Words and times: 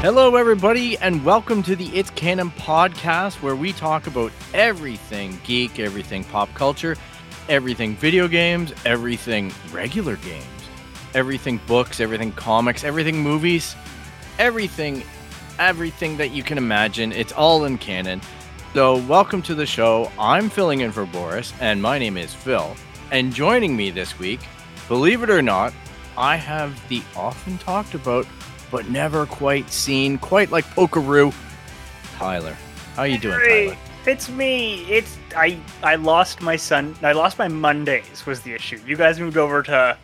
Hello, 0.00 0.36
everybody, 0.36 0.96
and 0.98 1.24
welcome 1.24 1.60
to 1.64 1.74
the 1.74 1.88
It's 1.88 2.10
Canon 2.10 2.52
podcast, 2.52 3.42
where 3.42 3.56
we 3.56 3.72
talk 3.72 4.06
about 4.06 4.30
everything 4.54 5.40
geek, 5.42 5.80
everything 5.80 6.22
pop 6.22 6.54
culture, 6.54 6.96
everything 7.48 7.96
video 7.96 8.28
games, 8.28 8.72
everything 8.86 9.52
regular 9.72 10.14
games, 10.14 10.44
everything 11.14 11.60
books, 11.66 11.98
everything 11.98 12.30
comics, 12.30 12.84
everything 12.84 13.20
movies, 13.20 13.74
everything, 14.38 15.02
everything 15.58 16.16
that 16.16 16.30
you 16.30 16.44
can 16.44 16.58
imagine. 16.58 17.10
It's 17.10 17.32
all 17.32 17.64
in 17.64 17.76
canon. 17.76 18.20
So, 18.74 18.98
welcome 18.98 19.42
to 19.42 19.54
the 19.56 19.66
show. 19.66 20.12
I'm 20.16 20.48
filling 20.48 20.82
in 20.82 20.92
for 20.92 21.06
Boris, 21.06 21.52
and 21.58 21.82
my 21.82 21.98
name 21.98 22.16
is 22.16 22.32
Phil. 22.32 22.76
And 23.10 23.34
joining 23.34 23.76
me 23.76 23.90
this 23.90 24.16
week, 24.16 24.38
believe 24.86 25.24
it 25.24 25.28
or 25.30 25.42
not, 25.42 25.72
I 26.16 26.36
have 26.36 26.80
the 26.88 27.02
often 27.16 27.58
talked 27.58 27.94
about 27.94 28.28
but 28.70 28.88
never 28.88 29.26
quite 29.26 29.70
seen, 29.70 30.18
quite 30.18 30.50
like 30.50 30.64
Pokeroo. 30.66 31.34
Tyler, 32.16 32.56
how 32.94 33.02
are 33.02 33.06
you 33.06 33.18
doing, 33.18 33.38
Hey, 33.40 33.66
Tyler? 33.66 33.78
it's 34.06 34.28
me. 34.28 34.84
It's 34.84 35.16
I. 35.36 35.58
I 35.82 35.94
lost 35.96 36.40
my 36.40 36.56
son. 36.56 36.96
I 37.02 37.12
lost 37.12 37.38
my 37.38 37.48
Mondays 37.48 38.26
was 38.26 38.40
the 38.40 38.52
issue. 38.52 38.80
You 38.86 38.96
guys 38.96 39.20
moved 39.20 39.36
over 39.36 39.62
to 39.64 39.96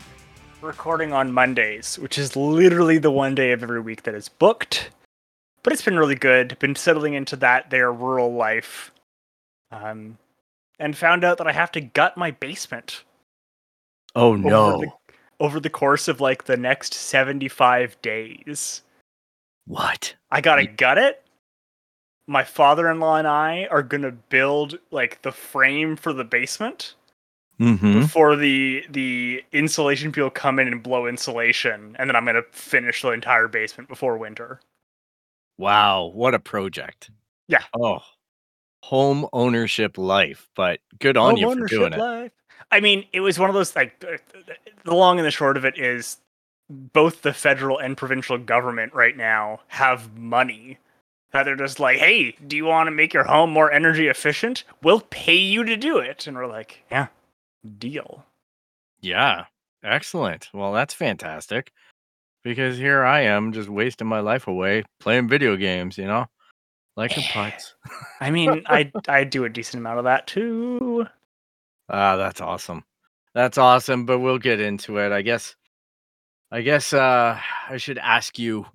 recording 0.61 1.13
on 1.13 1.33
Mondays, 1.33 1.99
which 1.99 2.19
is 2.19 2.37
literally 2.37 2.99
the 2.99 3.11
one 3.11 3.35
day 3.35 3.53
of 3.53 3.63
every 3.63 3.81
week 3.81 4.05
that 4.05 4.15
is 4.15 4.29
booked. 4.29 4.91
But 5.63 5.73
it's 5.73 5.83
been 5.83 5.99
really 5.99 6.15
good. 6.15 6.59
Been 6.59 6.77
settling 6.77 7.15
into 7.15 7.37
that 7.37 7.71
their 7.71 7.93
rural 7.93 8.33
life, 8.35 8.93
um, 9.73 10.19
and 10.79 10.97
found 10.97 11.25
out 11.25 11.39
that 11.39 11.47
I 11.47 11.53
have 11.53 11.73
to 11.73 11.81
gut 11.81 12.17
my 12.17 12.31
basement 12.33 13.03
Oh 14.15 14.33
over 14.35 14.39
no! 14.39 14.99
Over 15.41 15.61
the 15.61 15.71
course 15.71 16.09
of 16.09 16.21
like 16.21 16.45
the 16.45 16.57
next 16.57 16.95
seventy-five 16.95 18.01
days. 18.03 18.83
What? 19.67 20.15
I 20.31 20.41
gotta 20.41 20.63
You- 20.63 20.73
gut 20.77 20.99
it. 20.99 21.21
My 22.27 22.43
father-in-law 22.43 23.17
and 23.17 23.29
I 23.29 23.67
are 23.71 23.83
gonna 23.83 24.13
build 24.13 24.79
like 24.91 25.21
the 25.23 25.33
frame 25.33 25.97
for 25.97 26.13
the 26.13 26.25
basement 26.25 26.95
Mm-hmm. 27.61 28.01
before 28.01 28.35
the 28.35 28.85
the 28.91 29.45
insulation 29.53 30.11
people 30.11 30.29
come 30.31 30.59
in 30.59 30.67
and 30.67 30.83
blow 30.83 31.07
insulation, 31.07 31.95
and 31.99 32.11
then 32.11 32.17
I'm 32.17 32.25
gonna 32.25 32.43
finish 32.51 33.01
the 33.03 33.11
entire 33.13 33.47
basement 33.47 33.89
before 33.89 34.19
winter. 34.19 34.61
Wow, 35.57 36.07
what 36.07 36.35
a 36.35 36.41
project! 36.41 37.11
Yeah. 37.47 37.63
Oh, 37.79 38.01
home 38.85 39.27
ownership 39.33 39.97
life, 39.97 40.47
but 40.55 40.79
good 40.99 41.17
on 41.17 41.39
you 41.39 41.51
for 41.55 41.67
doing 41.67 41.95
it. 41.95 41.99
life. 41.99 42.33
I 42.71 42.81
mean, 42.81 43.07
it 43.15 43.21
was 43.21 43.39
one 43.39 43.49
of 43.49 43.55
those 43.55 43.75
like 43.75 44.05
uh, 44.07 44.19
the 44.85 44.95
long 44.95 45.19
and 45.19 45.27
the 45.27 45.31
short 45.31 45.57
of 45.57 45.65
it 45.65 45.79
is 45.79 46.19
both 46.69 47.23
the 47.23 47.33
federal 47.33 47.79
and 47.79 47.97
provincial 47.97 48.37
government 48.37 48.93
right 48.93 49.17
now 49.17 49.61
have 49.69 50.19
money 50.19 50.79
that 51.33 51.45
they're 51.45 51.57
just 51.57 51.81
like, 51.81 51.97
hey, 51.97 52.37
do 52.47 52.57
you 52.57 52.67
want 52.67 52.87
to 52.87 52.91
make 52.91 53.15
your 53.15 53.25
home 53.25 53.51
more 53.51 53.73
energy 53.73 54.09
efficient? 54.09 54.65
We'll 54.83 55.01
pay 55.01 55.35
you 55.35 55.65
to 55.65 55.79
do 55.79 55.97
it. 55.97 56.27
And 56.27 56.37
we're 56.37 56.47
like, 56.47 56.85
yeah, 56.91 57.07
deal. 57.79 58.27
Yeah, 59.01 59.47
excellent. 59.83 60.51
Well, 60.53 60.75
that's 60.75 60.93
fantastic. 60.93 61.73
Because 62.43 62.77
here 62.77 63.03
I 63.03 63.23
am, 63.23 63.55
just 63.55 63.71
wasting 63.71 64.07
my 64.07 64.21
life 64.21 64.47
away 64.47 64.85
playing 65.01 65.29
video 65.29 65.57
games. 65.57 65.97
You 65.97 66.05
know, 66.05 66.27
like 66.97 67.13
a 67.17 67.21
putz. 67.21 67.75
I 68.21 68.31
mean, 68.31 68.63
I 68.67 68.91
I 69.09 69.25
do 69.25 69.45
a 69.45 69.49
decent 69.49 69.81
amount 69.81 69.99
of 69.99 70.05
that 70.05 70.27
too. 70.27 71.07
Ah, 71.89 72.17
that's 72.17 72.41
awesome. 72.41 72.85
That's 73.35 73.59
awesome, 73.59 74.07
but 74.07 74.21
we'll 74.21 74.39
get 74.39 74.61
into 74.61 74.99
it. 74.99 75.13
I 75.13 75.23
guess 75.23 75.55
I 76.51 76.63
guess 76.63 76.93
uh 76.93 77.39
I 77.69 77.77
should 77.77 77.99
ask 77.99 78.39
you 78.39 78.67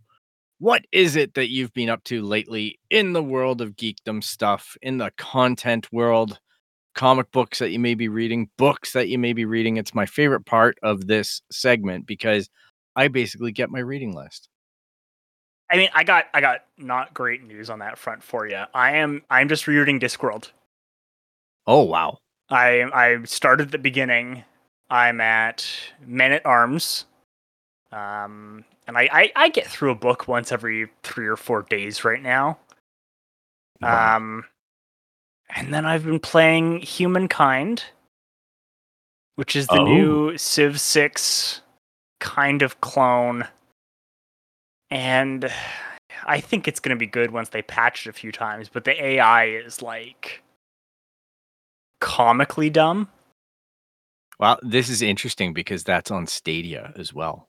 what 0.59 0.83
is 0.91 1.15
it 1.15 1.33
that 1.35 1.49
you've 1.49 1.73
been 1.73 1.89
up 1.89 2.03
to 2.03 2.21
lately 2.21 2.79
in 2.89 3.13
the 3.13 3.23
world 3.23 3.61
of 3.61 3.77
geekdom 3.77 4.23
stuff, 4.23 4.75
in 4.81 4.97
the 4.97 5.11
content 5.17 5.87
world, 5.93 6.37
comic 6.95 7.31
books 7.31 7.59
that 7.59 7.71
you 7.71 7.79
may 7.79 7.95
be 7.95 8.09
reading, 8.09 8.49
books 8.57 8.91
that 8.91 9.07
you 9.07 9.17
may 9.17 9.31
be 9.31 9.45
reading. 9.45 9.77
It's 9.77 9.95
my 9.95 10.05
favorite 10.05 10.45
part 10.45 10.77
of 10.83 11.07
this 11.07 11.41
segment 11.49 12.05
because 12.05 12.49
I 12.97 13.07
basically 13.07 13.53
get 13.53 13.69
my 13.69 13.79
reading 13.79 14.13
list. 14.13 14.48
I 15.71 15.77
mean, 15.77 15.89
I 15.93 16.03
got 16.03 16.25
I 16.33 16.41
got 16.41 16.65
not 16.77 17.13
great 17.13 17.43
news 17.43 17.69
on 17.69 17.79
that 17.79 17.97
front 17.97 18.23
for 18.23 18.47
you. 18.47 18.63
I 18.73 18.93
am 18.97 19.21
I'm 19.29 19.47
just 19.49 19.67
rereading 19.67 19.99
Discworld. 19.99 20.49
Oh 21.67 21.83
wow. 21.83 22.17
I 22.49 22.83
I 22.93 23.23
started 23.25 23.67
at 23.67 23.71
the 23.71 23.77
beginning. 23.77 24.43
I'm 24.89 25.21
at 25.21 25.65
Men 26.05 26.31
at 26.31 26.45
Arms. 26.45 27.05
Um 27.91 28.65
and 28.87 28.97
I, 28.97 29.07
I, 29.11 29.31
I 29.35 29.49
get 29.49 29.67
through 29.67 29.91
a 29.91 29.95
book 29.95 30.27
once 30.27 30.51
every 30.51 30.89
three 31.03 31.27
or 31.27 31.37
four 31.37 31.61
days 31.63 32.03
right 32.03 32.21
now. 32.21 32.57
Wow. 33.81 34.15
Um 34.17 34.45
and 35.55 35.73
then 35.73 35.85
I've 35.85 36.05
been 36.05 36.19
playing 36.19 36.81
Humankind, 36.81 37.83
which 39.35 39.55
is 39.55 39.67
the 39.67 39.79
Oh. 39.79 39.85
new 39.85 40.37
Civ 40.37 40.79
6 40.79 41.61
kind 42.19 42.61
of 42.61 42.81
clone. 42.81 43.47
And 44.91 45.51
I 46.25 46.39
think 46.39 46.67
it's 46.67 46.79
going 46.79 46.95
to 46.95 46.99
be 46.99 47.07
good 47.07 47.31
once 47.31 47.49
they 47.49 47.61
patch 47.61 48.05
it 48.05 48.09
a 48.09 48.13
few 48.13 48.31
times, 48.31 48.69
but 48.69 48.83
the 48.83 49.03
AI 49.03 49.45
is 49.45 49.81
like 49.81 50.41
comically 52.01 52.69
dumb. 52.69 53.07
Well, 54.39 54.57
this 54.61 54.89
is 54.89 55.01
interesting 55.01 55.53
because 55.53 55.83
that's 55.83 56.11
on 56.11 56.25
Stadia 56.27 56.93
as 56.95 57.13
well. 57.13 57.47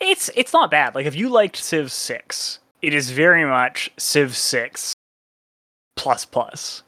It's 0.00 0.30
it's 0.34 0.52
not 0.52 0.70
bad. 0.70 0.94
Like 0.94 1.06
if 1.06 1.14
you 1.14 1.28
liked 1.28 1.56
Civ 1.56 1.92
6, 1.92 2.58
it 2.82 2.94
is 2.94 3.10
very 3.10 3.44
much 3.44 3.90
Civ 3.98 4.36
6 4.36 4.94
plus 5.96 6.24
plus. 6.24 6.82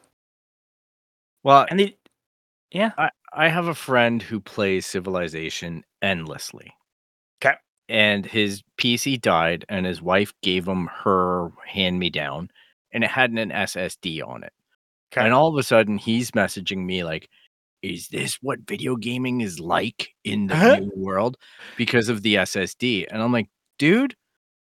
Well, 1.44 1.67
And 1.71 1.78
the 1.78 1.97
yeah. 2.73 2.91
I, 2.99 3.11
I 3.33 3.49
have 3.49 3.69
a 3.69 3.75
friend 3.75 4.21
who 4.23 4.41
plays 4.41 4.87
Civilization 4.87 5.84
endlessly. 6.03 6.75
And 7.88 8.26
his 8.26 8.62
PC 8.78 9.16
died, 9.20 9.64
and 9.69 9.86
his 9.86 10.02
wife 10.02 10.32
gave 10.42 10.66
him 10.66 10.88
her 11.04 11.50
hand 11.66 11.98
me 11.98 12.10
down, 12.10 12.50
and 12.92 13.04
it 13.04 13.10
had 13.10 13.30
an 13.30 13.50
SSD 13.52 14.20
on 14.22 14.42
it. 14.42 14.52
'Kay. 15.12 15.22
And 15.26 15.34
all 15.34 15.48
of 15.48 15.58
a 15.58 15.62
sudden, 15.62 15.98
he's 15.98 16.32
messaging 16.32 16.84
me 16.86 17.04
like, 17.04 17.28
"Is 17.82 18.08
this 18.08 18.36
what 18.42 18.60
video 18.69 18.96
gaming 18.96 19.40
is 19.43 19.61
like 19.61 20.14
in 20.25 20.49
the 20.49 20.56
Huh? 20.56 20.76
new 20.81 20.93
world 20.96 21.37
because 21.76 22.08
of 22.08 22.22
the 22.22 22.37
SSD?" 22.38 23.06
And 23.11 23.22
I'm 23.22 23.32
like, 23.32 23.49
"Dude, 23.78 24.16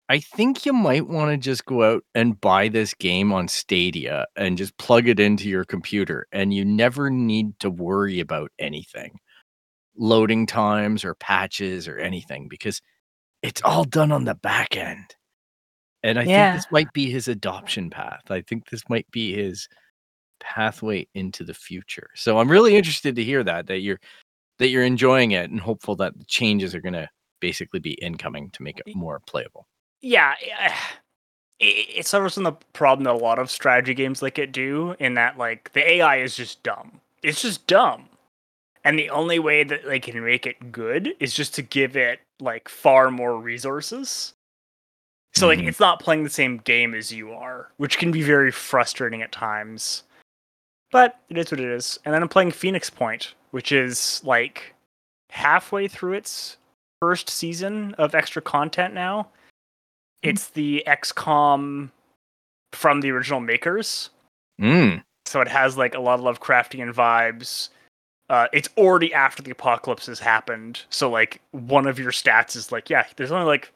I 0.10 0.20
think 0.20 0.66
you 0.66 0.74
might 0.74 1.08
want 1.08 1.32
to 1.32 1.38
just 1.38 1.66
go 1.66 1.84
out 1.84 2.06
and 2.16 2.40
buy 2.42 2.70
this 2.70 2.94
game 2.94 3.34
on 3.34 3.48
Stadia 3.50 4.26
and 4.38 4.58
just 4.58 4.78
plug 4.78 5.08
it 5.08 5.20
into 5.20 5.50
your 5.50 5.66
computer, 5.66 6.28
and 6.34 6.54
you 6.54 6.66
never 6.66 7.10
need 7.10 7.60
to 7.62 7.70
worry 7.72 8.20
about 8.22 8.52
anything, 8.60 9.20
loading 9.98 10.46
times 10.48 11.06
or 11.06 11.16
patches 11.16 11.88
or 11.88 11.98
anything, 12.00 12.48
because 12.50 12.82
it's 13.42 13.62
all 13.64 13.84
done 13.86 14.12
on 14.12 14.26
the 14.26 14.36
back 14.36 14.78
end." 14.78 15.16
And 16.04 16.20
I 16.20 16.26
Yeah. 16.26 16.36
think 16.36 16.54
this 16.54 16.72
might 16.72 16.92
be 16.94 17.10
his 17.10 17.28
adoption 17.28 17.90
path. 17.90 18.30
I 18.30 18.42
think 18.42 18.70
this 18.70 18.84
might 18.90 19.10
be 19.12 19.34
his 19.34 19.68
pathway 20.40 21.08
into 21.16 21.44
the 21.44 21.54
future. 21.54 22.10
So 22.16 22.40
I'm 22.40 22.52
really 22.52 22.76
interested 22.78 23.16
to 23.18 23.24
hear 23.24 23.44
that 23.46 23.68
that 23.68 23.80
you're 23.82 24.00
that 24.60 24.70
you're 24.70 24.84
enjoying 24.86 25.32
it 25.32 25.52
and 25.52 25.60
hopeful 25.62 25.96
that 25.98 26.18
the 26.18 26.26
changes 26.26 26.76
are 26.76 26.82
going 26.82 26.94
to 26.94 27.10
basically 27.42 27.80
be 27.82 27.94
incoming 27.96 28.52
to 28.52 28.64
make 28.64 28.80
it 28.80 28.88
more 28.94 29.22
playable. 29.28 29.68
yeah, 30.02 30.36
it, 31.60 32.00
it 32.00 32.08
suffers 32.08 32.36
from 32.36 32.44
the 32.44 32.54
problem 32.74 33.04
that 33.06 33.14
a 33.14 33.26
lot 33.26 33.40
of 33.40 33.50
strategy 33.50 33.94
games 33.94 34.22
like 34.22 34.38
it 34.40 34.52
do, 34.52 34.96
in 35.00 35.16
that 35.16 35.38
like 35.38 35.72
the 35.74 35.90
AI 35.94 36.18
is 36.18 36.36
just 36.36 36.64
dumb. 36.64 37.02
It's 37.24 37.42
just 37.42 37.68
dumb, 37.68 38.10
And 38.84 39.00
the 39.00 39.10
only 39.12 39.40
way 39.40 39.64
that 39.64 39.86
they 39.86 40.00
can 40.00 40.24
make 40.24 40.48
it 40.48 40.72
good 40.72 41.16
is 41.20 41.34
just 41.34 41.56
to 41.56 41.64
give 41.64 41.98
it 41.98 42.22
like 42.40 42.70
far 42.70 43.12
more 43.12 43.38
resources. 43.40 44.34
So 45.36 45.48
like 45.48 45.60
Mhm. 45.60 45.68
it's 45.68 45.80
not 45.80 46.00
playing 46.00 46.24
the 46.24 46.30
same 46.30 46.58
game 46.58 46.94
as 46.94 47.12
you 47.12 47.32
are, 47.34 47.72
which 47.78 47.98
can 47.98 48.12
be 48.12 48.22
very 48.24 48.52
frustrating 48.52 49.22
at 49.22 49.32
times. 49.32 50.04
But 50.92 51.20
it 51.30 51.38
is 51.38 51.52
what 51.52 51.60
it 51.60 51.70
is. 51.70 52.00
And 52.06 52.14
then 52.14 52.22
I'm 52.22 52.30
playing 52.30 52.52
Phoenix 52.52 52.90
Point, 52.90 53.36
which 53.52 53.72
is 53.72 54.22
like 54.24 54.74
halfway 55.30 55.88
through 55.88 56.14
its 56.14 56.58
first 57.02 57.30
season 57.30 57.94
of 57.96 58.16
extra 58.16 58.42
content 58.42 58.94
now. 58.94 59.30
It's 60.24 60.48
the 60.50 60.84
XCOM 60.88 61.92
from 62.74 63.02
the 63.02 63.12
original 63.12 63.40
makers. 63.40 64.10
Mm. 64.60 65.04
So 65.26 65.42
it 65.42 65.48
has 65.48 65.78
like 65.78 65.94
a 65.94 66.00
lot 66.00 66.20
of 66.20 66.26
Lovecraftian 66.26 66.92
vibes. 66.94 67.70
Uh, 68.30 68.48
it's 68.52 68.68
already 68.78 69.14
after 69.14 69.42
the 69.42 69.52
apocalypse 69.52 70.08
has 70.08 70.20
happened. 70.20 70.82
So 70.90 71.10
like 71.10 71.42
one 71.52 71.88
of 71.88 71.98
your 71.98 72.12
stats 72.12 72.56
is 72.56 72.72
like, 72.72 72.90
yeah, 72.90 73.06
there's 73.16 73.32
only 73.32 73.46
like 73.46 73.72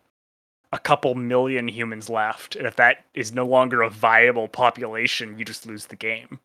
a 0.74 0.80
couple 0.80 1.16
million 1.16 1.68
humans 1.68 2.10
left. 2.10 2.56
And 2.56 2.66
if 2.68 2.76
that 2.76 3.06
is 3.14 3.32
no 3.32 3.46
longer 3.46 3.82
a 3.82 3.90
viable 3.90 4.48
population, 4.50 5.38
you 5.40 5.46
just 5.46 5.66
lose 5.66 5.86
the 5.86 5.96
game. 5.96 6.40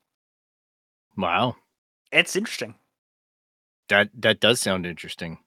Wow. 1.16 1.56
It's 2.12 2.36
interesting. 2.36 2.74
That 3.88 4.10
that 4.18 4.40
does 4.40 4.60
sound 4.60 4.86
interesting. 4.86 5.38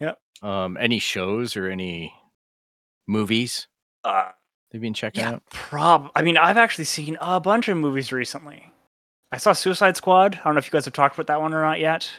Yeah. 0.00 0.14
Um, 0.42 0.76
any 0.78 0.98
shows 0.98 1.56
or 1.56 1.68
any 1.68 2.14
movies 3.06 3.66
Uh, 4.04 4.30
they've 4.70 4.80
been 4.80 4.94
checking 4.94 5.22
yeah, 5.22 5.32
out? 5.32 5.46
prob. 5.50 6.10
I 6.14 6.22
mean, 6.22 6.36
I've 6.36 6.56
actually 6.58 6.84
seen 6.84 7.16
a 7.20 7.40
bunch 7.40 7.68
of 7.68 7.76
movies 7.76 8.12
recently. 8.12 8.70
I 9.30 9.36
saw 9.36 9.52
Suicide 9.52 9.96
Squad. 9.96 10.36
I 10.40 10.44
don't 10.44 10.54
know 10.54 10.58
if 10.58 10.66
you 10.66 10.70
guys 10.72 10.84
have 10.86 10.94
talked 10.94 11.14
about 11.16 11.26
that 11.26 11.40
one 11.40 11.52
or 11.52 11.60
not 11.62 11.80
yet. 11.80 12.10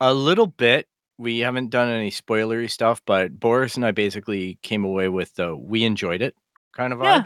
A 0.00 0.12
little 0.12 0.46
bit. 0.46 0.86
We 1.18 1.38
haven't 1.40 1.70
done 1.70 1.88
any 1.88 2.10
spoilery 2.10 2.70
stuff, 2.70 3.00
but 3.06 3.38
Boris 3.40 3.76
and 3.76 3.84
I 3.86 3.90
basically 3.92 4.58
came 4.62 4.84
away 4.84 5.08
with 5.08 5.34
the 5.34 5.56
we 5.56 5.84
enjoyed 5.84 6.20
it 6.22 6.34
kind 6.74 6.92
of 6.92 6.98
vibe. 6.98 7.04
Yeah. 7.04 7.24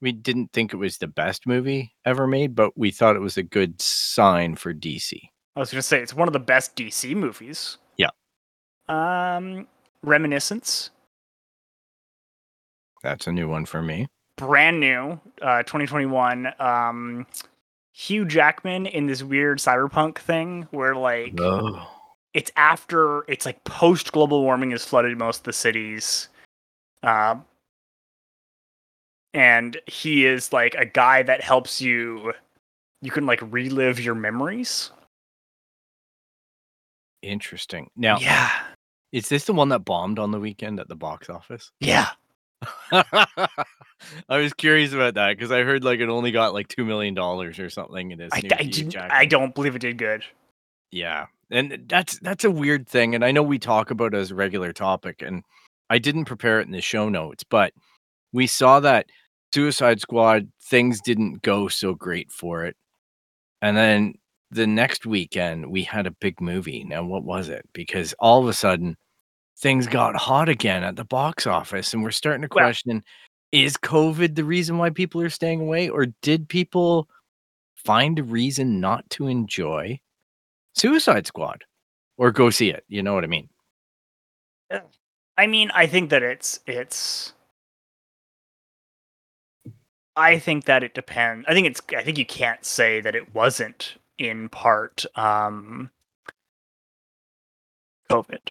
We 0.00 0.12
didn't 0.12 0.52
think 0.52 0.72
it 0.72 0.76
was 0.76 0.98
the 0.98 1.06
best 1.08 1.46
movie 1.46 1.94
ever 2.04 2.26
made, 2.26 2.54
but 2.54 2.76
we 2.76 2.90
thought 2.90 3.16
it 3.16 3.20
was 3.20 3.36
a 3.36 3.42
good 3.42 3.80
sign 3.80 4.54
for 4.54 4.72
DC. 4.74 5.18
I 5.56 5.60
was 5.60 5.70
going 5.70 5.78
to 5.78 5.82
say 5.82 6.00
it's 6.02 6.14
one 6.14 6.28
of 6.28 6.32
the 6.32 6.38
best 6.38 6.76
DC 6.76 7.16
movies. 7.16 7.78
Yeah. 7.96 8.10
Um, 8.88 9.66
Reminiscence, 10.02 10.90
That's 13.02 13.26
a 13.26 13.32
new 13.32 13.48
one 13.48 13.64
for 13.64 13.82
me. 13.82 14.06
brand 14.36 14.78
new, 14.80 15.18
uh, 15.42 15.62
2021. 15.62 16.52
Um, 16.60 17.26
Hugh 17.98 18.26
Jackman 18.26 18.84
in 18.84 19.06
this 19.06 19.22
weird 19.22 19.58
cyberpunk 19.58 20.18
thing 20.18 20.68
where 20.70 20.94
like 20.94 21.40
Oh. 21.40 21.88
it's 22.34 22.50
after 22.54 23.24
it's 23.26 23.46
like 23.46 23.64
post 23.64 24.12
global 24.12 24.42
warming 24.42 24.70
has 24.72 24.84
flooded 24.84 25.16
most 25.16 25.38
of 25.38 25.44
the 25.44 25.52
cities. 25.54 26.28
Um, 27.02 27.46
and 29.32 29.78
he 29.86 30.26
is 30.26 30.52
like 30.52 30.74
a 30.74 30.84
guy 30.84 31.22
that 31.22 31.40
helps 31.40 31.80
you. 31.80 32.34
You 33.00 33.10
can 33.10 33.24
like 33.24 33.40
relive 33.50 33.98
your 33.98 34.14
memories. 34.14 34.90
Interesting. 37.22 37.90
Now, 37.96 38.18
Yeah. 38.18 38.50
is 39.12 39.30
this 39.30 39.46
the 39.46 39.54
one 39.54 39.70
that 39.70 39.80
bombed 39.86 40.18
on 40.18 40.32
the 40.32 40.40
weekend 40.40 40.80
at 40.80 40.88
the 40.88 40.96
box 40.96 41.30
office? 41.30 41.72
Yeah. 41.80 42.10
I 42.92 43.48
was 44.28 44.52
curious 44.54 44.92
about 44.92 45.14
that 45.14 45.36
because 45.36 45.52
I 45.52 45.62
heard 45.62 45.84
like 45.84 46.00
it 46.00 46.08
only 46.08 46.30
got 46.30 46.54
like 46.54 46.68
two 46.68 46.84
million 46.84 47.14
dollars 47.14 47.58
or 47.58 47.70
something. 47.70 48.12
In 48.12 48.18
this, 48.18 48.30
I, 48.32 48.42
I, 48.58 48.64
didn't, 48.64 48.96
I 48.96 49.24
don't 49.24 49.54
believe 49.54 49.76
it 49.76 49.80
did 49.80 49.98
good. 49.98 50.24
Yeah, 50.90 51.26
and 51.50 51.84
that's 51.86 52.18
that's 52.20 52.44
a 52.44 52.50
weird 52.50 52.88
thing, 52.88 53.14
and 53.14 53.24
I 53.24 53.32
know 53.32 53.42
we 53.42 53.58
talk 53.58 53.90
about 53.90 54.14
it 54.14 54.18
as 54.18 54.30
a 54.30 54.34
regular 54.34 54.72
topic, 54.72 55.22
and 55.22 55.42
I 55.90 55.98
didn't 55.98 56.24
prepare 56.24 56.60
it 56.60 56.66
in 56.66 56.72
the 56.72 56.80
show 56.80 57.08
notes, 57.08 57.44
but 57.44 57.72
we 58.32 58.46
saw 58.46 58.80
that 58.80 59.06
Suicide 59.54 60.00
Squad 60.00 60.48
things 60.62 61.00
didn't 61.00 61.42
go 61.42 61.68
so 61.68 61.94
great 61.94 62.30
for 62.30 62.64
it, 62.64 62.76
and 63.60 63.76
then 63.76 64.14
the 64.50 64.66
next 64.66 65.06
weekend 65.06 65.70
we 65.70 65.82
had 65.82 66.06
a 66.06 66.12
big 66.12 66.40
movie. 66.40 66.84
Now, 66.84 67.04
what 67.04 67.24
was 67.24 67.48
it? 67.48 67.68
Because 67.72 68.14
all 68.18 68.42
of 68.42 68.48
a 68.48 68.52
sudden 68.52 68.96
things 69.58 69.86
got 69.86 70.16
hot 70.16 70.48
again 70.48 70.84
at 70.84 70.96
the 70.96 71.04
box 71.04 71.46
office, 71.46 71.94
and 71.94 72.02
we're 72.02 72.10
starting 72.10 72.42
to 72.42 72.48
Well- 72.50 72.64
question: 72.64 73.02
Is 73.52 73.76
COVID 73.76 74.34
the 74.34 74.44
reason 74.44 74.76
why 74.78 74.90
people 74.90 75.20
are 75.22 75.30
staying 75.30 75.60
away, 75.60 75.88
or 75.88 76.06
did 76.22 76.48
people 76.48 77.08
find 77.74 78.18
a 78.18 78.22
reason 78.24 78.80
not 78.80 79.08
to 79.10 79.28
enjoy? 79.28 80.00
Suicide 80.74 81.26
Squad 81.26 81.64
or 82.18 82.30
go 82.32 82.50
see 82.50 82.70
it. 82.70 82.84
You 82.88 83.02
know 83.02 83.14
what 83.14 83.24
I 83.24 83.28
mean? 83.28 83.48
I 85.38 85.46
mean, 85.46 85.70
I 85.74 85.86
think 85.86 86.10
that 86.10 86.22
it's 86.22 86.60
it's. 86.66 87.32
I 90.16 90.38
think 90.38 90.64
that 90.64 90.82
it 90.82 90.94
depends. 90.94 91.44
I 91.48 91.52
think 91.52 91.66
it's. 91.66 91.82
I 91.96 92.02
think 92.02 92.18
you 92.18 92.24
can't 92.26 92.64
say 92.64 93.00
that 93.02 93.14
it 93.14 93.34
wasn't 93.34 93.96
in 94.18 94.48
part 94.48 95.04
um 95.14 95.90
COVID, 98.10 98.48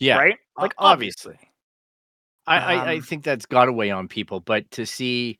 Yeah, 0.00 0.16
right? 0.18 0.38
Like 0.58 0.74
obviously. 0.78 1.34
obviously. 1.34 1.48
I, 2.46 2.56
I, 2.58 2.74
I 2.92 2.96
Um, 2.96 3.02
think 3.02 3.22
that's 3.22 3.46
got 3.46 3.68
away 3.68 3.90
on 3.90 4.08
people, 4.08 4.40
but 4.40 4.68
to 4.72 4.84
see 4.86 5.38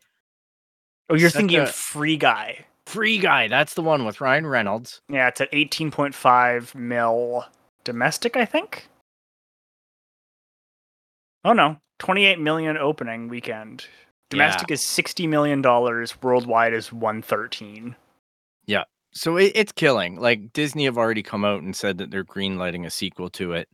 Oh, 1.08 1.14
you're 1.16 1.30
thinking 1.30 1.58
a- 1.60 1.66
Free 1.66 2.16
Guy. 2.16 2.66
Free 2.86 3.18
Guy, 3.18 3.48
that's 3.48 3.74
the 3.74 3.82
one 3.82 4.04
with 4.04 4.20
Ryan 4.20 4.46
Reynolds. 4.46 5.00
Yeah, 5.08 5.28
it's 5.28 5.40
at 5.40 5.50
18.5 5.52 6.74
mil 6.74 7.44
domestic, 7.84 8.36
I 8.36 8.44
think. 8.44 8.88
Oh 11.44 11.52
no, 11.52 11.78
28 11.98 12.38
million 12.38 12.76
opening 12.76 13.28
weekend. 13.28 13.86
Domestic 14.28 14.70
is 14.70 14.80
60 14.82 15.26
million 15.26 15.62
dollars. 15.62 16.20
Worldwide 16.22 16.72
is 16.74 16.92
113. 16.92 17.96
Yeah. 18.66 18.84
So 19.12 19.36
it, 19.38 19.52
it's 19.56 19.72
killing. 19.72 20.16
Like 20.20 20.52
Disney 20.52 20.84
have 20.84 20.98
already 20.98 21.22
come 21.22 21.44
out 21.44 21.62
and 21.62 21.74
said 21.74 21.98
that 21.98 22.10
they're 22.10 22.24
greenlighting 22.24 22.86
a 22.86 22.90
sequel 22.90 23.28
to 23.30 23.52
it. 23.54 23.68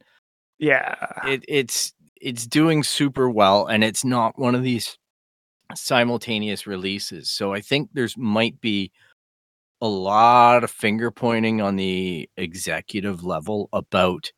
Yeah. 0.58 0.94
It 1.26 1.44
it's 1.48 1.92
it's 2.20 2.46
doing 2.46 2.82
super 2.82 3.28
well, 3.28 3.66
and 3.66 3.84
it's 3.84 4.04
not 4.04 4.38
one 4.38 4.54
of 4.54 4.62
these 4.62 4.98
simultaneous 5.74 6.66
releases. 6.66 7.30
So 7.30 7.52
I 7.52 7.60
think 7.60 7.90
there's 7.92 8.16
might 8.16 8.60
be 8.60 8.92
a 9.80 9.88
lot 9.88 10.64
of 10.64 10.70
finger 10.70 11.10
pointing 11.10 11.60
on 11.60 11.76
the 11.76 12.28
executive 12.36 13.24
level 13.24 13.68
about 13.72 14.32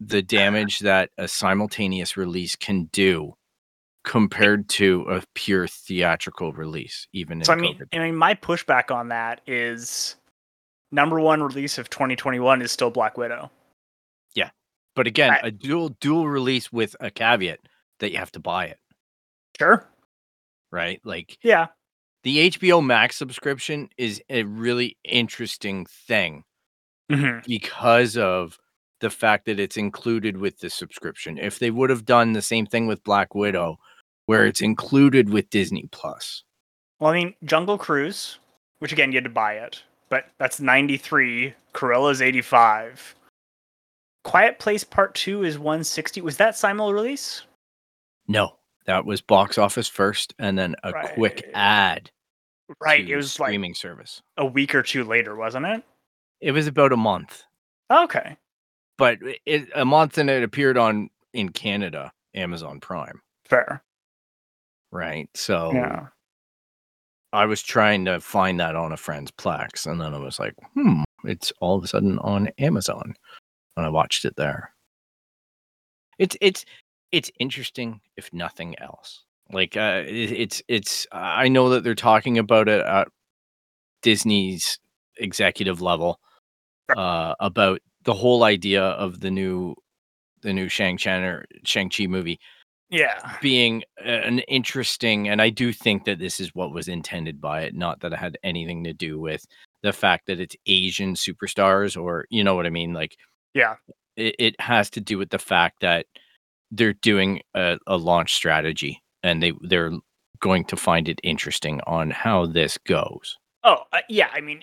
the 0.00 0.18
uh-huh. 0.18 0.26
damage 0.26 0.80
that 0.80 1.10
a 1.18 1.28
simultaneous 1.28 2.16
release 2.16 2.56
can 2.56 2.84
do 2.92 3.34
compared 4.04 4.68
to 4.68 5.02
a 5.10 5.22
pure 5.34 5.66
theatrical 5.66 6.52
release 6.52 7.08
even 7.12 7.42
So 7.42 7.52
I 7.52 7.56
mean, 7.56 7.76
COVID. 7.76 7.86
I 7.92 7.98
mean, 7.98 8.16
my 8.16 8.34
pushback 8.34 8.94
on 8.94 9.08
that 9.08 9.40
is 9.46 10.14
number 10.92 11.18
one 11.18 11.42
release 11.42 11.76
of 11.76 11.90
2021 11.90 12.62
is 12.62 12.70
still 12.70 12.90
Black 12.90 13.18
Widow. 13.18 13.50
But 14.96 15.06
again 15.06 15.30
I- 15.30 15.40
a 15.44 15.50
dual 15.52 15.90
dual 16.00 16.28
release 16.28 16.72
with 16.72 16.96
a 17.00 17.10
caveat 17.12 17.60
that 18.00 18.10
you 18.10 18.18
have 18.18 18.32
to 18.32 18.40
buy 18.40 18.66
it 18.66 18.78
Sure. 19.58 19.88
right 20.72 21.00
like 21.04 21.38
Yeah. 21.42 21.66
the 22.24 22.50
HBO 22.50 22.80
Max 22.84 23.16
subscription 23.16 23.88
is 23.96 24.20
a 24.28 24.42
really 24.42 24.96
interesting 25.04 25.86
thing 25.86 26.42
hmm 27.10 27.38
because 27.46 28.16
of 28.16 28.58
the 29.00 29.10
fact 29.10 29.44
that 29.44 29.60
it's 29.60 29.76
included 29.76 30.38
with 30.38 30.58
the 30.60 30.70
subscription. 30.70 31.36
If 31.36 31.58
they 31.58 31.70
would 31.70 31.90
have 31.90 32.06
done 32.06 32.32
the 32.32 32.40
same 32.40 32.64
thing 32.64 32.86
with 32.86 33.04
Black 33.04 33.34
Widow, 33.34 33.78
where 34.24 34.46
it's 34.46 34.62
included 34.62 35.28
with 35.28 35.50
Disney 35.50 35.86
Plus, 35.92 36.42
Well, 36.98 37.10
I 37.12 37.14
mean, 37.14 37.34
Jungle 37.44 37.76
Cruise, 37.76 38.38
which 38.78 38.92
again 38.92 39.12
you 39.12 39.18
had 39.18 39.24
to 39.24 39.30
buy 39.30 39.52
it, 39.58 39.82
but 40.08 40.30
that's 40.38 40.60
93. 40.60 41.52
Cruella's 41.74 42.22
85. 42.22 43.14
Quiet 44.26 44.58
Place 44.58 44.82
Part 44.82 45.14
Two 45.14 45.44
is 45.44 45.56
160. 45.56 46.20
Was 46.20 46.36
that 46.38 46.56
simul 46.56 46.92
release? 46.92 47.42
no, 48.28 48.56
that 48.86 49.04
was 49.06 49.20
box 49.20 49.56
office 49.56 49.86
first, 49.88 50.34
and 50.40 50.58
then 50.58 50.74
a 50.82 50.92
quick 51.14 51.48
ad. 51.54 52.10
Right. 52.80 53.08
It 53.08 53.14
was 53.14 53.38
like 53.38 53.50
streaming 53.50 53.74
service. 53.74 54.20
a 54.36 54.44
week 54.44 54.74
or 54.74 54.82
two 54.82 55.04
later, 55.04 55.36
wasn't 55.36 55.66
it? 55.66 55.84
It 56.40 56.50
was 56.50 56.66
about 56.66 56.92
a 56.92 56.96
month, 56.96 57.44
Okay. 57.92 58.36
but 58.98 59.18
it, 59.46 59.68
a 59.76 59.84
month 59.84 60.18
and 60.18 60.28
it 60.28 60.42
appeared 60.42 60.76
on 60.76 61.08
in 61.32 61.50
Canada, 61.50 62.10
Amazon 62.34 62.80
Prime, 62.80 63.20
Fair. 63.44 63.84
right? 64.90 65.28
So 65.34 65.70
Yeah. 65.72 66.06
I 67.32 67.46
was 67.46 67.62
trying 67.62 68.04
to 68.06 68.18
find 68.20 68.58
that 68.58 68.74
on 68.74 68.90
a 68.92 68.96
friend's 68.96 69.30
Plex, 69.30 69.86
and 69.86 70.00
then 70.00 70.14
I 70.14 70.18
was 70.18 70.40
like, 70.40 70.54
hmm, 70.74 71.02
it's 71.22 71.52
all 71.60 71.76
of 71.78 71.84
a 71.84 71.86
sudden 71.88 72.18
on 72.20 72.48
Amazon, 72.58 73.14
and 73.76 73.86
I 73.86 73.88
watched 73.88 74.24
it 74.24 74.36
there. 74.36 74.72
It's 76.18 76.36
it's 76.40 76.64
it's 77.12 77.30
interesting, 77.38 78.00
if 78.16 78.32
nothing 78.32 78.78
else. 78.78 79.24
Like, 79.52 79.76
uh, 79.76 80.02
it, 80.06 80.32
it's 80.32 80.62
it's. 80.68 81.06
I 81.12 81.48
know 81.48 81.68
that 81.70 81.84
they're 81.84 81.94
talking 81.94 82.38
about 82.38 82.68
it 82.68 82.84
at 82.84 83.08
Disney's 84.02 84.78
executive 85.18 85.80
level, 85.82 86.20
uh, 86.96 87.34
about 87.40 87.80
the 88.04 88.14
whole 88.14 88.44
idea 88.44 88.82
of 88.82 89.20
the 89.20 89.30
new 89.30 89.74
the 90.42 90.52
new 90.52 90.68
Shang 90.68 90.96
Chan 90.96 91.22
or 91.24 91.44
Shang 91.64 91.90
Chi 91.90 92.06
movie 92.06 92.38
Yeah. 92.90 93.36
being 93.42 93.82
an 94.04 94.40
interesting 94.40 95.28
and 95.28 95.42
I 95.42 95.50
do 95.50 95.72
think 95.72 96.04
that 96.04 96.18
this 96.20 96.40
is 96.40 96.54
what 96.54 96.72
was 96.72 96.88
intended 96.88 97.40
by 97.40 97.62
it, 97.62 97.74
not 97.74 98.00
that 98.00 98.12
it 98.12 98.18
had 98.18 98.38
anything 98.44 98.84
to 98.84 98.92
do 98.92 99.18
with 99.18 99.44
the 99.82 99.92
fact 99.92 100.26
that 100.26 100.40
it's 100.40 100.56
Asian 100.66 101.14
superstars 101.14 102.00
or 102.00 102.26
you 102.30 102.44
know 102.44 102.54
what 102.54 102.66
I 102.66 102.70
mean. 102.70 102.92
Like 102.92 103.16
Yeah. 103.56 103.76
it, 104.16 104.34
it 104.38 104.60
has 104.60 104.90
to 104.90 105.00
do 105.00 105.18
with 105.18 105.30
the 105.30 105.38
fact 105.38 105.80
that 105.80 106.06
they're 106.70 106.92
doing 106.92 107.40
a, 107.54 107.78
a 107.86 107.96
launch 107.96 108.34
strategy 108.34 109.02
and 109.22 109.42
they 109.42 109.52
they're 109.62 109.92
going 110.40 110.64
to 110.66 110.76
find 110.76 111.08
it 111.08 111.20
interesting 111.22 111.80
on 111.86 112.10
how 112.10 112.46
this 112.46 112.76
goes. 112.78 113.38
Oh, 113.64 113.78
uh, 113.92 114.00
yeah. 114.08 114.28
I 114.34 114.40
mean, 114.40 114.62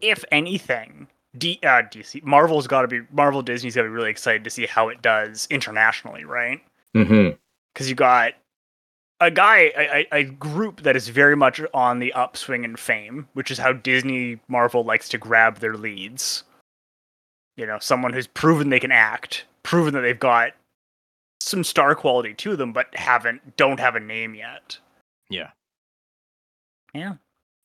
if 0.00 0.24
anything, 0.30 1.08
D, 1.38 1.58
uh, 1.62 1.82
DC, 1.82 2.22
Marvel's 2.22 2.66
got 2.66 2.82
to 2.82 2.88
be 2.88 3.00
Marvel 3.12 3.42
Disney's 3.42 3.74
got 3.74 3.82
to 3.82 3.88
be 3.88 3.94
really 3.94 4.10
excited 4.10 4.44
to 4.44 4.50
see 4.50 4.66
how 4.66 4.88
it 4.88 5.00
does 5.00 5.46
internationally, 5.50 6.24
right? 6.24 6.60
Mm-hmm. 6.94 7.36
Because 7.72 7.88
you 7.88 7.94
got 7.94 8.34
a 9.20 9.30
guy, 9.30 9.72
a 9.76 10.06
a 10.12 10.24
group 10.24 10.82
that 10.82 10.96
is 10.96 11.08
very 11.08 11.36
much 11.36 11.60
on 11.72 11.98
the 11.98 12.12
upswing 12.12 12.64
in 12.64 12.76
fame, 12.76 13.28
which 13.34 13.50
is 13.50 13.58
how 13.58 13.72
Disney 13.72 14.40
Marvel 14.48 14.84
likes 14.84 15.08
to 15.10 15.18
grab 15.18 15.58
their 15.60 15.76
leads. 15.76 16.44
You 17.60 17.66
know, 17.66 17.78
someone 17.78 18.14
who's 18.14 18.26
proven 18.26 18.70
they 18.70 18.80
can 18.80 18.90
act, 18.90 19.44
proven 19.64 19.92
that 19.92 20.00
they've 20.00 20.18
got 20.18 20.52
some 21.40 21.62
star 21.62 21.94
quality 21.94 22.32
to 22.32 22.56
them, 22.56 22.72
but 22.72 22.86
haven't 22.96 23.58
don't 23.58 23.78
have 23.78 23.96
a 23.96 24.00
name 24.00 24.34
yet. 24.34 24.78
Yeah. 25.28 25.50
Yeah. 26.94 27.16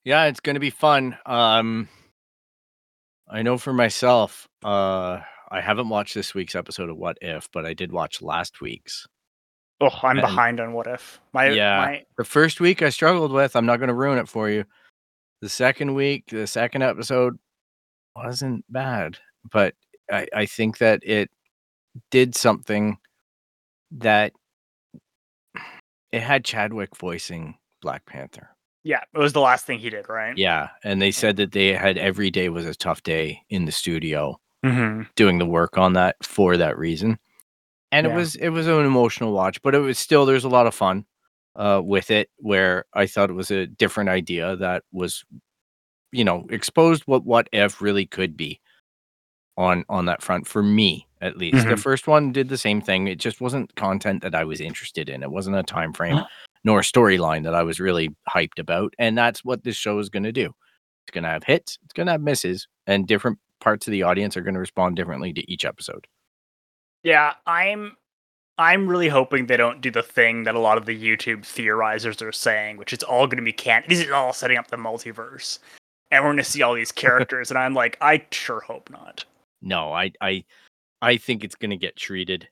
Yeah, 0.04 0.26
it's 0.26 0.42
gonna 0.42 0.60
be 0.60 0.70
fun. 0.70 1.18
Um 1.26 1.88
I 3.30 3.42
know 3.42 3.58
for 3.58 3.72
myself, 3.72 4.50
uh 4.66 5.22
I 5.50 5.62
haven't 5.62 5.88
watched 5.88 6.14
this 6.14 6.34
week's 6.36 6.56
episode 6.56 6.90
of 6.90 6.98
What 6.98 7.18
If, 7.22 7.50
but 7.54 7.66
I 7.66 7.74
did 7.74 7.94
watch 7.94 8.22
last 8.22 8.60
week's. 8.60 9.08
Oh, 9.80 9.88
I'm 10.04 10.18
And- 10.18 10.22
behind 10.22 10.60
on 10.60 10.74
what 10.74 10.88
if. 10.88 11.22
My 11.32 11.52
Yeah. 11.52 11.78
my 11.78 12.06
The 12.18 12.26
first 12.26 12.60
week 12.60 12.82
I 12.82 12.90
struggled 12.90 13.32
with, 13.32 13.56
I'm 13.56 13.66
not 13.66 13.80
gonna 13.80 13.94
ruin 13.94 14.18
it 14.18 14.28
for 14.28 14.50
you. 14.50 14.66
The 15.42 15.48
second 15.48 15.94
week, 15.94 16.26
the 16.28 16.48
second 16.48 16.82
episode 16.82 17.40
wasn't 18.14 18.66
bad, 18.70 19.20
but 19.52 19.74
I, 20.12 20.28
I 20.34 20.46
think 20.46 20.78
that 20.80 21.02
it 21.04 21.30
did 22.12 22.36
something 22.36 22.98
that 23.92 24.34
it 26.12 26.22
had 26.22 26.46
Chadwick 26.46 26.96
voicing 26.96 27.58
Black 27.82 28.06
Panther. 28.06 28.50
yeah, 28.84 29.02
it 29.14 29.18
was 29.18 29.34
the 29.34 29.42
last 29.42 29.66
thing 29.66 29.80
he 29.80 29.90
did, 29.90 30.08
right? 30.10 30.38
Yeah, 30.38 30.70
and 30.84 31.02
they 31.02 31.12
said 31.12 31.38
that 31.38 31.52
they 31.52 31.74
had 31.74 31.98
every 31.98 32.32
day 32.32 32.50
was 32.50 32.66
a 32.66 32.76
tough 32.76 33.04
day 33.04 33.42
in 33.50 33.66
the 33.66 33.72
studio 33.72 34.40
Mm-hmm. 34.66 35.04
doing 35.16 35.38
the 35.38 35.46
work 35.46 35.78
on 35.78 35.94
that 35.94 36.16
for 36.24 36.58
that 36.58 36.76
reason. 36.76 37.20
And 37.92 38.08
Yeah. 38.08 38.14
it 38.14 38.16
was 38.16 38.36
it 38.36 38.50
was 38.50 38.66
an 38.66 38.84
emotional 38.84 39.32
watch, 39.32 39.62
but 39.62 39.76
it 39.76 39.80
was 39.80 40.00
still 40.00 40.26
there's 40.26 40.44
a 40.44 40.50
lot 40.50 40.66
of 40.66 40.74
fun 40.74 41.06
uh 41.56 41.82
with 41.84 42.10
it 42.10 42.32
where 42.38 42.86
I 42.92 43.06
thought 43.06 43.30
it 43.30 43.34
was 43.34 43.52
a 43.52 43.68
different 43.68 44.10
idea 44.10 44.56
that 44.56 44.84
was 44.92 45.24
you 46.12 46.24
know, 46.24 46.48
exposed 46.50 47.04
what 47.06 47.26
what 47.26 47.48
if 47.54 47.80
really 47.80 48.08
could 48.08 48.36
be 48.36 48.60
on 49.58 49.86
on 49.90 50.06
that 50.06 50.22
front 50.22 50.48
for 50.48 50.62
me 50.64 51.08
at 51.22 51.38
least. 51.38 51.66
The 51.66 51.76
Mhm. 51.76 51.80
first 51.80 52.08
one 52.08 52.32
did 52.32 52.50
the 52.50 52.58
same 52.58 52.82
thing. 52.82 53.08
It 53.08 53.20
just 53.20 53.42
wasn't 53.42 53.74
content 53.76 54.22
that 54.22 54.36
I 54.36 54.44
was 54.44 54.62
interested 54.62 55.10
in. 55.10 55.24
It 55.24 55.32
wasn't 55.32 55.56
a 55.56 55.64
time 55.64 55.92
frame 55.94 56.22
nor 56.64 56.80
a 56.80 56.84
storyline 56.84 57.44
that 57.44 57.56
I 57.56 57.64
was 57.64 57.80
really 57.80 58.10
hyped 58.30 58.60
about. 58.60 58.94
And 59.00 59.18
that's 59.18 59.44
what 59.46 59.64
this 59.64 59.76
show 59.76 59.98
is 60.00 60.10
going 60.10 60.24
to 60.24 60.32
do. 60.32 60.54
It's 61.08 61.14
going 61.14 61.24
to 61.24 61.30
have 61.30 61.44
hits, 61.44 61.78
it's 61.84 61.94
going 61.94 62.08
to 62.08 62.12
have 62.14 62.22
misses, 62.22 62.68
and 62.88 63.08
different 63.08 63.38
parts 63.62 63.88
of 63.88 63.92
the 63.92 64.04
audience 64.04 64.36
are 64.36 64.42
going 64.42 64.56
to 64.56 64.60
respond 64.60 64.96
differently 64.96 65.32
to 65.34 65.52
each 65.52 65.64
episode. 65.66 66.06
Yeah, 67.04 67.34
I'm 67.46 67.96
I'm 68.58 68.88
really 68.88 69.10
hoping 69.10 69.48
they 69.48 69.58
don't 69.58 69.82
do 69.82 69.92
the 69.92 70.02
thing 70.04 70.44
that 70.44 70.56
a 70.56 70.60
lot 70.60 70.78
of 70.78 70.86
the 70.86 70.98
YouTube 71.00 71.42
theorizers 71.42 72.22
are 72.22 72.32
saying, 72.32 72.78
which 72.78 72.94
is 72.94 73.04
all 73.04 73.28
going 73.28 73.38
to 73.38 73.44
be 73.44 73.52
can. 73.52 73.84
This 73.88 74.00
is 74.00 74.10
all 74.12 74.32
setting 74.34 74.58
up 74.58 74.68
the 74.68 74.78
multiverse, 74.78 75.60
and 76.10 76.24
we're 76.24 76.30
going 76.30 76.38
to 76.38 76.44
see 76.44 76.62
all 76.62 76.74
these 76.74 76.92
characters. 76.94 77.52
and 77.52 77.58
I'm 77.58 77.74
like, 77.74 77.98
I 78.02 78.26
sure 78.32 78.62
hope 78.62 78.90
not. 78.90 79.26
No, 79.66 79.92
I 79.92 80.12
I 80.22 80.46
I 81.02 81.18
think 81.18 81.44
it's 81.44 81.56
going 81.56 81.72
to 81.72 81.78
get 81.78 81.98
treated 81.98 82.48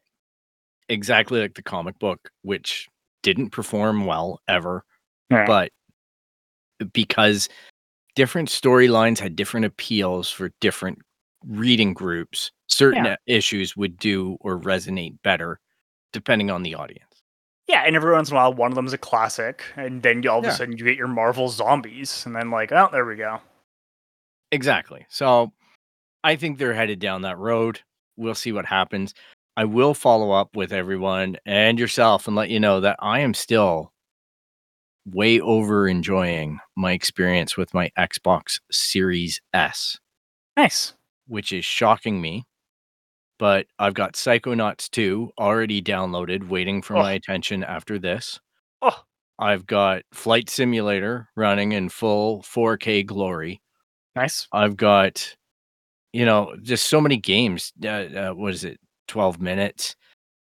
exactly 0.89 1.39
like 1.39 1.53
the 1.53 1.63
comic 1.63 1.97
book, 1.99 2.29
which 2.41 2.89
didn't 3.21 3.51
perform 3.51 4.05
well 4.05 4.41
ever, 4.49 4.83
Yeah. 5.29 5.45
but 5.45 5.71
because 6.91 7.47
different 8.15 8.49
storylines 8.49 9.19
had 9.19 9.35
different 9.35 9.65
appeals 9.65 10.29
for 10.29 10.51
different 10.59 10.99
reading 11.45 11.93
groups, 11.93 12.51
certain 12.67 13.05
Yeah. 13.05 13.15
issues 13.27 13.77
would 13.77 13.97
do 13.97 14.37
or 14.41 14.59
resonate 14.59 15.21
better 15.23 15.59
depending 16.11 16.51
on 16.51 16.63
the 16.63 16.75
audience. 16.75 17.21
Yeah, 17.67 17.83
and 17.85 17.95
every 17.95 18.11
once 18.11 18.29
in 18.29 18.35
a 18.35 18.39
while, 18.39 18.53
one 18.53 18.71
of 18.71 18.75
them's 18.75 18.91
a 18.93 18.97
classic, 18.97 19.63
and 19.77 20.03
then 20.03 20.27
all 20.27 20.39
of 20.39 20.43
Yeah. 20.45 20.51
a 20.51 20.53
sudden 20.55 20.77
you 20.77 20.83
get 20.83 20.97
your 20.97 21.07
Marvel 21.07 21.47
zombies, 21.47 22.25
and 22.25 22.35
then 22.35 22.51
like, 22.51 22.71
oh, 22.73 22.89
there 22.91 23.05
we 23.05 23.15
go. 23.15 23.39
Exactly. 24.51 25.05
So 25.09 25.53
I 26.23 26.35
think 26.35 26.57
they're 26.57 26.73
headed 26.73 26.99
down 26.99 27.21
that 27.23 27.37
road. 27.37 27.81
We'll 28.17 28.35
see 28.35 28.51
what 28.51 28.65
happens. 28.65 29.13
I 29.57 29.65
will 29.65 29.93
follow 29.93 30.31
up 30.31 30.55
with 30.55 30.71
everyone 30.73 31.37
and 31.45 31.77
yourself 31.79 32.27
and 32.27 32.35
let 32.35 32.49
you 32.49 32.59
know 32.59 32.79
that 32.79 32.97
I 32.99 33.19
am 33.19 33.33
still 33.33 33.91
way 35.05 35.39
over 35.41 35.87
enjoying 35.87 36.59
my 36.77 36.93
experience 36.93 37.57
with 37.57 37.73
my 37.73 37.91
Xbox 37.97 38.59
Series 38.71 39.41
S, 39.53 39.99
Nice. 40.55 40.93
which 41.27 41.51
is 41.51 41.65
shocking 41.65 42.21
me. 42.21 42.45
But 43.37 43.67
I've 43.79 43.93
got 43.95 44.13
Psychonauts 44.13 44.89
2 44.91 45.31
already 45.37 45.81
downloaded, 45.81 46.47
waiting 46.47 46.81
for 46.81 46.95
Oh. 46.95 47.01
my 47.01 47.11
attention 47.13 47.63
after 47.63 47.99
this. 47.99 48.39
Oh, 48.81 49.03
I've 49.39 49.65
got 49.65 50.03
Flight 50.13 50.49
Simulator 50.49 51.27
running 51.35 51.73
in 51.73 51.89
full 51.89 52.41
4K 52.43 53.03
glory. 53.03 53.61
nice. 54.15 54.47
I've 54.53 54.77
got, 54.77 55.35
you 56.13 56.25
know, 56.25 56.55
just 56.61 56.87
so 56.87 57.01
many 57.01 57.17
games. 57.17 57.73
Uh, 57.83 57.87
uh, 57.87 58.31
what 58.31 58.53
is 58.53 58.63
it? 58.63 58.79
12 59.07 59.41
minutes. 59.41 59.95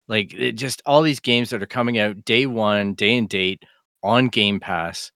Like 0.07 0.33
it 0.33 0.53
just 0.53 0.81
all 0.85 1.01
these 1.03 1.19
games 1.19 1.51
that 1.51 1.61
are 1.63 1.67
coming 1.67 1.99
out 1.99 2.25
day 2.25 2.45
one, 2.47 2.95
day 2.95 3.17
and 3.17 3.29
date 3.29 3.63
on 4.03 4.27
Game 4.27 4.59
Pass. 4.59 5.11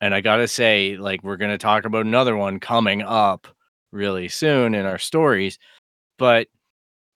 And 0.00 0.14
I 0.14 0.20
got 0.20 0.36
to 0.36 0.48
say, 0.48 0.96
like, 0.96 1.22
we're 1.22 1.36
going 1.36 1.50
to 1.50 1.58
talk 1.58 1.84
about 1.84 2.04
another 2.04 2.36
one 2.36 2.60
coming 2.60 3.02
up 3.02 3.46
really 3.92 4.28
soon 4.28 4.74
in 4.74 4.84
our 4.86 4.98
stories. 4.98 5.58
But 6.18 6.48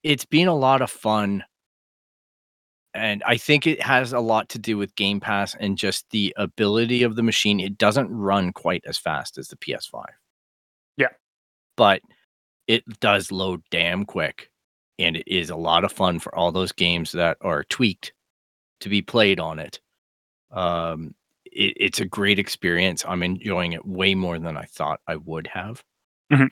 it's 0.02 0.24
been 0.24 0.48
a 0.48 0.54
lot 0.54 0.80
of 0.82 0.90
fun. 0.90 1.44
And 2.94 3.22
I 3.26 3.36
think 3.36 3.66
it 3.66 3.82
has 3.82 4.12
a 4.12 4.20
lot 4.20 4.48
to 4.50 4.58
do 4.58 4.78
with 4.78 4.94
Game 4.96 5.20
Pass 5.20 5.54
and 5.54 5.76
just 5.76 6.08
the 6.10 6.32
ability 6.36 7.02
of 7.02 7.16
the 7.16 7.22
machine. 7.22 7.60
It 7.60 7.78
doesn't 7.78 8.10
run 8.10 8.52
quite 8.52 8.84
as 8.86 8.96
fast 8.96 9.38
as 9.38 9.48
the 9.48 9.56
PS5 9.56 10.04
Yeah. 10.96 11.08
but 11.76 12.00
it 12.68 12.84
does 13.00 13.32
load 13.32 13.62
damn 13.70 14.04
quick 14.04 14.50
and 14.98 15.16
it 15.16 15.26
is 15.26 15.50
a 15.50 15.56
lot 15.56 15.84
of 15.84 15.90
fun 15.92 16.18
for 16.20 16.34
all 16.34 16.52
those 16.52 16.70
games 16.72 17.12
that 17.12 17.36
are 17.40 17.64
tweaked 17.64 18.12
to 18.80 18.88
be 18.88 19.02
played 19.02 19.40
on 19.40 19.58
it 19.58 19.80
um 20.52 21.14
it, 21.44 21.74
it's 21.76 22.00
a 22.00 22.04
great 22.04 22.38
experience 22.38 23.04
i'm 23.08 23.22
enjoying 23.22 23.72
it 23.72 23.84
way 23.86 24.14
more 24.14 24.38
than 24.38 24.56
i 24.56 24.64
thought 24.64 25.00
i 25.08 25.16
would 25.16 25.46
have 25.48 25.82
Mhm. 26.32 26.50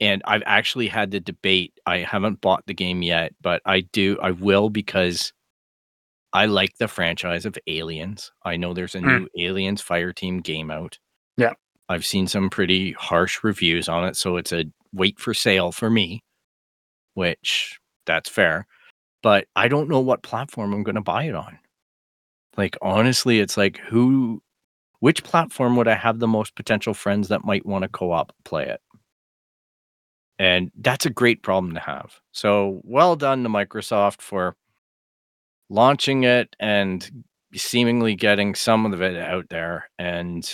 and 0.00 0.22
i've 0.24 0.42
actually 0.46 0.88
had 0.88 1.10
the 1.10 1.20
debate 1.20 1.72
i 1.86 1.98
haven't 1.98 2.40
bought 2.40 2.64
the 2.66 2.74
game 2.74 3.02
yet 3.02 3.34
but 3.40 3.60
i 3.66 3.80
do 3.80 4.18
i 4.22 4.30
will 4.30 4.70
because 4.70 5.32
i 6.32 6.46
like 6.46 6.76
the 6.78 6.88
franchise 6.88 7.44
of 7.46 7.56
aliens 7.66 8.32
i 8.44 8.56
know 8.56 8.72
there's 8.74 8.94
a 8.94 9.00
Mm. 9.00 9.20
new 9.20 9.28
aliens 9.46 9.80
fire 9.82 10.12
team 10.12 10.40
game 10.40 10.70
out 10.70 10.98
Yeah. 11.36 11.52
I've 11.88 12.04
seen 12.06 12.26
some 12.26 12.50
pretty 12.50 12.92
harsh 12.92 13.44
reviews 13.44 13.88
on 13.88 14.08
it, 14.08 14.16
so 14.16 14.38
it's 14.38 14.52
a 14.52 14.64
wait 14.96 15.18
for 15.20 15.34
sale 15.34 15.72
for 15.72 15.90
me, 15.90 16.22
which 17.14 17.78
that's 18.06 18.28
fair. 18.28 18.66
But 19.22 19.46
I 19.56 19.68
don't 19.68 19.88
know 19.88 20.00
what 20.00 20.22
platform 20.22 20.72
I'm 20.72 20.82
going 20.82 20.96
to 20.96 21.00
buy 21.00 21.24
it 21.24 21.34
on. 21.34 21.58
Like 22.56 22.76
honestly, 22.82 23.40
it's 23.40 23.56
like 23.56 23.78
who 23.78 24.42
which 25.00 25.24
platform 25.24 25.76
would 25.76 25.88
I 25.88 25.94
have 25.94 26.18
the 26.18 26.28
most 26.28 26.54
potential 26.56 26.94
friends 26.94 27.28
that 27.28 27.44
might 27.44 27.66
want 27.66 27.82
to 27.82 27.88
co-op 27.88 28.32
play 28.44 28.66
it? 28.66 28.80
And 30.38 30.70
that's 30.78 31.06
a 31.06 31.10
great 31.10 31.42
problem 31.42 31.74
to 31.74 31.80
have. 31.80 32.20
So, 32.32 32.80
well 32.84 33.16
done 33.16 33.42
to 33.42 33.48
Microsoft 33.48 34.20
for 34.20 34.54
launching 35.70 36.24
it 36.24 36.54
and 36.60 37.24
seemingly 37.54 38.14
getting 38.14 38.54
some 38.54 38.92
of 38.92 39.00
it 39.00 39.16
out 39.16 39.46
there 39.50 39.90
and 39.98 40.48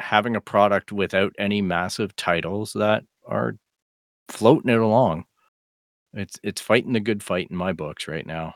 having 0.00 0.36
a 0.36 0.40
product 0.40 0.92
without 0.92 1.32
any 1.38 1.62
massive 1.62 2.14
titles 2.16 2.72
that 2.74 3.04
are 3.26 3.56
floating 4.28 4.70
it 4.70 4.80
along. 4.80 5.24
It's 6.14 6.38
it's 6.42 6.60
fighting 6.60 6.92
the 6.92 7.00
good 7.00 7.22
fight 7.22 7.48
in 7.50 7.56
my 7.56 7.72
books 7.72 8.08
right 8.08 8.26
now. 8.26 8.54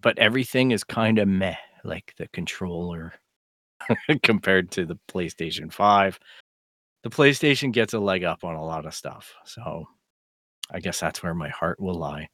But 0.00 0.18
everything 0.18 0.72
is 0.72 0.84
kind 0.84 1.18
of 1.18 1.28
meh, 1.28 1.56
like 1.84 2.14
the 2.18 2.28
controller 2.28 3.14
compared 4.22 4.70
to 4.72 4.84
the 4.86 4.98
PlayStation 5.10 5.72
5. 5.72 6.18
the 7.02 7.10
PlayStation 7.10 7.72
gets 7.72 7.94
a 7.94 7.98
leg 7.98 8.24
up 8.24 8.44
on 8.44 8.54
a 8.56 8.64
lot 8.64 8.86
of 8.86 8.94
stuff. 8.94 9.34
So 9.44 9.86
I 10.70 10.80
guess 10.80 11.00
that's 11.00 11.22
where 11.22 11.34
my 11.34 11.48
heart 11.50 11.80
will 11.80 11.94
lie. 11.94 12.28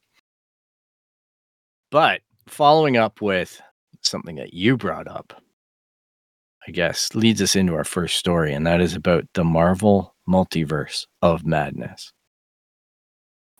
But 1.91 2.21
following 2.47 2.97
up 2.97 3.21
with 3.21 3.61
something 4.01 4.35
that 4.37 4.53
you 4.53 4.77
brought 4.77 5.07
up, 5.07 5.41
I 6.67 6.71
guess 6.71 7.13
leads 7.15 7.41
us 7.41 7.55
into 7.55 7.75
our 7.75 7.83
first 7.83 8.17
story, 8.17 8.53
and 8.53 8.65
that 8.67 8.81
is 8.81 8.95
about 8.95 9.25
the 9.33 9.43
Marvel 9.43 10.10
multiverse 10.27 11.05
of 11.21 11.45
madness, 11.45 12.13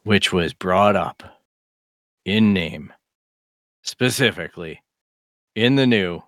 which 0.03 0.31
was 0.31 0.53
brought 0.53 0.95
up 0.95 1.23
in 2.25 2.53
name 2.53 2.93
specifically 3.83 4.81
in 5.55 5.75
the 5.75 5.87
new 5.87 6.21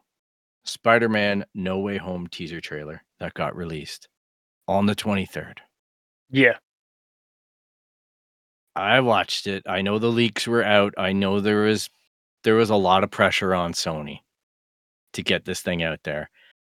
Spider 0.65 1.09
Man 1.09 1.45
No 1.53 1.79
Way 1.79 1.97
Home 1.97 2.27
teaser 2.27 2.61
trailer 2.61 3.03
that 3.19 3.33
got 3.33 3.55
released 3.55 4.07
on 4.67 4.85
the 4.85 4.95
23rd. 4.95 5.57
Yeah. 6.29 6.57
I 8.75 9.01
watched 9.01 9.45
it. 9.45 9.63
I 9.67 9.81
know 9.81 9.99
the 9.99 10.07
leaks 10.07 10.47
were 10.47 10.63
out. 10.63 10.93
I 10.97 11.13
know 11.13 11.39
there 11.39 11.61
was 11.61 11.89
there 12.43 12.55
was 12.55 12.69
a 12.69 12.75
lot 12.75 13.03
of 13.03 13.11
pressure 13.11 13.53
on 13.53 13.73
Sony 13.73 14.19
to 15.13 15.21
get 15.21 15.45
this 15.45 15.61
thing 15.61 15.83
out 15.83 15.99
there. 16.03 16.29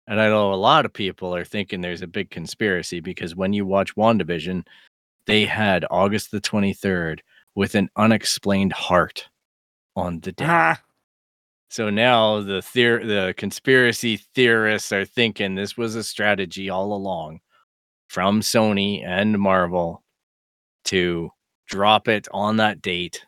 And 0.07 0.19
I 0.19 0.27
know 0.27 0.53
a 0.53 0.55
lot 0.55 0.85
of 0.85 0.93
people 0.93 1.33
are 1.35 1.45
thinking 1.45 1.81
there's 1.81 2.01
a 2.01 2.07
big 2.07 2.29
conspiracy 2.29 2.99
because 2.99 3.35
when 3.35 3.53
you 3.53 3.65
watch 3.65 3.95
WandaVision, 3.95 4.65
they 5.25 5.45
had 5.45 5.85
August 5.89 6.31
the 6.31 6.41
23rd 6.41 7.19
with 7.55 7.75
an 7.75 7.89
unexplained 7.95 8.73
heart 8.73 9.29
on 9.95 10.19
the 10.21 10.31
day. 10.31 10.45
Ah, 10.47 10.81
So 11.69 11.89
now 11.89 12.41
the 12.41 12.59
theor- 12.59 13.05
the 13.05 13.33
conspiracy 13.37 14.17
theorists 14.35 14.91
are 14.91 15.05
thinking 15.05 15.55
this 15.55 15.77
was 15.77 15.95
a 15.95 16.03
strategy 16.03 16.69
all 16.69 16.93
along 16.93 17.39
from 18.07 18.41
Sony 18.41 19.05
and 19.05 19.39
Marvel 19.39 20.03
to 20.85 21.31
drop 21.67 22.07
it 22.07 22.27
on 22.31 22.57
that 22.57 22.81
date. 22.81 23.25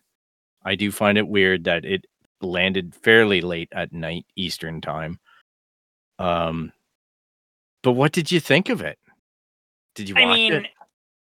I 0.65 0.75
do 0.75 0.91
find 0.91 1.17
it 1.17 1.27
weird 1.27 1.65
that 1.65 1.85
it 1.85 2.05
landed 2.41 2.93
fairly 2.95 3.39
late 3.41 3.69
at 3.71 3.93
night 3.93 4.25
Eastern 4.35 4.81
time. 4.81 5.19
Um 6.23 6.71
but 7.81 7.93
what 7.93 8.13
did 8.13 8.31
you 8.31 8.39
think 8.39 8.69
of 8.69 8.81
it? 8.81 8.97
Did 9.95 10.09
you 10.09 10.15
watch 10.15 10.23
I 10.23 10.33
mean, 10.33 10.67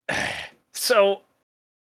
it? 0.09 0.19
so 0.73 1.23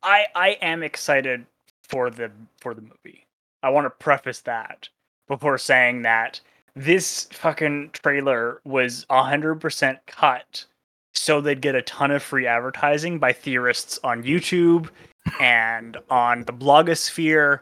I 0.03 0.27
I 0.35 0.49
am 0.61 0.83
excited 0.83 1.45
for 1.83 2.09
the 2.09 2.31
for 2.59 2.73
the 2.73 2.81
movie. 2.81 3.25
I 3.63 3.69
want 3.69 3.85
to 3.85 3.89
preface 3.89 4.41
that 4.41 4.89
before 5.27 5.57
saying 5.57 6.01
that 6.01 6.39
this 6.75 7.25
fucking 7.31 7.91
trailer 7.91 8.61
was 8.63 9.05
100% 9.09 9.99
cut 10.07 10.65
so 11.13 11.41
they'd 11.41 11.61
get 11.61 11.75
a 11.75 11.81
ton 11.83 12.11
of 12.11 12.23
free 12.23 12.47
advertising 12.47 13.19
by 13.19 13.33
theorists 13.33 13.99
on 14.03 14.23
YouTube 14.23 14.89
and 15.41 15.97
on 16.09 16.43
the 16.45 16.53
blogosphere. 16.53 17.59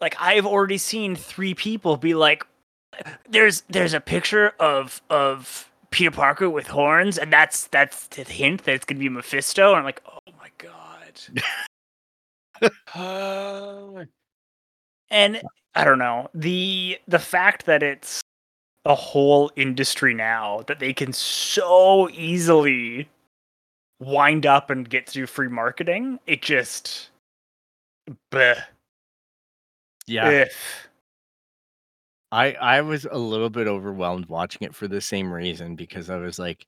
Like 0.00 0.16
I've 0.20 0.46
already 0.46 0.78
seen 0.78 1.16
three 1.16 1.54
people 1.54 1.96
be 1.96 2.14
like 2.14 2.46
there's 3.28 3.62
there's 3.68 3.94
a 3.94 4.00
picture 4.00 4.52
of 4.60 5.00
of 5.10 5.70
Peter 5.90 6.10
Parker 6.10 6.50
with 6.50 6.66
horns 6.66 7.18
and 7.18 7.32
that's 7.32 7.66
that's 7.68 8.06
the 8.08 8.24
hint 8.24 8.64
that 8.64 8.74
it's 8.74 8.84
going 8.84 8.96
to 8.96 9.00
be 9.00 9.08
Mephisto 9.08 9.68
and 9.68 9.78
I'm 9.78 9.84
like, 9.84 10.02
"Oh 10.06 10.32
my 10.38 10.48
god." 10.58 10.82
and 15.10 15.42
I 15.74 15.84
don't 15.84 15.98
know 15.98 16.28
the 16.34 16.98
the 17.08 17.18
fact 17.18 17.66
that 17.66 17.82
it's 17.82 18.20
a 18.84 18.94
whole 18.94 19.50
industry 19.56 20.14
now 20.14 20.62
that 20.66 20.78
they 20.78 20.92
can 20.92 21.12
so 21.12 22.08
easily 22.10 23.08
wind 24.00 24.44
up 24.44 24.70
and 24.70 24.88
get 24.88 25.08
through 25.08 25.26
free 25.26 25.48
marketing. 25.48 26.18
It 26.26 26.42
just, 26.42 27.08
bleh, 28.30 28.62
Yeah. 30.06 30.28
if 30.28 30.88
I 32.34 32.52
I 32.54 32.80
was 32.80 33.06
a 33.08 33.16
little 33.16 33.48
bit 33.48 33.68
overwhelmed 33.68 34.26
watching 34.26 34.66
it 34.66 34.74
for 34.74 34.88
the 34.88 35.00
same 35.00 35.32
reason 35.32 35.76
because 35.76 36.10
I 36.10 36.16
was 36.16 36.36
like 36.36 36.66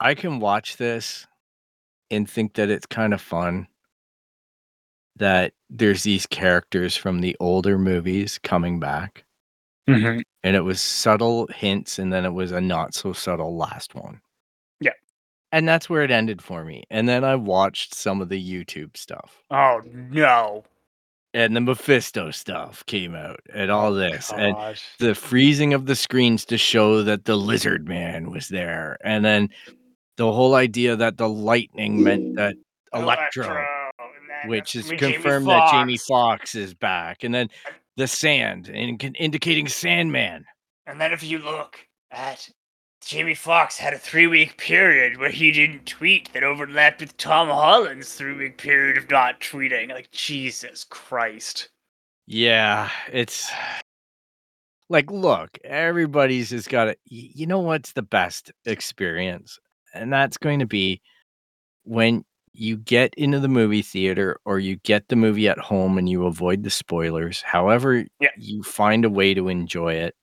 I 0.00 0.14
can 0.14 0.40
watch 0.40 0.78
this 0.78 1.26
and 2.10 2.28
think 2.28 2.54
that 2.54 2.70
it's 2.70 2.86
kind 2.86 3.12
of 3.12 3.20
fun 3.20 3.68
that 5.16 5.52
there's 5.68 6.02
these 6.02 6.24
characters 6.24 6.96
from 6.96 7.20
the 7.20 7.36
older 7.40 7.78
movies 7.78 8.38
coming 8.42 8.80
back 8.80 9.24
mm-hmm. 9.86 10.20
and 10.42 10.56
it 10.56 10.62
was 10.62 10.80
subtle 10.80 11.46
hints 11.54 11.98
and 11.98 12.10
then 12.10 12.24
it 12.24 12.32
was 12.32 12.52
a 12.52 12.60
not 12.60 12.94
so 12.94 13.12
subtle 13.12 13.54
last 13.54 13.94
one. 13.94 14.18
Yeah. 14.80 14.92
And 15.52 15.68
that's 15.68 15.90
where 15.90 16.04
it 16.04 16.10
ended 16.10 16.40
for 16.40 16.64
me. 16.64 16.84
And 16.90 17.06
then 17.06 17.22
I 17.22 17.36
watched 17.36 17.94
some 17.94 18.22
of 18.22 18.30
the 18.30 18.42
YouTube 18.42 18.96
stuff 18.96 19.42
oh 19.50 19.82
no, 19.84 20.64
and 21.34 21.56
the 21.56 21.60
Mephisto 21.60 22.30
stuff 22.30 22.84
came 22.86 23.14
out 23.14 23.40
and 23.54 23.70
all 23.70 23.92
oh 23.92 23.94
this 23.94 24.32
and 24.36 24.56
the 24.98 25.14
freezing 25.14 25.74
of 25.74 25.86
the 25.86 25.96
screens 25.96 26.44
to 26.46 26.58
show 26.58 27.02
that 27.02 27.24
the 27.24 27.36
lizard 27.36 27.88
man 27.88 28.30
was 28.30 28.48
there 28.48 28.98
and 29.04 29.24
then 29.24 29.48
the 30.16 30.30
whole 30.30 30.54
idea 30.54 30.94
that 30.94 31.16
the 31.16 31.28
lightning 31.28 32.02
meant 32.02 32.36
that 32.36 32.54
electro, 32.92 33.64
and 34.42 34.50
which 34.50 34.76
is 34.76 34.90
with 34.90 35.00
Jamie 35.00 35.14
confirmed 35.14 35.46
that 35.46 35.70
jamie 35.72 35.96
Foxx. 35.96 36.06
Foxx 36.08 36.54
is 36.54 36.74
back 36.74 37.24
and 37.24 37.34
then 37.34 37.48
the 37.96 38.06
sand 38.06 38.68
and 38.68 39.02
indicating 39.18 39.68
sandman 39.68 40.44
And 40.86 41.00
then 41.00 41.12
if 41.12 41.22
you 41.22 41.38
look 41.38 41.78
at 42.10 42.48
Jamie 43.04 43.34
Foxx 43.34 43.76
had 43.78 43.92
a 43.94 43.98
three 43.98 44.26
week 44.26 44.56
period 44.58 45.18
where 45.18 45.30
he 45.30 45.50
didn't 45.52 45.86
tweet 45.86 46.32
that 46.32 46.44
overlapped 46.44 47.00
with 47.00 47.16
Tom 47.16 47.48
Holland's 47.48 48.14
three 48.14 48.34
week 48.34 48.58
period 48.58 48.96
of 48.96 49.10
not 49.10 49.40
tweeting. 49.40 49.90
Like 49.90 50.10
Jesus 50.12 50.84
Christ. 50.84 51.68
yeah 52.26 52.88
it's 53.12 53.50
like 54.88 55.10
look 55.10 55.58
everybody's 55.64 56.50
just 56.50 56.68
got 56.68 56.84
to 56.84 56.96
you 57.06 57.46
know 57.46 57.58
what's 57.60 57.92
the 57.92 58.02
best 58.02 58.52
experience 58.66 59.58
and 59.94 60.12
that's 60.12 60.36
going 60.38 60.58
to 60.60 60.66
be 60.66 61.00
when 61.84 62.24
you 62.52 62.76
get 62.76 63.12
into 63.14 63.40
the 63.40 63.48
movie 63.48 63.82
theater 63.82 64.38
or 64.44 64.58
you 64.58 64.76
get 64.84 65.08
the 65.08 65.16
movie 65.16 65.48
at 65.48 65.58
home 65.58 65.96
and 65.98 66.08
you 66.08 66.26
avoid 66.26 66.62
the 66.62 66.70
spoilers 66.70 67.42
however 67.42 68.04
Yeah. 68.20 68.28
you 68.38 68.62
find 68.62 69.04
a 69.04 69.10
way 69.10 69.34
to 69.34 69.48
enjoy 69.48 69.94
it 69.94 70.14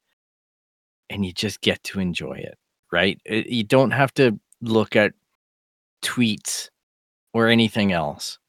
and 1.09 1.25
you 1.25 1.33
just 1.33 1.59
get 1.61 1.83
to 1.83 1.99
enjoy 1.99 2.35
it 2.37 2.57
right? 2.91 3.19
It- 3.25 3.47
you 3.47 3.63
don't 3.63 3.91
have 3.91 4.13
to 4.15 4.39
look 4.61 4.95
at 4.95 5.13
tweets 6.03 6.69
or 7.33 7.47
anything 7.47 7.91
else 7.91 8.39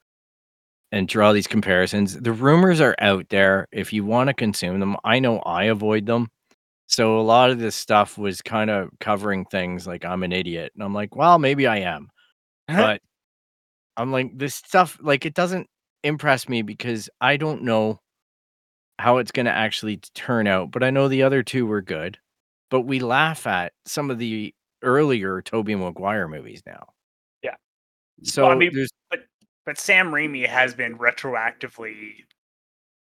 and 0.93 1.09
draw 1.09 1.33
these 1.33 1.47
comparisons. 1.47 2.21
The 2.21 2.33
rumors 2.33 2.81
are 2.81 2.97
out 3.01 3.29
there. 3.29 3.69
If 3.73 3.93
you 3.93 4.05
want 4.05 4.29
to 4.29 4.35
consume 4.35 4.81
them 4.81 4.97
i 5.05 5.19
know 5.21 5.39
i 5.41 5.65
avoid 5.65 6.07
them. 6.07 6.29
So 6.89 7.19
a 7.19 7.23
lot 7.23 7.51
of 7.51 7.59
this 7.61 7.77
stuff 7.77 8.19
was 8.19 8.43
kind 8.43 8.71
of 8.71 8.91
covering 9.01 9.45
things 9.47 9.87
like 9.87 10.05
i'm 10.05 10.23
an 10.25 10.33
idiot. 10.33 10.73
And 10.75 10.83
i'm 10.85 10.95
like 10.95 11.17
well 11.17 11.39
maybe 11.39 11.67
i 11.67 11.79
am. 11.79 12.09
Uh-huh. 12.69 12.83
But 12.83 13.03
I'm 13.97 14.13
like 14.13 14.37
this 14.39 14.55
stuff 14.55 14.99
like 15.03 15.27
it 15.27 15.35
doesn't 15.35 15.69
impress 16.05 16.49
me 16.49 16.63
because 16.63 17.11
I 17.21 17.37
don't 17.37 17.63
know 17.63 18.01
how 18.99 19.19
it's 19.19 19.33
going 19.33 19.47
to 19.47 19.53
actually 19.53 19.99
turn 20.15 20.47
out, 20.47 20.71
but 20.71 20.83
I 20.83 20.91
know 20.91 21.09
the 21.09 21.23
other 21.23 21.43
two 21.43 21.67
were 21.67 21.83
good. 21.83 22.19
But 22.71 22.83
we 22.83 23.01
laugh 23.01 23.47
at 23.47 23.73
some 23.85 24.11
of 24.11 24.19
the 24.19 24.55
earlier 24.83 25.43
Tobey 25.43 25.75
Maguire 25.75 26.29
movies 26.29 26.63
now. 26.67 26.89
Yeah. 27.43 27.57
So 28.23 28.45
Well, 28.45 28.53
I 28.53 28.55
mean, 28.57 28.71
there's 28.75 28.91
but 29.67 29.79
Sam 29.79 30.11
Raimi 30.11 30.47
has 30.49 30.75
been 30.75 30.99
retroactively 30.99 32.25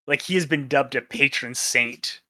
like 0.06 0.20
he 0.20 0.34
has 0.34 0.46
been 0.46 0.68
dubbed 0.68 0.94
a 0.94 1.00
patron 1.00 1.54
saint 1.54 2.20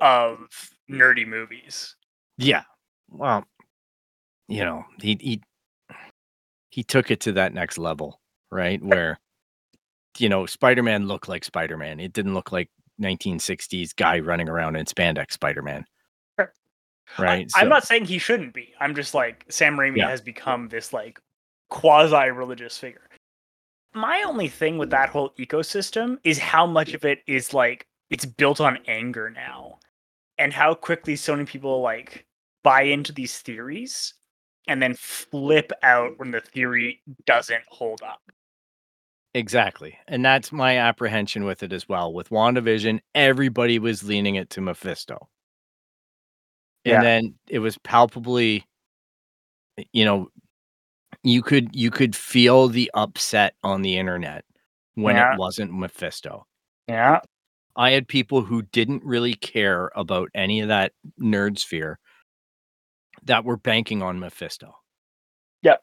of 0.00 0.70
nerdy 0.90 1.26
movies. 1.26 1.96
yeah. 2.36 2.62
Well, 3.10 3.44
you 4.48 4.64
know, 4.64 4.84
he 5.00 5.18
he 5.20 5.42
he 6.70 6.82
took 6.82 7.10
it 7.10 7.20
to 7.20 7.32
that 7.32 7.54
next 7.54 7.78
level, 7.78 8.20
right? 8.50 8.82
Where 8.82 9.18
you 10.18 10.28
know, 10.28 10.46
Spider-Man 10.46 11.06
looked 11.08 11.28
like 11.28 11.44
Spider-Man. 11.44 11.98
It 11.98 12.12
didn't 12.12 12.34
look 12.34 12.52
like 12.52 12.68
1960s 13.00 13.96
guy 13.96 14.20
running 14.20 14.48
around 14.48 14.76
in 14.76 14.86
spandex 14.86 15.32
Spider-Man. 15.32 15.84
Right? 17.18 17.50
I, 17.56 17.60
am 17.60 17.66
So- 17.66 17.68
not 17.68 17.86
saying 17.86 18.04
he 18.06 18.18
shouldn't 18.18 18.54
be. 18.54 18.72
I'm 18.80 18.94
just 18.94 19.14
like 19.14 19.44
Sam 19.48 19.76
Raimi 19.76 19.98
Yeah. 19.98 20.08
has 20.08 20.20
become 20.20 20.68
this 20.68 20.92
like 20.92 21.20
quasi 21.70 22.30
religious 22.30 22.76
figure. 22.78 23.08
My 23.94 24.22
only 24.22 24.48
thing 24.48 24.78
with 24.78 24.90
that 24.90 25.10
whole 25.10 25.30
ecosystem 25.38 26.18
is 26.24 26.38
how 26.38 26.66
much 26.66 26.94
of 26.94 27.04
it 27.04 27.20
is 27.26 27.52
like 27.52 27.86
it's 28.10 28.24
built 28.24 28.60
on 28.60 28.78
anger 28.86 29.28
now. 29.30 29.78
And 30.38 30.52
how 30.52 30.74
quickly 30.74 31.14
so 31.16 31.34
many 31.34 31.44
people 31.44 31.80
like 31.82 32.24
buy 32.64 32.82
into 32.82 33.12
these 33.12 33.38
theories 33.40 34.14
and 34.66 34.82
then 34.82 34.94
flip 34.94 35.72
out 35.82 36.18
when 36.18 36.30
the 36.30 36.40
theory 36.40 37.02
doesn't 37.26 37.62
hold 37.68 38.02
up. 38.02 38.20
Exactly. 39.34 39.98
And 40.08 40.24
that's 40.24 40.52
my 40.52 40.76
apprehension 40.78 41.44
with 41.44 41.62
it 41.62 41.72
as 41.72 41.88
well. 41.88 42.12
With 42.12 42.28
WandaVision, 42.30 43.00
everybody 43.14 43.78
was 43.78 44.02
leaning 44.04 44.34
it 44.34 44.50
to 44.50 44.60
Mephisto. 44.60 45.28
And 46.84 47.02
then 47.04 47.34
it 47.48 47.60
was 47.60 47.78
palpably, 47.78 48.66
you 49.92 50.04
know, 50.04 50.28
you 51.22 51.42
could 51.42 51.74
you 51.74 51.90
could 51.90 52.16
feel 52.16 52.68
the 52.68 52.90
upset 52.94 53.54
on 53.62 53.82
the 53.82 53.96
internet 53.98 54.44
when 54.94 55.16
Yeah. 55.16 55.34
it 55.34 55.38
wasn't 55.38 55.72
Mephisto. 55.72 56.46
Yeah. 56.88 57.20
I 57.76 57.90
had 57.92 58.06
people 58.08 58.42
who 58.42 58.62
didn't 58.62 59.04
really 59.04 59.34
care 59.34 59.90
about 59.94 60.28
any 60.34 60.60
of 60.60 60.68
that 60.68 60.92
nerd 61.20 61.58
sphere 61.58 61.98
that 63.24 63.44
were 63.44 63.56
banking 63.56 64.02
on 64.02 64.18
Mephisto. 64.18 64.74
Yep. 65.62 65.80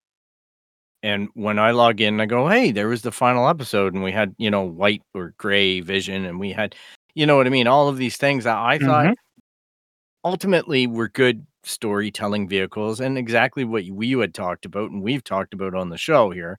And 1.01 1.29
when 1.33 1.57
I 1.57 1.71
log 1.71 2.01
in, 2.01 2.19
I 2.19 2.25
go, 2.25 2.47
hey, 2.49 2.71
there 2.71 2.89
was 2.89 3.01
the 3.01 3.11
final 3.11 3.47
episode, 3.47 3.93
and 3.93 4.03
we 4.03 4.11
had, 4.11 4.35
you 4.37 4.51
know, 4.51 4.63
white 4.63 5.01
or 5.15 5.33
gray 5.37 5.79
vision, 5.79 6.25
and 6.25 6.39
we 6.39 6.51
had, 6.51 6.75
you 7.15 7.25
know 7.25 7.37
what 7.37 7.47
I 7.47 7.49
mean? 7.49 7.67
All 7.67 7.87
of 7.87 7.97
these 7.97 8.17
things 8.17 8.43
that 8.43 8.57
I 8.57 8.77
thought 8.77 9.05
Mhm. 9.07 9.15
Ultimately 10.23 10.87
were 10.87 11.09
good 11.09 11.45
storytelling 11.63 12.47
vehicles 12.47 12.99
and 12.99 13.17
exactly 13.17 13.63
what 13.63 13.83
we 13.89 14.11
had 14.11 14.33
talked 14.33 14.65
about 14.65 14.91
and 14.91 15.01
we've 15.01 15.23
talked 15.23 15.53
about 15.53 15.75
on 15.75 15.89
the 15.89 15.97
show 15.97 16.29
here. 16.29 16.57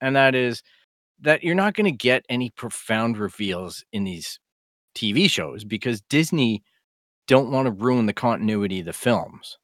And 0.00 0.14
that 0.16 0.34
is 0.34 0.62
that 1.20 1.42
you're 1.42 1.54
not 1.54 1.74
going 1.74 1.86
to 1.90 1.96
get 1.96 2.24
any 2.28 2.50
profound 2.50 3.16
reveals 3.16 3.84
in 3.92 4.04
these 4.04 4.38
TV 4.94 5.30
shows 5.30 5.64
because 5.64 6.00
Disney 6.02 6.62
don't 7.26 7.50
want 7.50 7.66
to 7.66 7.72
ruin 7.72 8.06
the 8.06 8.12
continuity 8.12 8.80
of 8.80 8.86
the 8.86 8.92
films. 8.92 9.58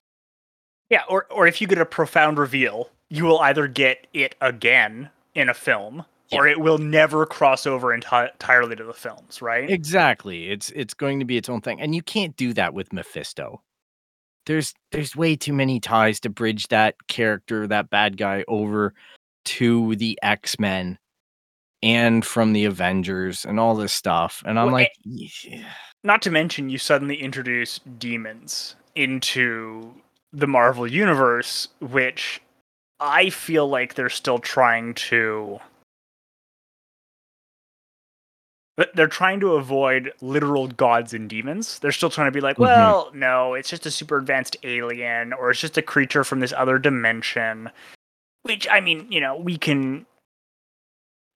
Yeah, 0.91 1.03
or 1.09 1.27
or 1.31 1.47
if 1.47 1.61
you 1.61 1.67
get 1.67 1.79
a 1.79 1.87
profound 1.87 2.39
reveal, 2.39 2.91
you 3.09 3.25
will 3.25 3.39
either 3.41 3.67
get 3.67 4.07
it 4.13 4.35
again 4.41 5.11
in 5.35 5.49
a 5.49 5.55
film, 5.55 6.05
or 6.31 6.47
it 6.47 6.61
will 6.61 6.79
never 6.79 7.27
cross 7.27 7.67
over 7.67 7.89
enti- 7.89 8.33
entirely 8.33 8.77
to 8.77 8.85
the 8.85 8.93
films, 8.95 9.43
right? 9.43 9.69
Exactly. 9.69 10.51
It's 10.51 10.71
it's 10.71 10.95
going 10.95 11.19
to 11.19 11.25
be 11.25 11.37
its 11.37 11.49
own 11.49 11.61
thing. 11.61 11.81
And 11.81 11.95
you 11.95 12.03
can't 12.03 12.37
do 12.37 12.53
that 12.55 12.75
with 12.75 12.93
Mephisto. 12.93 13.63
There's 14.47 14.75
there's 14.91 15.15
way 15.15 15.37
too 15.37 15.53
many 15.53 15.81
ties 15.81 16.21
to 16.21 16.31
bridge 16.31 16.69
that 16.69 16.97
character, 17.09 17.67
that 17.67 17.91
bad 17.91 18.17
guy 18.17 18.45
over 18.49 18.95
to 19.45 19.97
the 19.97 20.19
X-Men 20.23 20.99
and 21.83 22.25
from 22.25 22.53
the 22.53 22.65
Avengers 22.65 23.45
and 23.45 23.59
all 23.59 23.75
this 23.75 23.93
stuff. 23.93 24.43
And 24.47 24.59
I'm 24.59 24.67
Well, 24.67 24.75
like, 24.75 24.93
Not 26.05 26.23
to 26.23 26.31
mention, 26.31 26.71
you 26.71 26.79
suddenly 26.79 27.17
introduce 27.17 27.81
demons 27.99 28.77
into 28.95 29.93
the 30.33 30.47
Marvel 30.47 30.87
universe, 30.87 31.69
which 31.81 32.41
I 33.01 33.31
feel 33.31 33.69
like 33.69 33.95
they're 33.95 34.09
still 34.09 34.39
trying 34.39 34.95
to. 34.95 35.59
But 38.77 38.95
they're 38.97 39.07
trying 39.07 39.41
to 39.41 39.55
avoid 39.55 40.13
literal 40.23 40.67
gods 40.69 41.13
and 41.13 41.29
demons. 41.29 41.79
They're 41.79 41.93
still 41.93 42.09
trying 42.11 42.29
to 42.29 42.33
be 42.33 42.41
like, 42.41 42.57
Mhm. 42.57 42.75
well, 42.75 43.11
no, 43.13 43.53
it's 43.55 43.69
just 43.69 43.85
a 43.85 43.91
super 43.91 44.17
advanced 44.17 44.57
alien, 44.63 45.33
or 45.35 45.51
it's 45.51 45.61
just 45.61 45.77
a 45.77 45.83
creature 45.83 46.25
from 46.25 46.41
this 46.41 46.55
other 46.57 46.79
dimension. 46.79 47.71
Which, 48.43 48.67
I 48.71 48.81
mean, 48.81 49.11
you 49.13 49.21
know, 49.21 49.37
we 49.37 49.59
can 49.59 50.07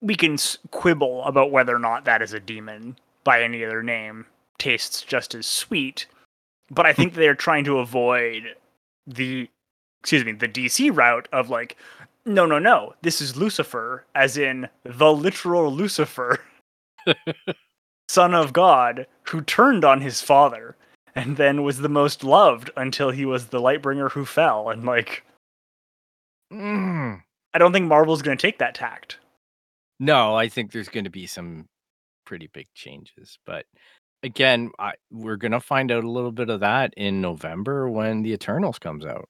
we 0.02 0.14
can 0.14 0.36
quibble 0.70 1.24
about 1.24 1.50
whether 1.50 1.74
or 1.74 1.78
not 1.78 2.04
that 2.04 2.20
is 2.22 2.32
a 2.34 2.40
demon 2.40 2.96
by 3.24 3.42
any 3.42 3.64
other 3.64 3.82
name 3.82 4.26
tastes 4.58 5.02
just 5.02 5.34
as 5.34 5.46
sweet 5.46 6.06
but 6.70 6.84
i 6.86 6.92
think 6.92 7.14
they're 7.14 7.34
trying 7.34 7.64
to 7.64 7.78
avoid 7.78 8.54
the 9.06 9.48
excuse 10.00 10.22
me 10.24 10.32
the 10.32 10.46
dc 10.48 10.94
route 10.96 11.28
of 11.32 11.48
like 11.48 11.76
no 12.26 12.44
no 12.44 12.58
no 12.58 12.94
this 13.02 13.20
is 13.22 13.36
lucifer 13.38 14.04
as 14.14 14.36
in 14.36 14.68
the 14.84 15.12
literal 15.12 15.72
lucifer 15.72 16.40
son 18.08 18.34
of 18.34 18.52
god 18.52 19.06
who 19.24 19.40
turned 19.42 19.84
on 19.84 20.00
his 20.00 20.20
father 20.20 20.76
and 21.14 21.36
then 21.36 21.62
was 21.62 21.78
the 21.78 21.88
most 21.88 22.22
loved 22.24 22.70
until 22.76 23.10
he 23.10 23.24
was 23.24 23.46
the 23.46 23.60
lightbringer 23.60 24.10
who 24.10 24.24
fell 24.24 24.70
and 24.70 24.84
like 24.84 25.24
mm. 26.52 27.20
i 27.54 27.58
don't 27.58 27.72
think 27.72 27.88
marvel's 27.88 28.22
going 28.22 28.36
to 28.36 28.42
take 28.42 28.58
that 28.58 28.74
tact 28.74 29.18
no, 29.98 30.34
I 30.34 30.48
think 30.48 30.72
there's 30.72 30.88
going 30.88 31.04
to 31.04 31.10
be 31.10 31.26
some 31.26 31.66
pretty 32.24 32.48
big 32.52 32.66
changes. 32.74 33.38
But 33.46 33.64
again, 34.22 34.70
I, 34.78 34.94
we're 35.10 35.36
going 35.36 35.52
to 35.52 35.60
find 35.60 35.90
out 35.90 36.04
a 36.04 36.10
little 36.10 36.32
bit 36.32 36.50
of 36.50 36.60
that 36.60 36.92
in 36.96 37.20
November 37.20 37.88
when 37.88 38.22
the 38.22 38.32
Eternals 38.32 38.78
comes 38.78 39.06
out. 39.06 39.28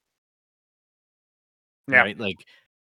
Yeah. 1.89 2.01
right? 2.01 2.19
Like, 2.19 2.39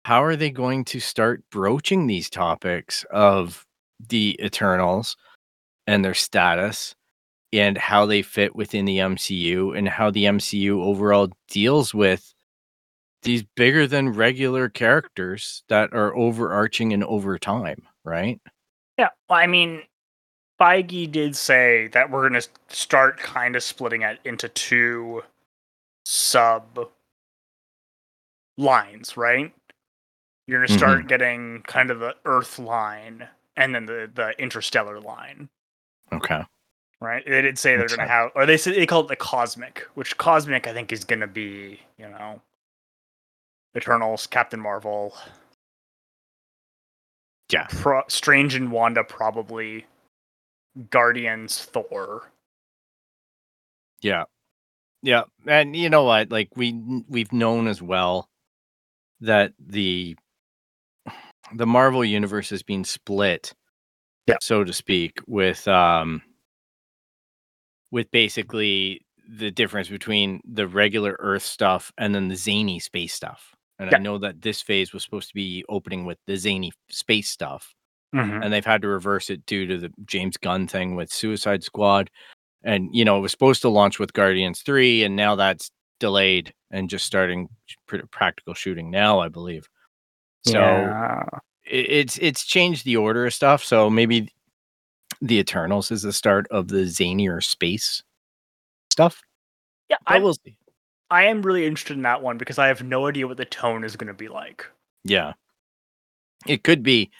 how 0.05 0.23
are 0.23 0.35
they 0.35 0.49
going 0.49 0.85
to 0.85 0.99
start 0.99 1.43
broaching 1.51 2.07
these 2.07 2.29
topics 2.29 3.05
of 3.11 3.63
the 4.09 4.39
Eternals 4.43 5.17
and 5.85 6.03
their 6.03 6.13
status 6.13 6.95
and 7.53 7.77
how 7.77 8.05
they 8.05 8.21
fit 8.21 8.55
within 8.55 8.85
the 8.85 8.97
MCU 8.97 9.77
and 9.77 9.87
how 9.87 10.11
the 10.11 10.25
MCU 10.25 10.81
overall 10.83 11.29
deals 11.49 11.93
with 11.93 12.33
these 13.23 13.43
bigger 13.55 13.87
than 13.87 14.13
regular 14.13 14.69
characters 14.69 15.63
that 15.69 15.93
are 15.93 16.15
overarching 16.15 16.93
and 16.93 17.03
over 17.03 17.37
time, 17.39 17.81
right? 18.03 18.39
Yeah, 18.97 19.09
well, 19.29 19.39
I 19.39 19.47
mean, 19.47 19.83
Feige 20.59 21.11
did 21.11 21.35
say 21.35 21.87
that 21.89 22.09
we're 22.09 22.27
going 22.27 22.41
to 22.41 22.47
start 22.67 23.17
kind 23.17 23.55
of 23.55 23.63
splitting 23.63 24.01
it 24.01 24.19
into 24.25 24.49
two 24.49 25.23
sub 26.05 26.89
lines, 28.57 29.17
right? 29.17 29.53
You're 30.47 30.59
going 30.59 30.69
to 30.69 30.77
start 30.77 30.99
mm-hmm. 30.99 31.07
getting 31.07 31.61
kind 31.67 31.91
of 31.91 31.99
the 31.99 32.15
Earth 32.25 32.57
line 32.59 33.27
and 33.57 33.75
then 33.75 33.85
the 33.85 34.09
the 34.13 34.29
Interstellar 34.41 34.99
line, 35.01 35.49
Okay. 36.13 36.43
right? 37.01 37.23
They 37.25 37.41
did 37.41 37.59
say 37.59 37.75
they're 37.75 37.87
to 37.87 38.01
have, 38.07 38.31
or 38.35 38.45
they 38.45 38.55
said 38.57 38.75
they 38.75 38.85
call 38.85 39.01
it 39.01 39.07
the 39.09 39.15
Cosmic, 39.17 39.85
which 39.95 40.17
Cosmic 40.17 40.67
I 40.67 40.73
think 40.73 40.93
is 40.93 41.03
going 41.03 41.19
to 41.19 41.27
be, 41.27 41.81
you 41.97 42.07
know, 42.07 42.41
Eternals, 43.75 44.25
Captain 44.27 44.59
Marvel, 44.59 45.13
Yeah. 47.51 47.67
Pro- 47.69 48.03
Strange 48.07 48.55
and 48.55 48.71
Wanda 48.71 49.03
probably, 49.03 49.85
Guardians, 50.89 51.63
Thor. 51.65 52.29
Yeah. 54.01 54.25
Yeah. 55.01 55.23
And 55.45 55.75
you 55.75 55.89
know 55.89 56.03
what? 56.03 56.31
Like 56.31 56.49
we 56.55 56.73
we've 57.07 57.31
known 57.33 57.67
as 57.67 57.81
well 57.81 58.27
that 59.21 59.53
the 59.59 60.15
the 61.55 61.65
Marvel 61.65 62.03
universe 62.03 62.51
is 62.51 62.63
being 62.63 62.83
split, 62.85 63.53
Yeah. 64.27 64.37
so 64.41 64.63
to 64.63 64.73
speak, 64.73 65.19
with 65.27 65.67
um 65.67 66.21
with 67.91 68.09
basically 68.11 69.01
the 69.29 69.51
difference 69.51 69.89
between 69.89 70.41
the 70.45 70.67
regular 70.67 71.15
Earth 71.19 71.43
stuff 71.43 71.91
and 71.97 72.13
then 72.15 72.27
the 72.27 72.35
zany 72.35 72.79
space 72.79 73.13
stuff. 73.13 73.53
And 73.79 73.91
Yeah. 73.91 73.97
I 73.97 74.01
know 74.01 74.17
that 74.19 74.41
this 74.41 74.61
phase 74.61 74.93
was 74.93 75.03
supposed 75.03 75.27
to 75.29 75.33
be 75.35 75.63
opening 75.69 76.05
with 76.05 76.17
the 76.27 76.35
zany 76.37 76.71
space 76.89 77.29
stuff, 77.29 77.73
Mm-hmm. 78.15 78.41
and 78.41 78.53
they've 78.53 78.65
had 78.65 78.81
to 78.83 78.87
reverse 78.87 79.29
it 79.29 79.45
due 79.45 79.65
to 79.67 79.77
the 79.77 79.91
James 80.05 80.37
Gunn 80.37 80.65
thing 80.67 80.95
with 80.95 81.11
Suicide 81.11 81.61
Squad. 81.63 82.09
And 82.63 82.89
you 82.95 83.03
know, 83.05 83.17
it 83.17 83.21
was 83.21 83.31
supposed 83.31 83.61
to 83.63 83.69
launch 83.69 83.99
with 83.99 84.13
Guardians 84.13 84.61
3 84.61 85.03
and 85.03 85.15
now 85.15 85.35
that's 85.35 85.69
delayed 85.99 86.53
and 86.71 86.89
just 86.89 87.05
starting 87.05 87.49
pr- 87.85 88.05
practical 88.11 88.53
shooting 88.53 88.89
now, 88.89 89.19
I 89.19 89.27
believe. 89.29 89.67
So 90.45 90.59
yeah. 90.59 91.23
it, 91.65 91.89
it's 91.89 92.17
it's 92.19 92.45
changed 92.45 92.85
the 92.85 92.97
order 92.97 93.25
of 93.25 93.33
stuff. 93.33 93.63
So 93.63 93.89
maybe 93.89 94.31
the 95.21 95.39
Eternals 95.39 95.91
is 95.91 96.01
the 96.01 96.13
start 96.13 96.47
of 96.51 96.67
the 96.67 96.83
zanier 96.83 97.43
space 97.43 98.03
stuff. 98.91 99.21
yeah, 99.89 99.97
But 100.05 100.15
I 100.15 100.19
we'll 100.19 100.33
see. 100.33 100.55
I 101.09 101.25
am 101.25 101.41
really 101.41 101.65
interested 101.65 101.95
in 101.95 102.03
that 102.03 102.21
one 102.21 102.37
because 102.37 102.59
I 102.59 102.67
have 102.67 102.83
no 102.83 103.07
idea 103.07 103.27
what 103.27 103.37
the 103.37 103.45
tone 103.45 103.83
is 103.83 103.95
going 103.95 104.07
to 104.07 104.13
be 104.13 104.27
like. 104.27 104.65
Yeah. 105.03 105.33
It 106.45 106.63
could 106.63 106.83
be 106.83 107.11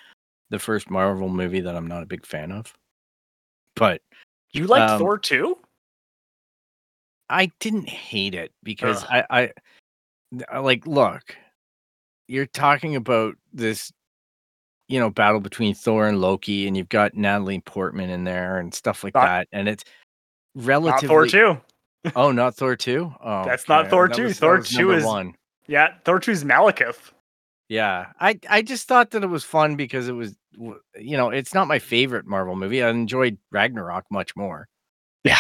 the 0.49 0.59
first 0.59 0.89
Marvel 0.89 1.29
movie 1.29 1.61
that 1.61 1.75
I'm 1.75 1.87
not 1.87 2.03
a 2.03 2.07
big 2.07 2.25
fan 2.25 2.51
of. 2.51 2.73
But 3.75 4.01
You 4.51 4.67
liked 4.67 4.91
Um, 4.91 4.99
Thor 4.99 5.17
too? 5.17 5.57
I 7.29 7.51
didn't 7.59 7.89
hate 7.89 8.35
it 8.35 8.51
because 8.63 9.03
I, 9.05 9.25
I 9.29 9.51
I 10.49 10.59
like 10.59 10.85
look, 10.87 11.35
you're 12.27 12.45
talking 12.45 12.95
about 12.95 13.35
this 13.53 13.91
you 14.87 14.99
know 14.99 15.09
battle 15.09 15.39
between 15.39 15.73
Thor 15.73 16.07
and 16.07 16.21
Loki 16.21 16.67
and 16.67 16.77
you've 16.77 16.89
got 16.89 17.13
Natalie 17.15 17.59
Portman 17.61 18.09
in 18.09 18.23
there 18.23 18.57
and 18.57 18.73
stuff 18.73 19.03
like 19.03 19.13
Not- 19.15 19.25
that 19.25 19.47
and 19.51 19.67
it's 19.67 19.83
Not 20.55 20.65
relatively 20.65 21.07
Thor 21.07 21.27
two. 21.27 21.61
Oh, 22.15 22.31
not 22.31 22.55
Thor 22.55 22.75
2? 22.77 23.13
Oh. 23.21 23.43
That's 23.43 23.67
not. 23.67 23.89
Thor 23.89 24.07
That 24.07 24.15
2. 24.15 24.23
was- 24.25 24.39
Thor 24.39 24.61
2 24.61 24.91
is- 24.91 25.03
1. 25.03 25.33
Yeah, 25.67 25.95
Thor 26.05 26.19
2 26.21 26.31
is 26.31 26.45
Malekith. 26.45 27.11
Yeah. 27.67 28.13
I 28.21 28.39
I 28.49 28.61
just 28.61 28.87
thought 28.87 29.11
that 29.11 29.23
it 29.23 29.27
was 29.27 29.43
fun 29.43 29.75
because 29.75 30.07
it 30.07 30.13
was 30.13 30.35
you 30.57 31.17
know, 31.17 31.29
it's 31.29 31.53
not 31.53 31.67
my 31.67 31.79
favorite 31.79 32.25
Marvel 32.25 32.55
movie. 32.55 32.81
I 32.81 32.89
enjoyed 32.89 33.37
Ragnarok 33.51 34.05
much 34.09 34.35
more. 34.37 34.69
Yeah. 35.25 35.39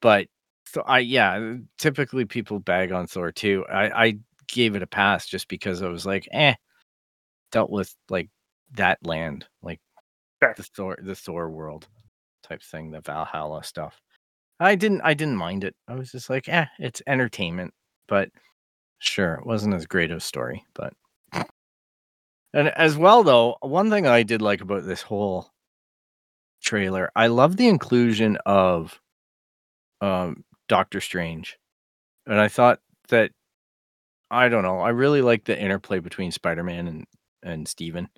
But 0.00 0.26
so 0.66 0.82
I 0.82 0.98
yeah, 1.00 1.54
typically 1.78 2.24
people 2.24 2.58
bag 2.58 2.90
on 2.90 3.06
Thor 3.06 3.30
2. 3.30 3.64
I 3.66 4.04
I 4.06 4.18
gave 4.52 4.76
it 4.76 4.84
a 4.84 4.88
pass 4.88 5.26
just 5.26 5.48
because 5.48 5.82
I 5.82 5.88
was 5.88 6.06
like, 6.06 6.28
"Eh." 6.32 6.54
Dealt 7.52 7.70
with 7.70 7.94
like 8.10 8.30
that 8.74 8.98
land, 9.06 9.46
like 9.62 9.80
Fair. 10.40 10.54
the 10.56 10.64
Thor 10.64 10.98
the 11.02 11.16
Thor 11.16 11.50
world 11.50 11.88
type 12.44 12.62
thing, 12.62 12.90
the 12.92 13.00
Valhalla 13.02 13.64
stuff. 13.64 14.00
I 14.60 14.74
didn't 14.76 15.02
I 15.02 15.14
didn't 15.14 15.36
mind 15.36 15.64
it. 15.64 15.76
I 15.88 15.94
was 15.96 16.12
just 16.12 16.30
like, 16.30 16.48
"Eh, 16.48 16.66
it's 16.78 17.02
entertainment." 17.06 17.74
But 18.08 18.30
sure, 19.00 19.34
it 19.36 19.46
wasn't 19.46 19.74
as 19.74 19.86
great 19.86 20.10
of 20.12 20.18
a 20.18 20.20
story, 20.20 20.64
but 20.74 20.94
And 22.54 22.68
as 22.68 22.96
well, 22.96 23.22
though, 23.24 23.56
one 23.60 23.90
thing 23.90 24.06
I 24.06 24.22
did 24.22 24.42
like 24.42 24.60
about 24.60 24.84
this 24.84 25.02
whole 25.02 25.50
trailer, 26.62 27.10
I 27.16 27.26
love 27.28 27.56
the 27.56 27.68
inclusion 27.68 28.38
of 28.46 29.00
um, 30.00 30.44
Doctor 30.68 31.00
Strange, 31.00 31.58
and 32.26 32.40
I 32.40 32.48
thought 32.48 32.80
that 33.08 33.30
I 34.32 34.48
don't 34.48 34.62
know, 34.64 34.80
I 34.80 34.88
really 34.90 35.22
like 35.22 35.44
the 35.44 35.58
interplay 35.58 35.98
between 36.00 36.32
Spider 36.32 36.64
Man 36.64 36.88
and 36.88 37.06
and 37.44 37.68
Stephen, 37.68 38.08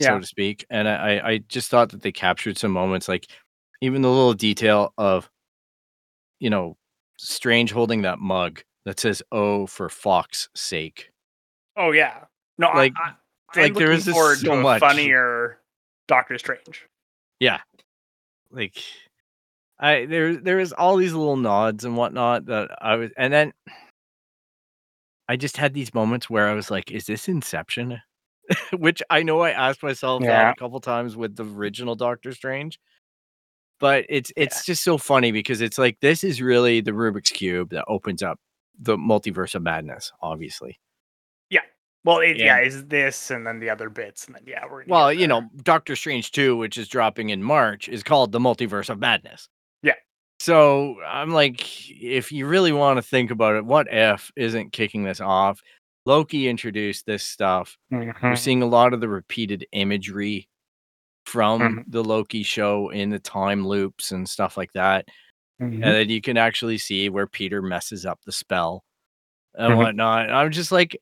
Yeah. 0.00 0.08
so 0.08 0.20
to 0.20 0.26
speak. 0.26 0.64
And 0.70 0.88
I 0.88 1.20
I 1.24 1.38
just 1.48 1.70
thought 1.70 1.90
that 1.90 2.02
they 2.02 2.12
captured 2.12 2.56
some 2.58 2.70
moments, 2.72 3.08
like 3.08 3.26
even 3.82 4.02
the 4.02 4.08
little 4.10 4.34
detail 4.34 4.92
of 4.98 5.28
you 6.40 6.50
know 6.50 6.76
Strange 7.18 7.70
holding 7.72 8.02
that 8.02 8.18
mug 8.18 8.62
that 8.86 8.98
says 8.98 9.22
"Oh, 9.30 9.66
for 9.66 9.88
Fox's 9.88 10.48
sake." 10.54 11.10
Oh 11.76 11.92
yeah. 11.92 12.24
No, 12.58 12.68
Like- 12.70 12.92
I, 12.96 13.14
I, 13.56 13.60
like, 13.62 13.74
there 13.74 13.92
is 13.92 14.08
forward 14.08 14.38
so 14.38 14.56
to 14.56 14.62
much. 14.62 14.80
funnier 14.80 15.60
Doctor 16.08 16.38
Strange. 16.38 16.86
Yeah. 17.40 17.60
Like 18.50 18.82
I 19.78 20.06
there 20.06 20.36
there 20.36 20.58
is 20.60 20.72
all 20.72 20.96
these 20.96 21.12
little 21.12 21.36
nods 21.36 21.84
and 21.84 21.96
whatnot 21.96 22.46
that 22.46 22.70
I 22.80 22.96
was 22.96 23.10
and 23.16 23.32
then 23.32 23.52
I 25.28 25.36
just 25.36 25.56
had 25.56 25.74
these 25.74 25.94
moments 25.94 26.28
where 26.28 26.48
I 26.48 26.54
was 26.54 26.70
like, 26.70 26.90
is 26.90 27.06
this 27.06 27.28
Inception? 27.28 28.00
Which 28.78 29.02
I 29.08 29.22
know 29.22 29.40
I 29.40 29.50
asked 29.50 29.82
myself 29.82 30.22
that 30.22 30.28
Yeah. 30.28 30.50
a 30.50 30.54
couple 30.54 30.80
times 30.80 31.16
with 31.16 31.34
the 31.36 31.44
original 31.44 31.94
Doctor 31.94 32.32
Strange. 32.32 32.78
But 33.80 34.06
it's 34.08 34.32
it's 34.36 34.64
just 34.64 34.84
so 34.84 34.98
funny 34.98 35.32
because 35.32 35.60
it's 35.60 35.78
like 35.78 35.98
this 36.00 36.22
is 36.24 36.40
really 36.40 36.80
the 36.80 36.92
Rubik's 36.92 37.30
Cube 37.30 37.70
that 37.70 37.84
opens 37.88 38.22
up 38.22 38.38
the 38.78 38.96
multiverse 38.96 39.54
of 39.54 39.62
madness, 39.62 40.12
obviously. 40.22 40.78
Yeah. 41.50 41.60
Well, 42.04 42.18
it, 42.18 42.36
yeah. 42.36 42.58
Yeah. 42.58 42.66
is 42.66 42.86
this 42.86 43.30
and 43.30 43.46
then 43.46 43.58
the 43.60 43.70
other 43.70 43.90
bits 43.90 44.26
and 44.26 44.34
then 44.36 44.42
yeah, 44.46 44.64
we're 44.70 44.84
Well, 44.86 45.12
you 45.12 45.26
know, 45.26 45.48
Doctor 45.62 45.96
Strange 45.96 46.30
2, 46.32 46.56
which 46.56 46.78
is 46.78 46.86
dropping 46.88 47.30
in 47.30 47.42
March, 47.42 47.88
is 47.88 48.02
called 48.02 48.30
The 48.32 48.38
Multiverse 48.38 48.90
of 48.90 48.98
Madness. 49.00 49.48
So 50.44 51.00
I'm 51.00 51.30
like, 51.30 51.90
if 51.90 52.30
you 52.30 52.46
really 52.46 52.70
want 52.72 52.98
to 52.98 53.02
think 53.02 53.30
about 53.30 53.56
it, 53.56 53.64
what 53.64 53.86
if 53.90 54.30
isn't 54.36 54.74
kicking 54.74 55.02
this 55.02 55.18
off? 55.22 55.62
Loki 56.04 56.48
introduced 56.48 57.06
this 57.06 57.22
stuff. 57.24 57.78
We're 57.90 58.12
Mhm. 58.12 58.38
seeing 58.38 58.62
a 58.62 58.66
lot 58.66 58.92
of 58.92 59.00
the 59.00 59.08
repeated 59.08 59.66
imagery 59.72 60.50
from 61.24 61.60
Mhm. 61.62 61.84
the 61.88 62.04
Loki 62.04 62.42
show 62.42 62.90
in 62.90 63.08
the 63.08 63.18
time 63.18 63.66
loops 63.66 64.12
and 64.12 64.28
stuff 64.28 64.58
like 64.58 64.72
that. 64.74 65.06
Mhm. 65.60 65.74
And 65.76 65.82
then 65.84 66.10
you 66.10 66.20
can 66.20 66.36
actually 66.36 66.76
see 66.76 67.08
where 67.08 67.26
Peter 67.26 67.62
messes 67.62 68.04
up 68.04 68.20
the 68.26 68.32
spell 68.32 68.84
and 69.54 69.74
Mhm. 69.74 69.78
whatnot. 69.78 70.30
I'm 70.30 70.52
just 70.52 70.72
like, 70.72 71.00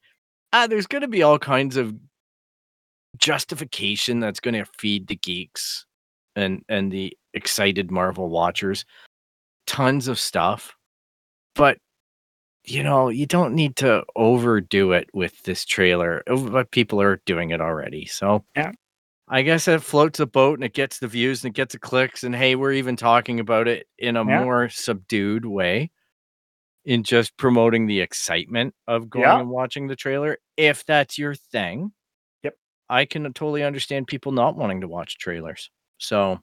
ah, 0.53 0.69
there's 0.69 0.87
going 0.87 1.03
to 1.03 1.09
be 1.09 1.23
all 1.25 1.39
kinds 1.41 1.77
of 1.77 1.95
justification 3.19 4.21
that's 4.21 4.41
going 4.41 4.55
to 4.55 4.65
feed 4.79 5.07
the 5.09 5.17
geeks 5.17 5.87
and 6.37 6.65
and 6.69 6.93
the 6.93 7.17
excited 7.35 7.91
Marvel 7.91 8.29
watchers 8.31 8.85
tons 9.67 10.09
of 10.09 10.19
stuff. 10.19 10.75
But 11.55 11.79
you 12.65 12.83
know, 12.85 13.09
you 13.09 13.27
don't 13.27 13.55
need 13.55 13.75
to 13.77 14.05
overdo 14.15 14.93
it 14.93 15.11
with 15.13 15.43
this 15.43 15.65
trailer. 15.65 16.23
uh, 16.31 16.37
But 16.37 16.71
people 16.71 17.01
are 17.03 17.21
doing 17.27 17.51
it 17.51 17.61
already. 17.61 18.07
So 18.07 18.45
Yeah. 18.57 18.71
I 19.29 19.43
guess 19.43 19.67
it 19.67 19.83
floats 19.83 20.21
a 20.21 20.27
boat 20.27 20.59
and 20.59 20.65
it 20.65 20.73
gets 20.75 20.99
the 21.01 21.09
views 21.09 21.43
and 21.45 21.51
it 21.53 21.57
gets 21.57 21.73
the 21.73 21.81
clicks. 21.81 22.23
And 22.23 22.37
hey, 22.37 22.55
we're 22.55 22.73
even 22.75 22.95
talking 22.97 23.41
about 23.41 23.67
it 23.67 23.89
in 23.99 24.17
a 24.17 24.25
Yeah. 24.25 24.45
more 24.45 24.69
subdued 24.69 25.45
way 25.45 25.91
in 26.85 27.03
just 27.03 27.37
promoting 27.37 27.87
the 27.87 28.01
excitement 28.01 28.75
of 28.87 29.11
going 29.11 29.25
Yeah. 29.25 29.41
and 29.41 29.49
watching 29.51 29.89
the 29.89 29.97
trailer. 29.97 30.39
If 30.57 30.85
that's 30.85 31.19
your 31.19 31.35
thing, 31.35 31.93
Yep. 32.45 32.57
I 32.89 33.07
can 33.07 33.25
totally 33.33 33.65
understand 33.65 34.07
people 34.07 34.31
not 34.33 34.57
wanting 34.57 34.83
to 34.83 34.89
watch 34.89 35.19
trailers. 35.19 35.71
So, 35.99 36.41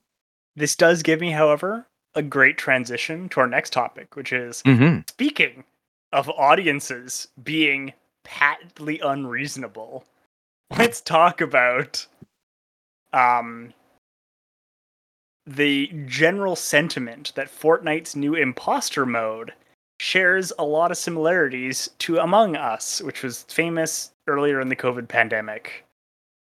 This 0.55 0.75
does 0.75 1.01
give 1.03 1.21
me, 1.21 1.32
however, 1.32 1.88
a 2.19 2.23
great 2.23 2.58
transition 2.58 3.29
to 3.29 3.39
our 3.39 3.47
next 3.47 3.73
topic, 3.73 4.15
which 4.15 4.32
is 4.32 4.62
mhm. 4.63 5.10
speaking 5.10 5.63
of 6.12 6.29
audiences 6.29 7.29
being 7.41 7.93
patently 8.23 8.99
unreasonable. 8.99 10.05
Let's 10.77 11.01
talk 11.01 11.41
about 11.41 12.05
um 13.13 13.73
the 15.47 15.88
general 16.05 16.55
sentiment 16.55 17.32
that 17.36 17.49
Fortnite's 17.49 18.15
new 18.15 18.36
imposter 18.36 19.05
mode 19.05 19.53
shares 19.99 20.53
a 20.60 20.63
lot 20.63 20.91
of 20.91 20.97
similarities 20.97 21.89
to 21.99 22.19
Among 22.19 22.55
Us, 22.55 23.01
which 23.01 23.23
was 23.23 23.43
famous 23.43 24.12
earlier 24.27 24.62
in 24.62 24.69
the 24.69 24.75
COVID 24.75 25.08
pandemic. 25.08 25.86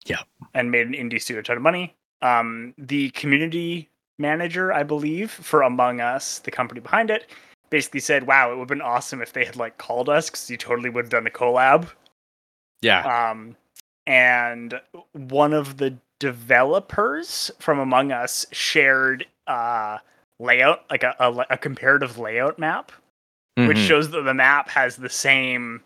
Yeah. 0.05 0.21
And 0.53 0.71
made 0.71 0.87
an 0.87 0.93
indie 0.93 1.21
studio 1.21 1.39
a 1.39 1.43
ton 1.43 1.57
of 1.57 1.63
money. 1.63 1.95
Um, 2.21 2.73
the 2.77 3.09
community 3.11 3.88
manager, 4.19 4.71
I 4.73 4.83
believe, 4.83 5.31
for 5.31 5.61
Among 5.63 6.01
Us, 6.01 6.39
the 6.39 6.51
company 6.51 6.81
behind 6.81 7.09
it, 7.09 7.29
basically 7.69 7.99
said, 8.01 8.27
"Wow, 8.27 8.51
it 8.51 8.55
would 8.55 8.61
have 8.61 8.67
been 8.67 8.81
awesome 8.81 9.21
if 9.21 9.33
they 9.33 9.45
had 9.45 9.55
like 9.55 9.77
called 9.77 10.09
us 10.09 10.29
because 10.29 10.49
you 10.49 10.57
totally 10.57 10.89
would 10.89 11.05
have 11.05 11.11
done 11.11 11.27
a 11.27 11.31
collab." 11.31 11.89
yeah. 12.81 13.29
Um, 13.31 13.55
and 14.07 14.79
one 15.13 15.53
of 15.53 15.77
the 15.77 15.95
developers 16.19 17.51
from 17.59 17.79
Among 17.79 18.11
Us 18.11 18.45
shared 18.51 19.25
uh 19.47 19.97
layout, 20.39 20.85
like 20.89 21.03
a, 21.03 21.15
a, 21.19 21.45
a 21.51 21.57
comparative 21.57 22.17
layout 22.17 22.57
map, 22.59 22.91
which 23.55 23.77
Mhm. 23.77 23.87
shows 23.87 24.09
that 24.11 24.21
the 24.21 24.33
map 24.33 24.69
has 24.69 24.95
the 24.95 25.09
same. 25.09 25.83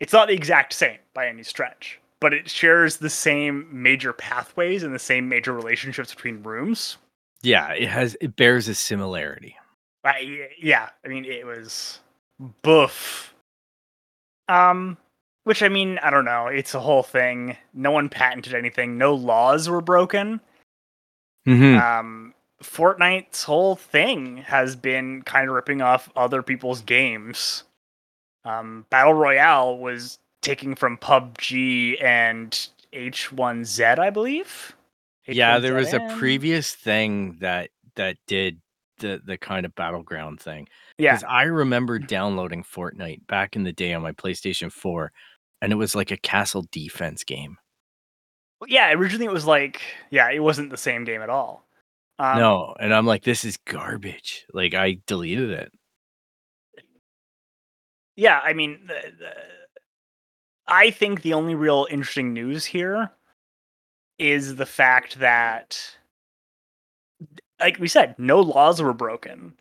It's 0.00 0.12
not 0.12 0.28
the 0.28 0.34
exact 0.34 0.72
same 0.72 0.98
by 1.12 1.28
any 1.28 1.42
stretch, 1.42 2.00
but 2.20 2.32
it 2.32 2.48
shares 2.48 2.96
the 2.96 3.10
same 3.10 3.68
major 3.70 4.12
pathways 4.12 4.82
and 4.84 4.94
the 4.94 4.98
same 4.98 5.28
major 5.28 5.52
relationships 5.52 6.14
between 6.14 6.42
rooms. 6.42 6.96
Yeah, 7.42 7.72
it 7.72 7.88
has 7.88 8.16
it 8.20 8.36
bears 8.36 8.68
a 8.68 8.74
similarity. 8.74 9.56
I, 10.04 10.48
yeah, 10.60 10.90
I 11.04 11.08
mean 11.08 11.24
it 11.24 11.44
was 11.46 12.00
boof. 12.62 13.34
Um, 14.48 14.96
which 15.44 15.62
I 15.62 15.68
mean 15.68 15.98
I 16.02 16.10
don't 16.10 16.24
know. 16.24 16.46
It's 16.46 16.74
a 16.74 16.80
whole 16.80 17.02
thing. 17.02 17.56
No 17.74 17.90
one 17.90 18.08
patented 18.08 18.54
anything. 18.54 18.96
No 18.98 19.14
laws 19.14 19.68
were 19.68 19.80
broken. 19.82 20.40
Mhm. 21.46 21.80
Um, 21.80 22.34
Fortnite's 22.62 23.44
whole 23.44 23.76
thing 23.76 24.38
has 24.38 24.74
been 24.74 25.22
kind 25.22 25.48
of 25.48 25.54
ripping 25.54 25.80
off 25.80 26.10
other 26.16 26.42
people's 26.42 26.80
games. 26.82 27.62
Um, 28.44 28.84
Battle 28.90 29.14
Royale 29.14 29.78
was 29.78 30.18
taking 30.42 30.74
from 30.74 30.96
PUBG 30.98 32.02
and 32.02 32.68
H1Z, 32.92 33.98
I 33.98 34.10
believe. 34.10 34.74
Yeah, 35.28 35.58
there 35.58 35.74
was 35.74 35.92
a 35.92 36.00
H1Z1? 36.00 36.18
previous 36.18 36.74
thing 36.74 37.36
that 37.40 37.70
that 37.96 38.16
did 38.26 38.60
the 38.98 39.20
the 39.24 39.36
kind 39.38 39.66
of 39.66 39.74
battleground 39.74 40.40
thing. 40.40 40.68
Yeah, 40.98 41.20
I 41.28 41.44
remember 41.44 41.98
downloading 41.98 42.64
Fortnite 42.64 43.26
back 43.26 43.56
in 43.56 43.64
the 43.64 43.72
day 43.72 43.92
on 43.92 44.02
my 44.02 44.12
PlayStation 44.12 44.72
4, 44.72 45.12
and 45.62 45.72
it 45.72 45.76
was 45.76 45.94
like 45.94 46.10
a 46.10 46.16
castle 46.16 46.66
defense 46.72 47.24
game. 47.24 47.56
yeah. 48.66 48.92
Originally, 48.92 49.26
it 49.26 49.32
was 49.32 49.46
like, 49.46 49.80
yeah, 50.10 50.30
it 50.30 50.40
wasn't 50.40 50.70
the 50.70 50.76
same 50.76 51.04
game 51.04 51.22
at 51.22 51.30
all. 51.30 51.68
Um, 52.18 52.38
no, 52.38 52.74
and 52.80 52.92
I'm 52.92 53.06
like, 53.06 53.22
this 53.22 53.44
is 53.44 53.56
garbage. 53.58 54.46
Like 54.52 54.74
I 54.74 54.98
deleted 55.06 55.50
it. 55.50 55.72
yeah, 58.16 58.40
I 58.42 58.52
mean, 58.54 58.80
the, 58.86 58.94
the, 59.18 59.32
I 60.66 60.90
think 60.90 61.22
the 61.22 61.34
only 61.34 61.54
real 61.54 61.86
interesting 61.90 62.32
news 62.32 62.64
here 62.64 63.12
is 64.18 64.56
the 64.56 64.66
fact 64.66 65.18
that, 65.20 65.80
like 67.60 67.78
we 67.78 67.88
said, 67.88 68.14
no 68.18 68.40
laws 68.40 68.80
were 68.82 68.92
broken. 68.92 69.54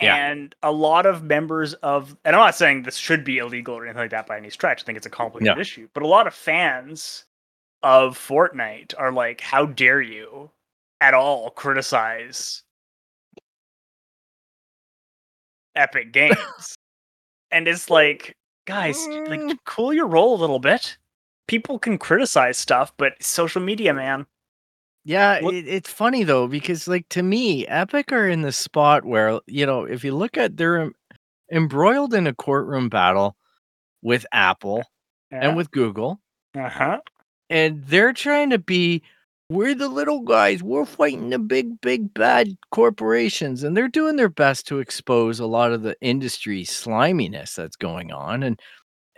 Yeah. 0.00 0.14
And 0.14 0.54
a 0.62 0.70
lot 0.70 1.06
of 1.06 1.24
members 1.24 1.74
of, 1.74 2.16
and 2.24 2.36
I'm 2.36 2.40
not 2.40 2.54
saying 2.54 2.84
this 2.84 2.96
should 2.96 3.24
be 3.24 3.38
illegal 3.38 3.74
or 3.74 3.84
anything 3.84 4.00
like 4.02 4.10
that 4.12 4.26
by 4.28 4.36
any 4.36 4.50
stretch. 4.50 4.82
I 4.82 4.84
think 4.84 4.96
it's 4.96 5.06
a 5.06 5.10
complicated 5.10 5.58
issue. 5.58 5.88
But 5.92 6.04
a 6.04 6.06
lot 6.06 6.26
of 6.28 6.34
fans 6.34 7.24
of 7.82 8.16
Fortnite 8.16 8.94
are 8.96 9.10
like, 9.12 9.40
how 9.40 9.66
dare 9.66 10.00
you 10.00 10.50
at 11.00 11.14
all 11.14 11.50
criticize 11.50 12.62
Epic 15.74 16.12
Games? 16.12 16.76
and 17.50 17.66
it's 17.66 17.90
like, 17.90 18.36
guys, 18.66 19.04
like 19.08 19.40
Mm. 19.40 19.58
cool 19.64 19.92
your 19.92 20.06
roll 20.06 20.34
a 20.36 20.40
little 20.40 20.58
bit. 20.60 20.96
People 21.48 21.78
can 21.78 21.98
criticize 21.98 22.56
stuff, 22.58 22.92
but 22.96 23.20
social 23.20 23.60
media, 23.60 23.92
man. 23.92 24.26
Yeah, 25.04 25.40
it, 25.42 25.66
it's 25.66 25.90
funny 25.90 26.22
though 26.22 26.46
because 26.46 26.86
like 26.86 27.08
to 27.10 27.22
me, 27.22 27.66
Epic 27.66 28.12
are 28.12 28.28
in 28.28 28.42
the 28.42 28.52
spot 28.52 29.04
where 29.04 29.40
you 29.46 29.64
know 29.64 29.84
if 29.84 30.04
you 30.04 30.14
look 30.14 30.36
at 30.36 30.56
they're 30.56 30.92
embroiled 31.50 32.12
in 32.14 32.26
a 32.26 32.34
courtroom 32.34 32.88
battle 32.88 33.34
with 34.02 34.26
Apple 34.32 34.84
and 35.30 35.56
with 35.56 35.70
Google, 35.70 36.20
uh 36.54 36.68
huh. 36.68 37.00
and 37.48 37.82
they're 37.86 38.12
trying 38.12 38.50
to 38.50 38.58
be 38.58 39.02
we're 39.50 39.74
the 39.74 39.88
little 39.88 40.20
guys. 40.20 40.62
We're 40.62 40.84
fighting 40.84 41.30
the 41.30 41.38
big 41.38 41.80
big 41.80 42.12
bad 42.12 42.56
corporations. 42.70 43.62
And 43.62 43.76
they're 43.76 43.88
doing 43.88 44.16
their 44.16 44.28
best 44.28 44.66
to 44.68 44.78
expose 44.78 45.40
a 45.40 45.46
lot 45.46 45.72
of 45.72 45.82
the 45.82 45.96
industry 46.02 46.64
sliminess 46.64 47.54
that's 47.54 47.76
going 47.76 48.12
on. 48.12 48.42
And 48.42 48.60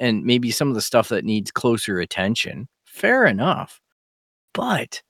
and 0.01 0.25
maybe 0.25 0.51
some 0.53 0.69
of 0.71 0.77
the 0.77 0.83
stuff 0.83 1.11
that 1.11 1.25
needs 1.27 1.53
closer 1.53 2.01
attention 2.01 2.69
Fair 2.87 3.27
enough. 3.27 3.81
But 4.55 5.03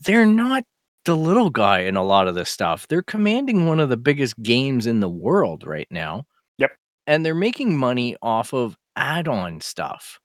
they're 0.00 0.26
not 0.26 0.64
the 1.04 1.16
little 1.16 1.50
guy 1.50 1.80
in 1.80 1.96
a 1.96 2.04
lot 2.04 2.28
of 2.28 2.34
this 2.34 2.50
stuff. 2.50 2.86
They're 2.88 3.02
commanding 3.02 3.66
one 3.66 3.80
of 3.80 3.88
the 3.90 3.96
biggest 3.96 4.40
games 4.42 4.86
in 4.86 5.00
the 5.00 5.08
world 5.08 5.66
right 5.66 5.88
now. 5.90 6.24
Yep. 6.58 6.72
And 7.06 7.24
they're 7.26 7.34
making 7.34 7.76
money 7.78 8.16
off 8.22 8.52
of 8.54 8.76
add-on 8.96 9.60
stuff. 9.60 10.20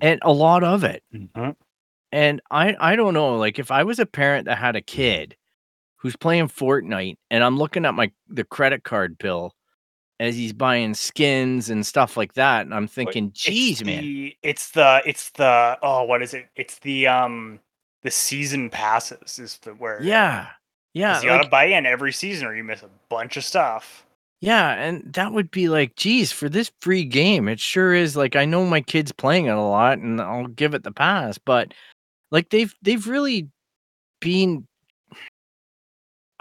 And 0.00 0.20
a 0.22 0.32
lot 0.32 0.64
of 0.64 0.84
it. 0.84 1.02
Mhm. 1.14 1.56
And 2.12 2.40
I 2.50 2.76
I 2.80 2.96
don't 2.96 3.14
know, 3.14 3.36
like 3.36 3.58
if 3.58 3.70
I 3.70 3.84
was 3.84 3.98
a 4.00 4.06
parent 4.06 4.46
that 4.46 4.58
had 4.58 4.76
a 4.76 4.82
kid 4.82 5.36
who's 5.98 6.16
playing 6.16 6.48
Fortnite 6.48 7.16
and 7.30 7.44
I'm 7.44 7.58
looking 7.58 7.86
at 7.86 7.94
my 7.94 8.12
the 8.28 8.44
credit 8.44 8.84
card 8.84 9.18
bill 9.18 9.54
as 10.20 10.34
he's 10.36 10.52
buying 10.52 10.94
skins 10.94 11.70
and 11.70 11.84
stuff 11.84 12.16
like 12.16 12.34
that, 12.34 12.62
and 12.66 12.74
I'm 12.74 12.86
thinking, 12.88 13.28
It's 13.28 13.42
geez, 13.42 13.84
man. 13.84 14.32
It's 14.42 14.70
the 14.70 15.02
it's 15.04 15.30
the 15.30 15.78
oh 15.82 16.04
what 16.04 16.22
is 16.22 16.34
it? 16.34 16.46
It's 16.56 16.78
the 16.80 17.06
um 17.08 17.58
the 18.02 18.10
season 18.10 18.70
passes 18.70 19.38
is 19.38 19.58
the 19.58 19.72
where 19.72 20.00
Yeah. 20.02 20.48
yeah 20.92 21.20
you 21.22 21.30
like- 21.30 21.40
gotta 21.40 21.48
buy 21.48 21.64
in 21.64 21.86
every 21.86 22.12
season 22.12 22.46
or 22.46 22.54
you 22.54 22.62
miss 22.64 22.82
a 22.82 22.90
bunch 23.08 23.36
of 23.36 23.44
stuff. 23.44 24.06
Yeah, 24.40 24.72
and 24.72 25.10
that 25.14 25.32
would 25.32 25.50
be 25.50 25.68
like, 25.70 25.96
geez, 25.96 26.30
for 26.30 26.50
this 26.50 26.70
free 26.82 27.04
game, 27.06 27.48
it 27.48 27.58
sure 27.58 27.94
is 27.94 28.14
like 28.14 28.36
I 28.36 28.44
know 28.44 28.66
my 28.66 28.82
kid's 28.82 29.10
playing 29.12 29.46
it 29.46 29.54
a 29.56 29.60
lot 29.62 29.98
and 29.98 30.20
I'll 30.20 30.48
give 30.48 30.74
it 30.74 30.82
the 30.82 30.92
pass, 30.92 31.38
but 31.38 31.72
like 32.30 32.50
they've 32.50 32.74
they've 32.82 33.06
really 33.06 33.48
been 34.20 34.66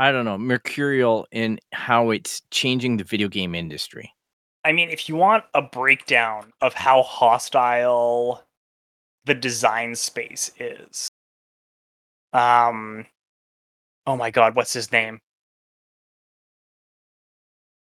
I 0.03 0.11
don't 0.11 0.25
know, 0.25 0.37
mercurial 0.37 1.27
in 1.31 1.59
how 1.71 2.09
it's 2.09 2.41
changing 2.51 2.97
the 2.97 3.05
video 3.05 3.29
game 3.29 3.55
industry. 3.55 4.11
I 4.65 4.73
mean, 4.73 4.89
if 4.89 5.07
you 5.07 5.15
want 5.15 5.45
a 5.53 5.61
breakdown 5.61 6.51
of 6.59 6.73
how 6.73 7.03
hostile 7.03 8.43
the 9.23 9.33
design 9.33 9.95
space 9.95 10.51
is, 10.59 11.07
um, 12.33 13.05
oh 14.05 14.17
my 14.17 14.29
god, 14.29 14.57
what's 14.57 14.73
his 14.73 14.91
name? 14.91 15.19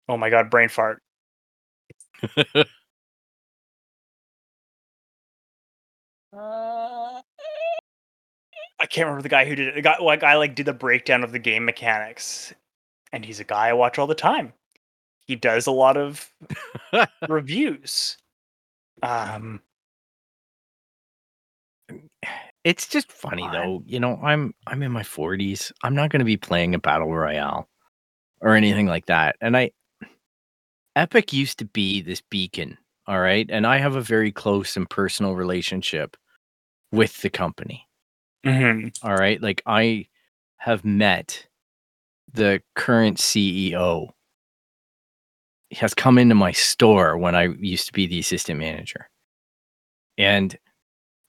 Oh 0.09 0.17
my 0.17 0.31
god, 0.31 0.49
brain 0.49 0.69
fart. 0.69 1.03
Uh, 6.33 6.96
I 8.79 8.87
can't 8.87 9.07
remember 9.07 9.23
the 9.23 9.29
guy 9.29 9.47
who 9.47 9.55
did 9.55 9.69
it. 9.69 9.75
The 9.75 9.83
guy, 9.83 9.97
like, 10.01 10.21
guy 10.21 10.35
like 10.37 10.55
did 10.55 10.67
the 10.67 10.73
breakdown 10.75 11.25
of 11.25 11.33
the 11.33 11.39
game 11.39 11.65
mechanics, 11.65 12.53
and 13.13 13.25
he's 13.25 13.41
a 13.41 13.45
guy 13.45 13.69
I 13.69 13.73
watch 13.73 13.99
all 13.99 14.07
the 14.07 14.15
time. 14.15 14.53
He 15.27 15.37
does 15.37 15.67
a 15.67 15.73
lot 15.73 15.97
of 15.97 16.31
reviews. 17.29 18.17
Um, 19.03 19.61
It's 22.65 22.89
just 22.89 23.13
funny 23.13 23.49
though. 23.53 23.83
You 23.87 24.01
know, 24.01 24.17
I'm 24.23 24.53
I'm 24.67 24.83
in 24.83 24.91
my 24.91 25.03
40s. 25.05 25.71
I'm 25.85 25.95
not 25.95 26.11
going 26.11 26.19
to 26.19 26.25
be 26.25 26.37
playing 26.37 26.75
a 26.75 26.81
battle 26.81 27.15
royale 27.15 27.69
or 28.41 28.55
anything 28.57 28.87
like 28.87 29.07
that. 29.07 29.37
And 29.41 29.57
I 29.57 29.71
Epic 30.97 31.33
used 31.33 31.59
to 31.61 31.65
be 31.65 32.01
this 32.01 32.21
beacon, 32.23 32.77
all 33.07 33.21
right? 33.21 33.47
And 33.51 33.67
I 33.69 33.79
have 33.79 33.95
a 33.95 34.01
very 34.01 34.33
close 34.33 34.77
and 34.77 34.89
personal 34.91 35.37
relationship 35.37 36.17
with 36.91 37.23
the 37.23 37.31
company. 37.31 37.87
Mhm. 38.47 38.97
All 39.03 39.15
right? 39.17 39.41
Like 39.43 39.63
I 39.67 40.07
have 40.59 40.85
met 40.85 41.47
the 42.33 42.63
current 42.75 43.19
CEO. 43.19 44.11
He 45.71 45.77
has 45.77 45.95
come 45.95 46.19
into 46.19 46.35
my 46.35 46.53
store 46.53 47.19
when 47.19 47.35
I 47.35 47.49
used 47.49 47.87
to 47.89 47.93
be 47.93 48.07
the 48.07 48.21
assistant 48.21 48.61
manager. 48.61 49.09
And 50.19 50.57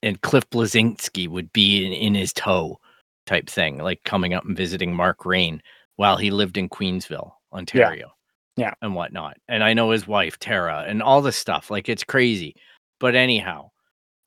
and 0.03 0.21
Cliff 0.21 0.49
Bleszinski 0.51 1.27
would 1.27 1.51
be 1.53 1.85
in, 1.85 1.93
in 1.93 2.15
his 2.15 2.33
toe 2.33 2.79
type 3.25 3.49
thing, 3.49 3.79
like 3.79 4.03
coming 4.05 4.33
up 4.33 4.45
and 4.45 4.55
visiting 4.55 4.95
Mark 4.95 5.25
Rein 5.25 5.61
while 5.95 6.17
he 6.17 6.31
lived 6.31 6.57
in 6.57 6.69
Queensville, 6.69 7.31
Ontario. 7.53 8.11
Yeah. 8.57 8.73
And 8.81 8.95
whatnot. 8.95 9.37
And 9.47 9.63
I 9.63 9.73
know 9.73 9.91
his 9.91 10.07
wife, 10.07 10.39
Tara, 10.39 10.85
and 10.87 11.01
all 11.03 11.21
this 11.21 11.37
stuff. 11.37 11.71
Like 11.71 11.89
it's 11.89 12.03
crazy. 12.03 12.55
But 12.99 13.15
anyhow, 13.15 13.71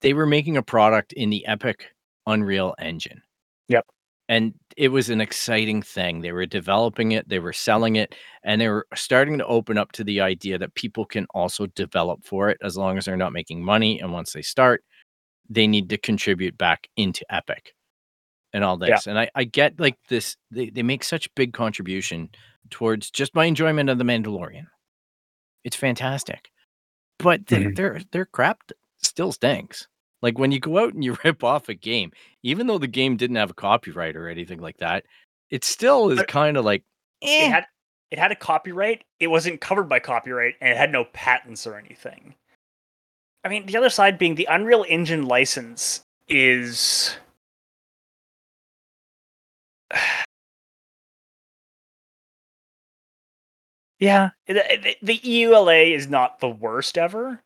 they 0.02 0.12
were 0.14 0.26
making 0.26 0.56
a 0.56 0.62
product 0.62 1.12
in 1.14 1.30
the 1.30 1.46
Epic 1.46 1.88
Unreal 2.26 2.74
Engine. 2.78 3.22
Yep. 3.68 3.86
And 4.28 4.54
it 4.76 4.88
was 4.88 5.10
an 5.10 5.20
exciting 5.20 5.82
thing. 5.82 6.20
They 6.20 6.30
were 6.32 6.46
developing 6.46 7.12
it, 7.12 7.28
they 7.28 7.40
were 7.40 7.52
selling 7.52 7.96
it, 7.96 8.14
and 8.44 8.60
they 8.60 8.68
were 8.68 8.86
starting 8.94 9.38
to 9.38 9.46
open 9.46 9.76
up 9.76 9.90
to 9.92 10.04
the 10.04 10.20
idea 10.20 10.56
that 10.58 10.74
people 10.74 11.04
can 11.04 11.26
also 11.34 11.66
develop 11.66 12.24
for 12.24 12.48
it 12.48 12.58
as 12.62 12.76
long 12.76 12.96
as 12.96 13.04
they're 13.06 13.16
not 13.16 13.32
making 13.32 13.64
money. 13.64 13.98
And 14.00 14.12
once 14.12 14.32
they 14.32 14.42
start, 14.42 14.84
they 15.48 15.66
need 15.66 15.88
to 15.90 15.98
contribute 15.98 16.56
back 16.56 16.88
into 16.96 17.24
Epic 17.34 17.74
and 18.52 18.62
all 18.62 18.78
Yeah. 18.80 18.94
this. 18.94 19.08
And 19.08 19.18
I, 19.18 19.28
I 19.34 19.42
get 19.44 19.80
like 19.80 19.98
this, 20.08 20.36
they, 20.52 20.70
they 20.70 20.84
make 20.84 21.02
such 21.02 21.34
big 21.34 21.52
contribution 21.52 22.30
towards 22.70 23.10
just 23.10 23.34
my 23.34 23.46
enjoyment 23.46 23.90
of 23.90 23.98
the 23.98 24.04
Mandalorian. 24.04 24.66
It's 25.64 25.76
fantastic. 25.76 26.50
But 27.18 27.44
Mhm. 27.46 27.74
their 27.74 28.00
their 28.12 28.26
crap 28.26 28.62
still 29.02 29.32
stinks. 29.32 29.88
Like 30.22 30.38
when 30.38 30.52
you 30.52 30.60
go 30.60 30.78
out 30.78 30.94
and 30.94 31.02
you 31.04 31.16
rip 31.24 31.42
off 31.44 31.68
a 31.68 31.74
game, 31.74 32.12
even 32.42 32.66
though 32.66 32.78
the 32.78 32.86
game 32.86 33.16
didn't 33.16 33.36
have 33.36 33.50
a 33.50 33.54
copyright 33.54 34.16
or 34.16 34.28
anything 34.28 34.60
like 34.60 34.78
that, 34.78 35.04
it 35.50 35.64
still 35.64 36.10
is 36.10 36.22
kind 36.28 36.56
of 36.56 36.64
like 36.64 36.82
eh. 37.22 37.46
It 37.46 37.50
had 37.50 37.66
it 38.10 38.18
had 38.18 38.32
a 38.32 38.36
copyright. 38.36 39.04
It 39.20 39.28
wasn't 39.28 39.60
covered 39.60 39.88
by 39.88 40.00
copyright, 40.00 40.54
and 40.60 40.70
it 40.70 40.76
had 40.76 40.90
no 40.92 41.04
patents 41.04 41.66
or 41.66 41.76
anything. 41.76 42.34
I 43.44 43.48
mean, 43.48 43.66
the 43.66 43.76
other 43.76 43.88
side 43.90 44.18
being 44.18 44.34
the 44.34 44.48
Unreal 44.50 44.84
Engine 44.88 45.26
license 45.26 46.02
is 46.28 47.16
Yeah, 53.98 54.30
the, 54.46 54.54
the- 54.54 54.96
the 55.02 55.18
EULA 55.18 55.94
is 55.94 56.08
not 56.08 56.40
the 56.40 56.48
worst 56.48 56.96
ever. 56.96 57.42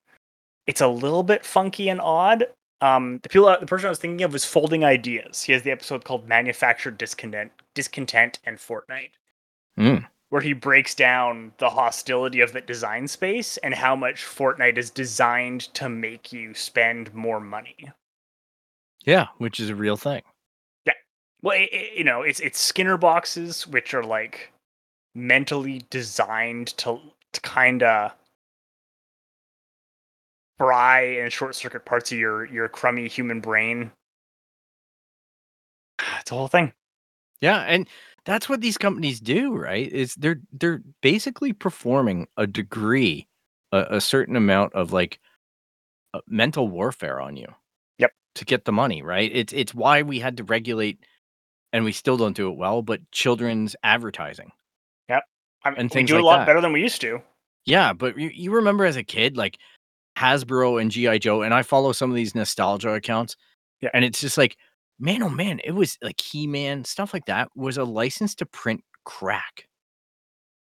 It's 0.67 0.81
a 0.81 0.87
little 0.89 1.23
bit 1.25 1.45
funky 1.45 1.89
and 1.89 2.01
odd. 2.01 2.45
Um, 2.85 3.19
the 3.23 3.29
people, 3.29 3.57
the 3.59 3.67
person 3.67 3.87
I 3.87 3.91
was 3.91 3.99
thinking 3.99 4.23
of 4.25 4.33
was 4.33 4.45
Folding 4.45 4.85
Ideas. 4.85 5.43
He 5.43 5.53
has 5.53 5.63
the 5.63 5.71
episode 5.71 6.05
called 6.05 6.29
"Manufactured 6.29 6.99
Discontent, 6.99 7.51
Discontent 7.75 8.39
and 8.45 8.59
Fortnite," 8.59 9.13
Mm. 9.79 10.07
where 10.29 10.43
he 10.43 10.53
breaks 10.53 10.95
down 10.95 11.53
the 11.59 11.71
hostility 11.71 12.41
of 12.41 12.53
the 12.53 12.61
design 12.61 13.09
space 13.09 13.57
and 13.59 13.75
how 13.75 13.97
much 13.97 14.25
Fortnite 14.25 14.77
is 14.77 14.91
designed 14.91 15.63
to 15.75 15.89
make 15.89 16.33
you 16.33 16.53
spend 16.55 17.15
more 17.15 17.41
money. 17.41 17.91
yeah, 19.07 19.29
which 19.39 19.61
is 19.61 19.69
a 19.71 19.75
real 19.75 19.97
thing. 19.97 20.23
Yeah, 20.87 20.95
well, 21.43 21.57
it, 21.57 21.69
it- 21.73 21.93
you 21.99 22.05
know, 22.05 22.23
it's 22.23 22.41
it's 22.41 22.59
Skinner 22.61 22.97
boxes, 22.97 23.67
which 23.67 23.95
are 23.95 24.05
like 24.05 24.51
mentally 25.15 25.85
designed 25.91 26.69
to, 26.79 27.01
to 27.33 27.41
kind 27.43 27.83
of 27.83 28.13
fry 30.59 31.01
and 31.03 31.33
short 31.33 31.55
circuit 31.55 31.85
parts 31.85 32.13
of 32.13 32.19
your 32.19 32.47
your 32.47 32.69
crummy 32.69 33.09
human 33.09 33.41
brain. 33.41 33.91
It's 36.21 36.31
a 36.31 36.35
whole 36.35 36.49
thing. 36.49 36.73
Yeah, 37.41 37.61
and 37.61 37.89
that's 38.25 38.49
what 38.49 38.61
these 38.61 38.79
companies 38.79 39.21
do, 39.21 39.55
right? 39.55 39.91
Is 39.91 40.15
they're 40.15 40.41
they're 40.53 40.83
basically 41.03 41.53
performing 41.53 42.27
a 42.37 42.47
degree, 42.47 43.29
a, 43.73 43.87
a 43.91 44.01
certain 44.01 44.37
amount 44.37 44.73
of 44.75 44.93
like 44.93 45.21
uh, 46.15 46.21
mental 46.27 46.69
warfare 46.69 47.21
on 47.21 47.37
you. 47.37 47.47
Yep. 47.99 48.13
To 48.37 48.45
get 48.45 48.65
the 48.65 48.73
money, 48.73 49.03
right? 49.03 49.31
It's 49.33 49.53
it's 49.53 49.75
why 49.75 50.03
we 50.03 50.19
had 50.19 50.37
to 50.39 50.45
regulate, 50.45 50.99
and 51.73 51.85
we 51.85 51.93
still 51.93 52.17
don't 52.17 52.37
do 52.37 52.51
it 52.51 52.57
well. 52.57 52.83
But 52.83 53.01
children's 53.13 53.77
advertising. 53.83 54.51
Yep. 55.09 55.23
I 55.65 55.71
mean, 55.71 55.79
And 55.81 55.95
we 55.95 56.03
do 56.05 56.15
like 56.15 56.23
a 56.23 56.27
lot 56.27 56.39
that. 56.39 56.47
better 56.47 56.61
than 56.61 56.73
we 56.73 56.81
used 56.81 57.01
to. 57.03 57.21
Yeah, 57.67 57.93
but 57.95 58.19
you, 58.19 58.31
you 58.33 58.51
remember 58.53 58.85
as 58.85 58.97
a 58.97 59.05
kid, 59.05 59.37
like 59.37 59.59
Hasbro 60.17 60.81
and 60.81 60.91
GI 60.91 61.19
Joe, 61.21 61.43
and 61.43 61.53
I 61.53 61.63
follow 61.63 61.93
some 61.93 62.11
of 62.11 62.17
these 62.17 62.35
nostalgia 62.35 62.91
accounts. 62.91 63.37
Yeah. 63.81 63.91
and 63.93 64.05
it's 64.05 64.21
just 64.21 64.39
like, 64.39 64.57
man, 64.99 65.23
oh 65.23 65.29
man, 65.29 65.61
it 65.65 65.73
was 65.73 65.99
like 66.01 66.21
He 66.21 66.47
Man 66.47 66.85
stuff 66.85 67.13
like 67.13 67.27
that 67.27 67.49
was 67.55 67.77
a 67.77 67.85
license 67.85 68.35
to 68.37 68.47
print 68.47 68.83
crack. 69.05 69.69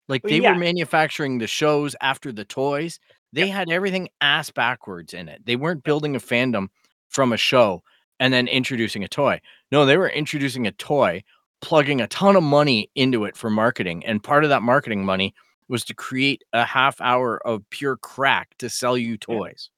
Like 0.09 0.23
they 0.23 0.41
yeah. 0.41 0.53
were 0.53 0.59
manufacturing 0.59 1.39
the 1.39 1.47
shows 1.47 1.95
after 2.01 2.33
the 2.33 2.45
toys. 2.45 2.99
They 3.33 3.49
had 3.49 3.71
everything 3.71 4.09
ass 4.21 4.51
backwards 4.51 5.13
in 5.13 5.29
it. 5.29 5.45
They 5.45 5.57
weren't 5.57 5.85
building 5.85 6.17
a 6.17 6.21
fandom 6.21 6.69
from 7.09 7.33
a 7.33 7.37
show 7.37 7.83
and 8.21 8.33
then 8.33 8.49
introducing 8.49 9.05
a 9.05 9.09
toy. 9.09 9.41
No, 9.71 9.85
they 9.85 9.99
were 9.99 10.09
introducing 10.09 10.67
a 10.67 10.73
toy, 10.73 11.23
plugging 11.61 12.01
a 12.01 12.09
ton 12.09 12.37
of 12.37 12.43
money 12.43 12.91
into 12.95 13.25
it 13.25 13.37
for 13.37 13.51
marketing, 13.51 14.05
and 14.07 14.23
part 14.23 14.45
of 14.45 14.51
that 14.51 14.63
marketing 14.63 15.05
money 15.05 15.35
was 15.69 15.85
to 15.85 15.95
create 15.95 16.43
a 16.53 16.64
half 16.64 17.01
hour 17.01 17.45
of 17.47 17.69
pure 17.71 17.97
crack 17.97 18.57
to 18.59 18.69
sell 18.69 18.97
you 18.97 19.16
toys. 19.16 19.71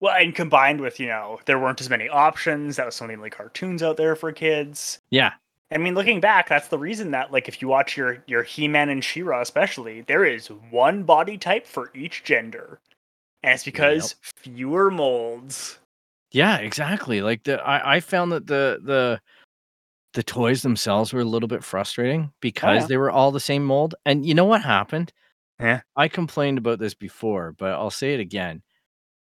Well, 0.00 0.14
and 0.16 0.34
combined 0.34 0.80
with 0.80 0.98
you 0.98 1.06
know 1.06 1.38
there 1.46 1.58
weren't 1.58 1.80
as 1.80 1.90
many 1.90 2.08
options. 2.08 2.76
That 2.76 2.86
was 2.86 2.96
something 2.96 3.20
like 3.20 3.36
cartoons 3.36 3.82
out 3.82 3.96
there 3.96 4.16
for 4.16 4.32
kids. 4.32 4.98
Yeah. 5.10 5.32
I 5.70 5.78
mean, 5.78 5.94
looking 5.94 6.20
back, 6.20 6.48
that's 6.48 6.68
the 6.68 6.78
reason 6.78 7.12
that 7.12 7.32
like 7.32 7.48
if 7.48 7.62
you 7.62 7.68
watch 7.68 7.96
your 7.96 8.22
your 8.26 8.42
He-Man 8.42 8.88
and 8.88 9.02
She-Ra 9.02 9.40
especially, 9.40 10.02
there 10.02 10.24
is 10.24 10.48
one 10.70 11.04
body 11.04 11.38
type 11.38 11.66
for 11.66 11.90
each 11.94 12.24
gender. 12.24 12.80
And 13.42 13.54
it's 13.54 13.64
because 13.64 14.16
fewer 14.22 14.90
molds. 14.90 15.78
Yeah, 16.32 16.58
exactly. 16.58 17.22
Like 17.22 17.44
the 17.44 17.60
I, 17.62 17.96
I 17.96 18.00
found 18.00 18.32
that 18.32 18.46
the 18.46 18.80
the 18.82 19.20
the 20.14 20.22
toys 20.22 20.62
themselves 20.62 21.12
were 21.12 21.20
a 21.20 21.24
little 21.24 21.48
bit 21.48 21.64
frustrating 21.64 22.24
oh, 22.28 22.34
because 22.40 22.82
yeah. 22.82 22.86
they 22.88 22.96
were 22.96 23.10
all 23.10 23.30
the 23.30 23.40
same 23.40 23.64
mold. 23.64 23.94
And 24.04 24.26
you 24.26 24.34
know 24.34 24.44
what 24.44 24.62
happened? 24.62 25.12
Yeah. 25.62 25.80
I 25.96 26.08
complained 26.08 26.58
about 26.58 26.78
this 26.78 26.94
before, 26.94 27.52
but 27.58 27.72
I'll 27.72 27.90
say 27.90 28.14
it 28.14 28.20
again. 28.20 28.62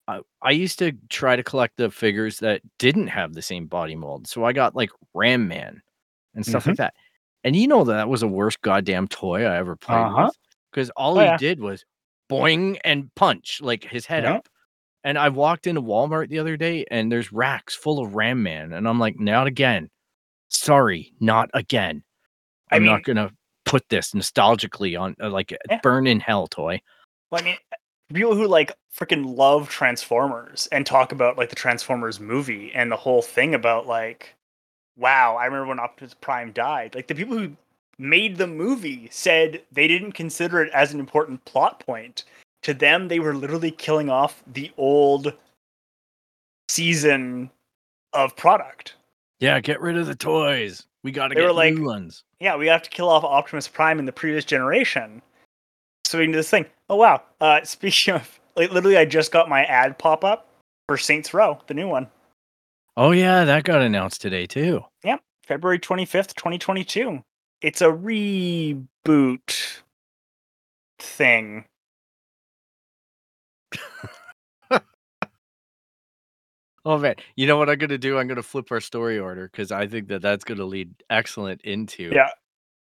I, 0.08 0.20
I 0.42 0.50
used 0.52 0.78
to 0.80 0.92
try 1.08 1.36
to 1.36 1.42
collect 1.42 1.76
the 1.76 1.90
figures 1.90 2.38
that 2.40 2.62
didn't 2.78 3.08
have 3.08 3.32
the 3.34 3.42
same 3.42 3.66
body 3.66 3.94
mold. 3.94 4.26
So 4.26 4.44
I 4.44 4.52
got 4.52 4.74
like 4.74 4.90
Ram 5.14 5.46
Man 5.48 5.82
and 6.34 6.44
stuff 6.44 6.64
Mhm. 6.64 6.68
like 6.68 6.76
that. 6.78 6.94
And 7.44 7.54
you 7.56 7.68
know 7.68 7.84
that 7.84 7.92
that 7.94 8.08
was 8.08 8.20
the 8.22 8.28
worst 8.28 8.60
goddamn 8.62 9.08
toy 9.08 9.44
I 9.44 9.56
ever 9.56 9.76
played 9.76 9.96
Uh-huh. 9.98 10.24
with 10.26 10.38
because 10.72 10.90
all 10.90 11.16
Oh, 11.16 11.20
he 11.20 11.26
yeah. 11.26 11.36
did 11.36 11.60
was 11.60 11.84
boing 12.30 12.78
and 12.84 13.14
punch 13.14 13.60
like 13.62 13.84
his 13.84 14.06
head 14.06 14.24
Yeah. 14.24 14.34
up. 14.34 14.48
And 15.04 15.16
I 15.18 15.28
walked 15.30 15.66
into 15.66 15.80
Walmart 15.80 16.28
the 16.28 16.38
other 16.40 16.56
day 16.56 16.84
and 16.90 17.10
there's 17.10 17.32
racks 17.32 17.74
full 17.74 17.98
of 18.04 18.14
Ram 18.14 18.42
Man. 18.42 18.72
And 18.72 18.86
I'm 18.88 18.98
like, 18.98 19.18
not 19.18 19.46
again. 19.46 19.90
Sorry, 20.48 21.12
not 21.20 21.48
again. 21.54 22.02
I 22.70 22.76
I'm 22.76 22.82
mean- 22.82 22.92
not 22.92 23.04
gonna 23.04 23.30
put 23.70 23.88
this 23.88 24.10
nostalgically 24.14 25.00
on 25.00 25.14
uh, 25.22 25.30
like 25.30 25.56
Yeah. 25.70 25.78
burn 25.80 26.08
in 26.08 26.18
hell 26.18 26.48
toy. 26.48 26.82
Well, 27.30 27.40
I 27.40 27.44
mean, 27.44 27.56
people 28.12 28.34
who 28.34 28.48
like 28.48 28.72
freaking 28.92 29.36
love 29.36 29.68
Transformers 29.68 30.68
and 30.72 30.84
talk 30.84 31.12
about 31.12 31.38
like 31.38 31.50
the 31.50 31.56
Transformers 31.56 32.18
movie 32.18 32.72
and 32.74 32.90
the 32.90 32.96
whole 32.96 33.22
thing 33.22 33.54
about 33.54 33.86
like, 33.86 34.34
wow, 34.96 35.36
I 35.36 35.44
remember 35.44 35.68
when 35.68 35.78
Optimus 35.78 36.14
Prime 36.14 36.50
died. 36.50 36.96
Like 36.96 37.06
the 37.06 37.14
people 37.14 37.38
who 37.38 37.56
made 37.96 38.38
the 38.38 38.48
movie 38.48 39.08
said 39.12 39.62
they 39.70 39.86
didn't 39.86 40.12
consider 40.12 40.60
it 40.60 40.72
as 40.72 40.92
an 40.92 40.98
important 40.98 41.44
plot 41.44 41.78
point. 41.78 42.24
To 42.62 42.74
them, 42.74 43.06
they 43.06 43.20
were 43.20 43.36
literally 43.36 43.70
killing 43.70 44.10
off 44.10 44.42
the 44.52 44.72
old 44.78 45.32
season 46.68 47.50
of 48.14 48.34
product. 48.34 48.96
Yeah, 49.40 49.58
get 49.60 49.80
rid 49.80 49.96
of 49.96 50.06
the 50.06 50.14
toys. 50.14 50.86
We 51.02 51.12
gotta 51.12 51.34
get 51.34 51.44
were 51.44 51.52
like- 51.52 51.74
new 51.74 51.84
ones. 51.84 52.24
yeah, 52.40 52.56
we 52.56 52.66
have 52.66 52.82
to 52.82 52.90
kill 52.90 53.08
off 53.08 53.24
Optimus 53.24 53.66
Prime 53.68 53.98
in 53.98 54.04
the 54.04 54.12
previous 54.12 54.44
generation. 54.44 55.22
So 56.04 56.18
we 56.18 56.24
can 56.24 56.32
do 56.32 56.36
this 56.38 56.50
thing. 56.50 56.66
Oh 56.88 56.96
wow. 56.96 57.22
Uh 57.40 57.60
speaking 57.64 58.14
of 58.14 58.40
like 58.56 58.70
literally 58.70 58.96
I 58.98 59.04
just 59.06 59.32
got 59.32 59.48
my 59.48 59.64
ad 59.64 59.98
pop 59.98 60.24
up 60.24 60.48
for 60.88 60.96
Saints 60.98 61.32
Row, 61.32 61.58
the 61.66 61.74
new 61.74 61.88
one. 61.88 62.08
Oh 62.96 63.12
yeah, 63.12 63.44
that 63.44 63.64
got 63.64 63.80
announced 63.82 64.20
today 64.20 64.46
too. 64.46 64.84
Yep, 65.04 65.20
February 65.44 65.78
25th, 65.78 66.34
2022. 66.34 67.22
It's 67.62 67.80
a 67.80 67.86
reboot 67.86 69.80
thing. 70.98 71.64
Oh 76.84 76.98
man, 76.98 77.14
you 77.36 77.46
know 77.46 77.56
what 77.58 77.68
I'm 77.68 77.78
gonna 77.78 77.98
do? 77.98 78.18
I'm 78.18 78.26
gonna 78.28 78.42
flip 78.42 78.70
our 78.72 78.80
story 78.80 79.18
order 79.18 79.48
because 79.50 79.70
I 79.70 79.86
think 79.86 80.08
that 80.08 80.22
that's 80.22 80.44
gonna 80.44 80.64
lead 80.64 80.94
excellent 81.10 81.60
into 81.62 82.10
Yeah. 82.14 82.30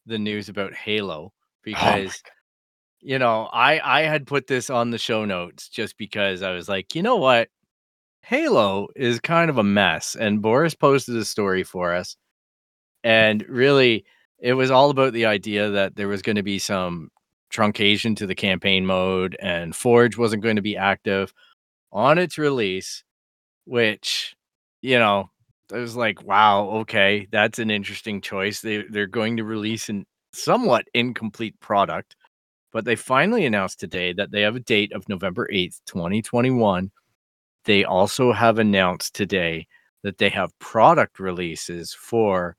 the 0.06 0.18
news 0.18 0.50
about 0.50 0.74
Halo 0.74 1.26
Oh 1.26 1.32
because 1.64 2.22
you 3.02 3.20
know 3.20 3.50
I 3.54 3.80
I 4.00 4.02
had 4.04 4.26
put 4.28 4.48
this 4.48 4.70
on 4.70 4.90
the 4.90 4.98
show 4.98 5.26
notes 5.26 5.70
just 5.70 5.98
because 5.98 6.42
I 6.42 6.52
was 6.54 6.68
like, 6.68 6.96
you 6.96 7.04
know 7.04 7.18
what, 7.18 7.50
Halo 8.24 8.88
is 8.96 9.20
kind 9.20 9.50
of 9.50 9.58
a 9.60 9.64
mess, 9.64 10.16
and 10.16 10.42
Boris 10.42 10.74
posted 10.76 11.16
a 11.18 11.26
story 11.26 11.64
for 11.64 11.94
us, 11.94 12.18
and 13.04 13.48
really 13.48 14.06
it 14.40 14.54
was 14.54 14.72
all 14.72 14.90
about 14.90 15.14
the 15.14 15.26
idea 15.28 15.70
that 15.70 15.96
there 15.96 16.08
was 16.10 16.22
going 16.22 16.36
to 16.36 16.44
be 16.44 16.60
some 16.60 17.10
truncation 17.52 18.16
to 18.18 18.26
the 18.28 18.36
campaign 18.36 18.86
mode, 18.86 19.38
and 19.40 19.76
Forge 19.76 20.18
wasn't 20.18 20.44
going 20.44 20.56
to 20.58 20.62
be 20.62 20.76
active 20.76 21.34
on 21.92 22.18
its 22.18 22.38
release 22.38 23.04
which 23.66 24.36
you 24.82 25.00
know 25.00 25.30
I 25.74 25.78
was 25.78 25.96
like, 25.96 26.24
wow, 26.24 26.70
okay, 26.82 27.28
that's 27.32 27.60
an 27.60 27.72
interesting 27.72 28.22
choice. 28.22 28.62
They 28.62 28.84
they're 28.84 29.08
going 29.08 29.38
to 29.38 29.44
release 29.44 29.90
an 29.90 30.06
somewhat 30.34 30.86
incomplete 30.94 31.60
product, 31.60 32.16
but 32.72 32.86
they 32.86 32.96
finally 32.96 33.46
announced 33.46 33.80
today 33.80 34.14
that 34.14 34.32
they 34.32 34.42
have 34.42 34.56
a 34.56 34.60
date 34.60 34.92
of 34.94 35.08
November 35.10 35.48
8th, 35.52 35.80
2021. 35.86 36.92
They 37.66 37.86
also 37.86 38.34
have 38.34 38.60
announced 38.60 39.16
today 39.16 39.68
that 40.04 40.18
they 40.18 40.30
have 40.30 40.58
product 40.60 41.20
releases 41.20 41.94
for 41.94 42.56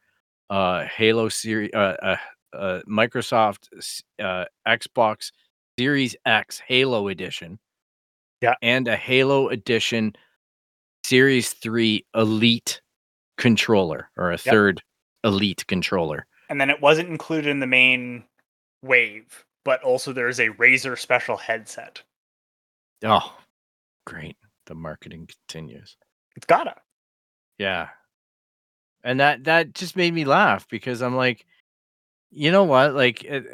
uh 0.50 0.84
Halo 0.84 1.28
series 1.28 1.70
uh, 1.74 1.96
uh, 2.02 2.16
uh 2.56 2.80
Microsoft 2.88 3.68
uh 4.20 4.44
Xbox 4.66 5.30
Series 5.78 6.16
X 6.26 6.60
Halo 6.66 7.08
edition. 7.08 7.58
Yeah. 8.40 8.54
And 8.62 8.88
a 8.88 8.96
Halo 8.96 9.48
edition 9.48 10.14
Series 11.04 11.52
3 11.52 12.04
Elite 12.14 12.80
controller 13.36 14.10
or 14.16 14.32
a 14.32 14.38
third 14.38 14.82
Elite 15.22 15.66
controller. 15.66 16.26
And 16.48 16.60
then 16.60 16.70
it 16.70 16.80
wasn't 16.80 17.10
included 17.10 17.50
in 17.50 17.60
the 17.60 17.66
main 17.66 18.24
wave, 18.82 19.44
but 19.64 19.82
also 19.82 20.12
there's 20.12 20.40
a 20.40 20.50
Razer 20.50 20.98
special 20.98 21.36
headset. 21.36 22.02
Oh, 23.04 23.36
great. 24.06 24.36
The 24.66 24.74
marketing 24.74 25.28
continues. 25.28 25.96
It's 26.36 26.46
gotta. 26.46 26.76
Yeah. 27.58 27.88
And 29.02 29.20
that 29.20 29.44
that 29.44 29.74
just 29.74 29.96
made 29.96 30.14
me 30.14 30.24
laugh 30.24 30.66
because 30.68 31.02
I'm 31.02 31.16
like, 31.16 31.44
you 32.30 32.50
know 32.50 32.64
what? 32.64 32.94
Like 32.94 33.22
it, 33.24 33.44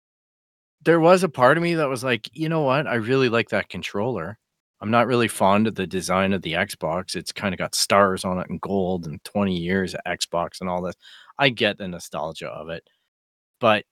there 0.84 1.00
was 1.00 1.22
a 1.22 1.28
part 1.28 1.56
of 1.56 1.62
me 1.62 1.74
that 1.76 1.88
was 1.88 2.04
like, 2.04 2.28
you 2.32 2.48
know 2.50 2.62
what? 2.62 2.86
I 2.86 2.96
really 2.96 3.30
like 3.30 3.48
that 3.50 3.70
controller. 3.70 4.38
I'm 4.80 4.90
not 4.90 5.06
really 5.06 5.28
fond 5.28 5.66
of 5.66 5.74
the 5.74 5.86
design 5.86 6.32
of 6.32 6.42
the 6.42 6.52
Xbox. 6.52 7.16
It's 7.16 7.32
kind 7.32 7.52
of 7.52 7.58
got 7.58 7.74
stars 7.74 8.24
on 8.24 8.38
it 8.38 8.48
and 8.48 8.60
gold 8.60 9.06
and 9.06 9.22
20 9.24 9.56
years 9.56 9.94
of 9.94 10.00
Xbox 10.06 10.60
and 10.60 10.70
all 10.70 10.82
this. 10.82 10.94
I 11.38 11.48
get 11.48 11.78
the 11.78 11.88
nostalgia 11.88 12.48
of 12.48 12.68
it. 12.68 12.84
But 13.60 13.84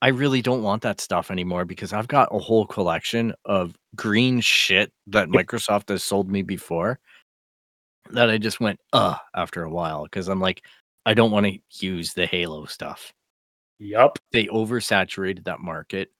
I 0.00 0.08
really 0.08 0.42
don't 0.42 0.62
want 0.62 0.82
that 0.82 1.00
stuff 1.00 1.30
anymore 1.30 1.64
because 1.64 1.92
I've 1.92 2.08
got 2.08 2.34
a 2.34 2.38
whole 2.38 2.66
collection 2.66 3.34
of 3.44 3.76
green 3.94 4.40
shit 4.40 4.92
that 5.08 5.28
Microsoft 5.28 5.88
has 5.90 6.02
sold 6.02 6.30
me 6.30 6.42
before 6.42 6.98
that 8.10 8.28
I 8.28 8.38
just 8.38 8.60
went 8.60 8.80
uh 8.92 9.16
after 9.34 9.62
a 9.62 9.70
while 9.70 10.04
because 10.04 10.28
I'm 10.28 10.40
like 10.40 10.62
I 11.06 11.14
don't 11.14 11.30
want 11.30 11.46
to 11.46 11.58
use 11.86 12.14
the 12.14 12.26
Halo 12.26 12.64
stuff. 12.66 13.12
Yup. 13.78 14.18
They 14.32 14.46
oversaturated 14.46 15.44
that 15.44 15.60
market 15.60 16.10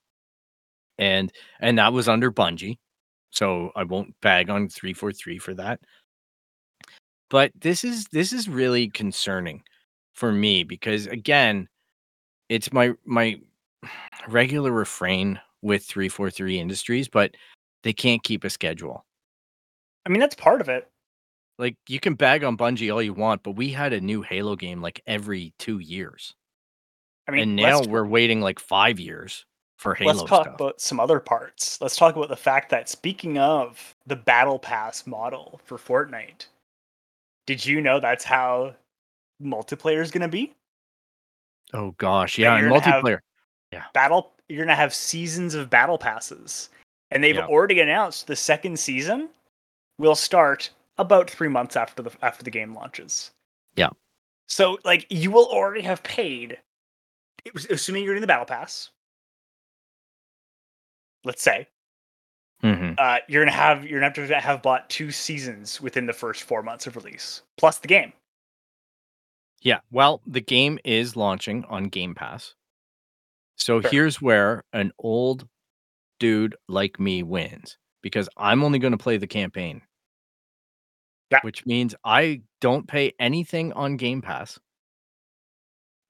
and 0.99 1.33
and 1.61 1.79
that 1.79 1.93
was 1.93 2.09
under 2.09 2.31
Bungie. 2.31 2.79
So 3.33 3.73
I 3.75 3.83
won't 3.85 4.15
bag 4.21 4.51
on 4.51 4.69
343 4.69 5.39
for 5.39 5.55
that. 5.55 5.81
But 7.31 7.51
this 7.59 7.83
is 7.83 8.07
this 8.13 8.33
is 8.33 8.49
really 8.49 8.89
concerning 8.89 9.63
for 10.13 10.31
me 10.31 10.65
because 10.65 11.07
again, 11.07 11.67
it's 12.51 12.73
my 12.73 12.93
my 13.05 13.41
regular 14.29 14.71
refrain 14.71 15.41
with 15.63 15.85
343 15.85 16.61
Industries, 16.61 17.09
but 17.09 17.35
they 17.83 17.93
can't 17.93 18.23
keep 18.23 18.45
a 18.45 18.51
schedule. 18.51 19.05
I 20.05 20.11
mean 20.11 20.21
that's 20.21 20.35
part 20.35 20.61
of 20.61 20.69
it. 20.69 20.91
Like 21.59 21.77
you 21.89 22.01
can 22.01 22.15
bag 22.15 22.45
on 22.45 22.59
Bungie 22.59 22.93
all 22.93 23.03
you 23.03 23.15
want, 23.15 23.43
but 23.43 23.57
we 23.57 23.71
had 23.71 23.95
a 23.95 24.01
new 24.01 24.21
Halo 24.21 24.57
game 24.57 24.83
like 24.83 25.01
every 25.07 25.55
2 25.59 25.79
years. 25.79 26.35
I 27.27 27.31
mean 27.31 27.41
and 27.41 27.57
now 27.57 27.83
we're 27.83 28.05
waiting 28.05 28.43
like 28.43 28.59
5 28.59 29.01
years 29.01 29.47
for 29.83 29.95
Halo 29.95 30.13
Let's 30.13 30.23
talk 30.29 30.45
stuff. 30.45 30.55
about 30.55 30.81
some 30.81 31.01
other 31.01 31.19
parts. 31.21 31.81
Let's 31.81 31.97
talk 31.97 32.15
about 32.17 32.29
the 32.29 32.37
fact 32.37 32.71
that 32.71 32.89
speaking 32.89 33.37
of 33.39 33.95
the 34.07 34.17
battle 34.17 34.59
pass 34.59 35.07
model 35.07 35.61
for 35.65 35.77
Fortnite, 35.77 36.47
did 37.47 37.67
you 37.67 37.81
know 37.81 37.99
that's 38.01 38.25
how 38.25 38.75
multiplayer 39.43 40.01
is 40.01 40.11
going 40.11 40.23
to 40.23 40.29
be? 40.29 40.55
oh 41.75 41.93
gosh, 41.99 42.39
yeah, 42.39 42.53
and 42.55 42.61
you're 42.63 42.71
gonna 42.71 42.83
have- 42.83 43.03
multiplayer. 43.03 43.19
Battle 43.95 44.31
you're 44.49 44.59
going 44.59 44.69
to 44.69 44.75
have 44.75 44.93
seasons 44.95 45.55
of 45.55 45.71
battle 45.71 45.97
passes. 45.97 46.69
And 47.11 47.25
they've 47.25 47.37
Yeah. 47.37 47.47
already 47.47 47.81
announced 47.81 48.27
the 48.27 48.37
second 48.37 48.79
season 48.79 49.31
will 49.99 50.15
start 50.15 50.69
about 50.99 51.31
3 51.31 51.49
months 51.49 51.75
after 51.75 52.03
the 52.03 52.11
after 52.23 52.43
the 52.45 52.51
game 52.51 52.75
launches. 52.75 53.31
Yeah. 53.77 53.89
So 54.49 54.79
like 54.85 55.07
you 55.09 55.31
will 55.31 55.47
already 55.47 55.81
have 55.83 56.03
paid 56.03 56.59
it 57.47 57.55
was 57.55 57.65
assuming 57.67 58.05
you're 58.05 58.15
in 58.15 58.21
the 58.21 58.27
battle 58.27 58.45
pass. 58.45 58.91
Let's 61.25 61.43
say 61.43 61.69
Mhm. 62.63 62.95
uh, 62.99 63.19
you're 63.29 63.45
gonna 63.45 63.57
have 63.57 63.85
you're 63.85 64.01
gonna 64.01 64.13
have 64.15 64.29
to 64.29 64.41
have 64.41 64.63
bought 64.63 64.89
two 64.91 65.11
seasons 65.11 65.81
within 65.81 66.07
the 66.07 66.13
first 66.13 66.43
four 66.45 66.63
months 66.63 66.87
of 66.87 66.97
release, 66.97 67.43
plus 67.57 67.79
the 67.79 67.89
game. 67.89 68.13
Yeah, 69.61 69.81
well, 69.91 70.21
the 70.27 70.41
game 70.41 70.79
is 70.85 71.15
launching 71.17 71.65
on 71.67 71.85
Game 71.85 72.15
Pass. 72.15 72.55
So 73.57 73.81
Sure. 73.81 73.91
here's 73.91 74.21
where 74.21 74.65
an 74.73 74.93
old 74.99 75.49
dude 76.19 76.57
like 76.69 76.99
me 76.99 77.23
wins 77.23 77.79
because 78.01 78.29
I'm 78.37 78.65
only 78.65 78.81
going 78.81 78.91
to 78.93 78.99
play 78.99 79.19
the 79.19 79.27
campaign. 79.29 79.83
Yeah. 81.31 81.39
Which 81.43 81.65
means 81.65 81.95
I 82.05 82.43
don't 82.61 82.89
pay 82.89 83.13
anything 83.21 83.73
on 83.75 83.97
Game 83.97 84.21
Pass. 84.21 84.59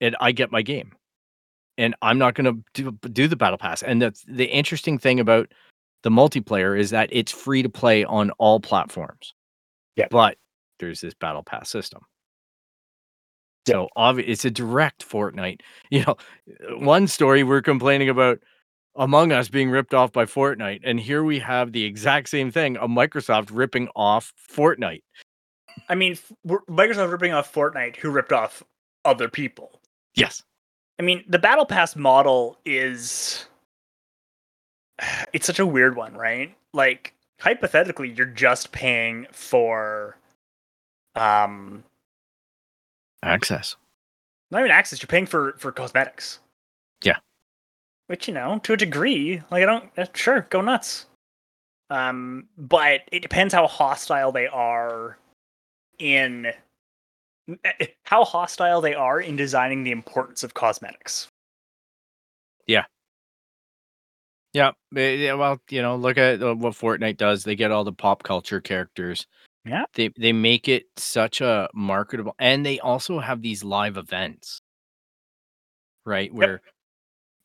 And 0.01 0.17
I 0.19 0.33
get 0.33 0.51
my 0.51 0.63
game. 0.63 0.97
And 1.83 1.95
I'm 2.03 2.19
not 2.19 2.35
going 2.35 2.45
to 2.45 2.65
do, 2.75 2.93
do 3.11 3.27
the 3.29 3.37
battle 3.37 3.59
pass. 3.59 3.83
And 3.83 4.01
that's 4.01 4.25
the 4.27 4.47
interesting 4.47 4.99
thing 4.99 5.21
about 5.21 5.53
the 6.03 6.11
multiplayer 6.11 6.79
is 6.79 6.91
that 6.91 7.09
it's 7.13 7.33
free 7.33 7.63
to 7.63 7.69
play 7.69 8.05
on 8.05 8.31
all 8.33 8.61
platforms. 8.61 9.35
Yeah. 9.97 10.07
But 10.11 10.37
there's 10.79 11.01
this 11.01 11.15
battle 11.15 11.43
pass 11.43 11.69
system. 11.69 12.03
So 13.67 13.89
obvi- 13.97 14.25
it's 14.27 14.45
a 14.45 14.51
direct 14.51 15.09
Fortnite. 15.09 15.61
You 15.91 16.05
know, 16.07 16.17
one 16.79 17.07
story 17.07 17.43
we're 17.43 17.63
complaining 17.63 18.09
about 18.09 18.39
Among 18.97 19.33
Us 19.33 19.49
being 19.49 19.71
ripped 19.71 19.95
off 19.95 20.13
by 20.13 20.25
Fortnite, 20.25 20.81
and 20.85 20.99
here 20.99 21.23
we 21.23 21.39
have 21.39 21.73
the 21.73 21.85
exact 21.85 22.29
same 22.29 22.51
thing: 22.51 22.77
a 22.77 22.89
Microsoft 22.89 23.51
ripping 23.53 23.89
off 23.95 24.33
Fortnite. 24.51 25.03
I 25.89 25.95
mean, 25.95 26.17
Microsoft 26.47 27.11
ripping 27.11 27.33
off 27.33 27.53
Fortnite, 27.53 27.97
who 27.97 28.11
ripped 28.11 28.33
off 28.33 28.63
other 29.05 29.29
people. 29.29 29.81
Yes. 30.15 30.43
I 30.99 31.03
mean, 31.03 31.25
the 31.29 31.39
battle 31.39 31.67
pass 31.67 31.97
model 31.97 32.59
is 32.65 33.47
it's 35.33 35.47
such 35.47 35.59
a 35.59 35.67
weird 35.67 35.97
one, 35.97 36.15
right? 36.15 36.55
Like 36.73 37.15
hypothetically, 37.41 38.11
you're 38.11 38.27
just 38.27 38.73
paying 38.73 39.27
for 39.33 40.17
um 41.15 41.85
Access. 43.23 43.77
not 44.51 44.61
even 44.61 44.71
access, 44.71 45.01
you're 45.03 45.07
paying 45.09 45.27
for 45.27 45.55
for 45.59 45.71
cosmetics. 45.73 46.41
Yeah. 47.05 47.19
Which, 48.09 48.27
you 48.29 48.35
know, 48.35 48.59
to 48.65 48.73
a 48.73 48.77
degree, 48.77 49.43
like 49.51 49.63
I 49.63 49.67
don't 49.67 49.91
uh, 49.97 50.07
sure, 50.15 50.47
go 50.51 50.61
nuts. 50.61 51.07
Um, 51.91 52.49
but 52.57 53.03
it 53.13 53.21
depends 53.21 53.53
how 53.53 53.67
hostile 53.67 54.33
they 54.33 54.47
are 54.47 55.19
in 55.99 56.47
eh, 56.47 56.53
how 58.05 58.25
hostile 58.25 58.81
they 58.81 58.95
are 58.95 59.21
in 59.21 59.37
designing 59.37 59.85
the 59.85 59.91
importance 59.91 60.43
of 60.43 60.55
cosmetics. 60.55 61.29
Yeah. 62.67 62.85
yeah, 64.53 64.73
Well, 65.35 65.61
you 65.71 65.83
know, 65.83 65.97
look 65.97 66.19
at 66.19 66.43
uh, 66.43 66.55
what 66.55 66.75
Fortnite 66.75 67.17
does. 67.17 67.45
They 67.45 67.57
get 67.57 67.71
all 67.71 67.85
the 67.85 67.93
pop 67.93 68.23
culture 68.23 68.61
characters. 68.61 69.27
Yeah. 69.65 69.85
They 69.95 70.11
they 70.19 70.33
make 70.33 70.69
it 70.69 70.87
such 70.97 71.41
a 71.41 71.69
marketable, 71.73 72.35
and 72.39 72.67
they 72.67 72.81
also 72.81 73.21
have 73.21 73.43
these 73.43 73.63
live 73.63 73.97
events, 73.97 74.61
right? 76.05 76.35
Where 76.35 76.61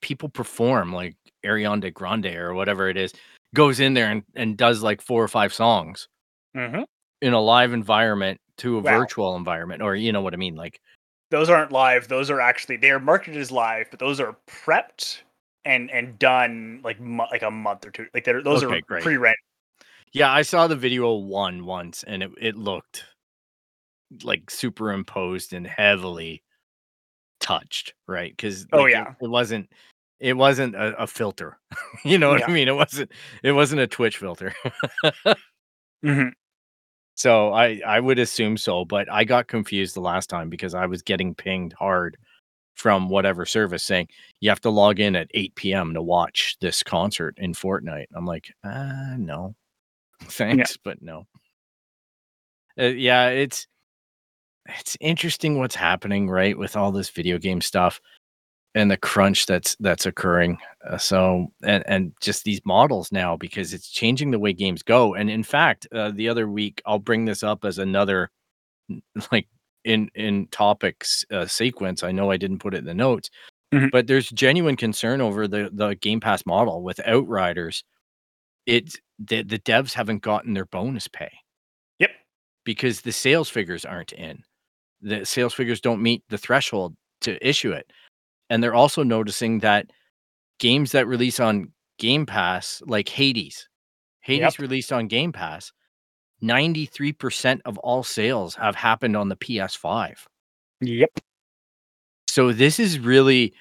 people 0.01 0.29
perform, 0.29 0.93
like 0.93 1.15
Ariana 1.45 1.93
Grande 1.93 2.35
or 2.35 2.53
whatever 2.53 2.89
it 2.89 2.97
is, 2.97 3.13
goes 3.53 3.79
in 3.79 3.93
there 3.93 4.09
and, 4.09 4.23
and 4.35 4.57
does 4.57 4.81
like 4.81 5.01
four 5.01 5.23
or 5.23 5.27
five 5.27 5.53
songs 5.53 6.07
Mm-hmm. 6.55 6.83
in 7.21 7.33
a 7.33 7.39
live 7.39 7.71
environment 7.71 8.39
to 8.57 8.77
a 8.77 8.81
Wow. 8.81 8.99
virtual 8.99 9.35
environment, 9.35 9.81
or 9.81 9.95
you 9.95 10.11
know 10.11 10.21
what 10.21 10.33
I 10.33 10.37
mean? 10.37 10.55
Like, 10.55 10.81
those 11.29 11.49
aren't 11.49 11.73
live 11.73 12.07
those 12.07 12.29
are 12.29 12.39
actually 12.39 12.77
they 12.77 12.89
are 12.89 13.01
marketed 13.01 13.35
as 13.35 13.51
live 13.51 13.85
but 13.91 13.99
those 13.99 14.17
are 14.21 14.37
prepped 14.49 15.19
and 15.65 15.91
and 15.91 16.17
done 16.17 16.79
like 16.85 17.01
mo- 17.01 17.27
like 17.31 17.41
a 17.41 17.51
month 17.51 17.85
or 17.85 17.91
two 17.91 18.05
like 18.13 18.23
they're 18.23 18.41
those 18.41 18.63
Okay, 18.63 18.77
are 18.77 19.01
pre-ready 19.01 19.35
yeah, 20.13 20.31
I 20.31 20.41
saw 20.41 20.67
the 20.67 20.75
video 20.75 21.13
one 21.13 21.65
once, 21.65 22.03
and 22.03 22.23
it 22.23 22.31
it 22.39 22.55
looked 22.55 23.05
like 24.23 24.49
superimposed 24.49 25.53
and 25.53 25.67
heavily 25.67 26.43
touched, 27.39 27.93
right? 28.07 28.31
Because 28.35 28.65
Oh, 28.71 28.85
yeah. 28.85 29.13
it, 29.21 29.29
wasn't 29.29 29.69
it 30.19 30.33
wasn't 30.33 30.75
a, 30.75 31.03
a 31.03 31.07
filter. 31.07 31.59
you 32.05 32.17
know 32.17 32.29
what 32.29 32.47
I 32.47 32.51
mean? 32.51 32.67
It 32.67 32.75
wasn't 32.75 33.11
it 33.43 33.51
wasn't 33.51 33.81
a 33.81 33.87
Twitch 33.87 34.17
filter. 34.17 34.53
mm-hmm. 36.03 36.29
So 37.17 37.51
I 37.51 37.81
I 37.85 37.99
would 37.99 38.19
assume 38.19 38.57
so, 38.57 38.85
but 38.85 39.11
I 39.11 39.23
got 39.23 39.47
confused 39.47 39.95
the 39.95 40.01
last 40.01 40.29
time 40.29 40.49
because 40.49 40.75
I 40.75 40.85
was 40.85 41.01
getting 41.01 41.33
pinged 41.33 41.73
hard 41.73 42.15
from 42.75 43.09
whatever 43.09 43.43
service 43.43 43.83
saying 43.83 44.07
you 44.39 44.49
have 44.49 44.61
to 44.61 44.69
log 44.69 44.99
in 44.99 45.15
at 45.15 45.27
8 45.33 45.55
p.m. 45.55 45.93
to 45.95 46.01
watch 46.01 46.57
this 46.61 46.83
concert 46.83 47.33
in 47.39 47.53
Fortnite. 47.53 48.05
I'm 48.15 48.25
like, 48.27 48.53
uh 48.63 49.15
no. 49.17 49.55
Thanks, 50.23 50.77
but 50.77 51.01
no. 51.01 51.25
Uh, 52.79 52.85
yeah, 52.85 53.29
it's 53.29 53.67
it's 54.67 54.95
interesting 55.01 55.57
what's 55.57 55.75
happening, 55.75 56.29
right, 56.29 56.57
with 56.57 56.75
all 56.75 56.91
this 56.91 57.09
video 57.09 57.39
game 57.39 57.61
stuff 57.61 57.99
and 58.77 58.91
the 58.91 58.97
crunch 58.97 59.45
that's 59.47 59.75
that's 59.79 60.05
occurring. 60.05 60.57
Uh, 60.87 60.97
so 60.97 61.47
and 61.63 61.83
and 61.87 62.13
just 62.21 62.43
these 62.43 62.61
models 62.65 63.11
now 63.11 63.35
because 63.37 63.73
it's 63.73 63.89
changing 63.89 64.31
the 64.31 64.39
way 64.39 64.53
games 64.53 64.83
go. 64.83 65.15
And 65.15 65.29
in 65.29 65.43
fact, 65.43 65.87
uh, 65.91 66.11
the 66.11 66.29
other 66.29 66.47
week 66.49 66.81
I'll 66.85 66.99
bring 66.99 67.25
this 67.25 67.43
up 67.43 67.65
as 67.65 67.79
another 67.79 68.29
like 69.31 69.47
in 69.83 70.09
in 70.15 70.47
topics 70.47 71.25
uh, 71.31 71.45
sequence. 71.47 72.03
I 72.03 72.11
know 72.11 72.31
I 72.31 72.37
didn't 72.37 72.59
put 72.59 72.73
it 72.75 72.79
in 72.79 72.85
the 72.85 72.93
notes, 72.93 73.29
Mhm. 73.73 73.91
but 73.91 74.07
there's 74.07 74.29
genuine 74.29 74.77
concern 74.77 75.21
over 75.21 75.47
the 75.47 75.69
the 75.73 75.95
Game 75.95 76.19
Pass 76.21 76.45
model 76.45 76.83
with 76.83 76.99
Outriders. 77.05 77.83
It 78.65 78.95
the 79.19 79.43
the 79.43 79.59
devs 79.59 79.93
haven't 79.93 80.21
gotten 80.21 80.53
their 80.53 80.65
bonus 80.65 81.07
pay 81.07 81.31
yep 81.99 82.11
because 82.65 83.01
the 83.01 83.11
sales 83.11 83.49
figures 83.49 83.85
aren't 83.85 84.13
in. 84.13 84.43
The 85.01 85.25
sales 85.25 85.53
figures 85.53 85.81
don't 85.81 86.01
meet 86.01 86.23
the 86.29 86.37
threshold 86.37 86.95
to 87.21 87.31
issue 87.47 87.71
it. 87.71 87.91
And 88.49 88.63
they're 88.63 88.73
also 88.75 89.03
noticing 89.03 89.59
that 89.59 89.91
games 90.59 90.91
that 90.93 91.07
release 91.07 91.39
on 91.39 91.71
Game 91.99 92.25
Pass, 92.25 92.81
like 92.85 93.09
Hades, 93.09 93.67
Hades 94.21 94.41
Yep. 94.55 94.59
released 94.59 94.91
on 94.93 95.07
Game 95.07 95.31
Pass, 95.31 95.71
93% 96.43 97.61
of 97.65 97.77
all 97.79 98.03
sales 98.03 98.55
have 98.55 98.75
happened 98.75 99.15
on 99.17 99.29
the 99.29 99.35
PS5. 99.35 100.27
yep 100.81 101.09
So 102.29 102.51
this 102.51 102.79
is 102.79 102.99
really 102.99 103.53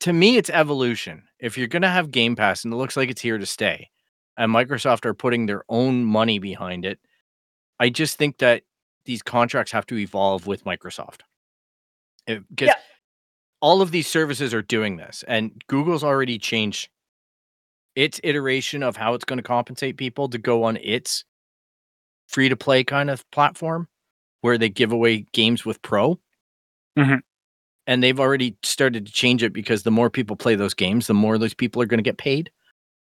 to 0.00 0.12
me 0.12 0.36
it's 0.36 0.50
evolution. 0.50 1.24
If 1.38 1.58
you're 1.58 1.66
going 1.68 1.82
to 1.82 1.88
have 1.88 2.10
Game 2.10 2.36
Pass 2.36 2.64
and 2.64 2.72
it 2.72 2.76
looks 2.76 2.96
like 2.96 3.10
it's 3.10 3.20
here 3.20 3.38
to 3.38 3.46
stay 3.46 3.90
and 4.36 4.52
Microsoft 4.52 5.04
are 5.04 5.14
putting 5.14 5.46
their 5.46 5.64
own 5.68 6.04
money 6.04 6.38
behind 6.38 6.84
it, 6.84 6.98
I 7.80 7.88
just 7.90 8.16
think 8.16 8.38
that 8.38 8.62
these 9.04 9.22
contracts 9.22 9.72
have 9.72 9.86
to 9.86 9.98
evolve 9.98 10.46
with 10.46 10.64
Microsoft. 10.64 11.20
Because 12.26 12.68
Yeah. 12.68 12.74
All 13.62 13.80
of 13.80 13.92
these 13.92 14.08
services 14.08 14.52
are 14.52 14.60
doing 14.62 14.96
this 14.98 15.24
and 15.28 15.52
Google's 15.68 16.04
already 16.04 16.38
changed 16.38 16.88
its 17.94 18.20
iteration 18.24 18.82
of 18.82 18.96
how 18.96 19.14
it's 19.14 19.24
going 19.24 19.36
to 19.38 19.42
compensate 19.42 19.96
people 19.96 20.28
to 20.28 20.38
go 20.38 20.64
on 20.64 20.76
its 20.78 21.24
free 22.28 22.48
to 22.48 22.56
play 22.56 22.82
kind 22.84 23.08
of 23.08 23.28
platform 23.30 23.86
where 24.40 24.58
they 24.58 24.68
give 24.68 24.92
away 24.92 25.24
games 25.32 25.64
with 25.64 25.80
pro 25.82 26.18
Mhm. 26.98 27.20
and 27.86 28.02
they've 28.02 28.18
already 28.20 28.56
started 28.62 29.06
to 29.06 29.12
change 29.12 29.42
it 29.42 29.52
because 29.52 29.82
the 29.84 29.90
more 29.90 30.10
people 30.10 30.36
play 30.36 30.54
those 30.56 30.74
games 30.74 31.06
the 31.06 31.14
more 31.14 31.38
those 31.38 31.54
people 31.54 31.80
are 31.80 31.86
going 31.86 31.98
to 31.98 32.02
get 32.02 32.18
paid 32.18 32.50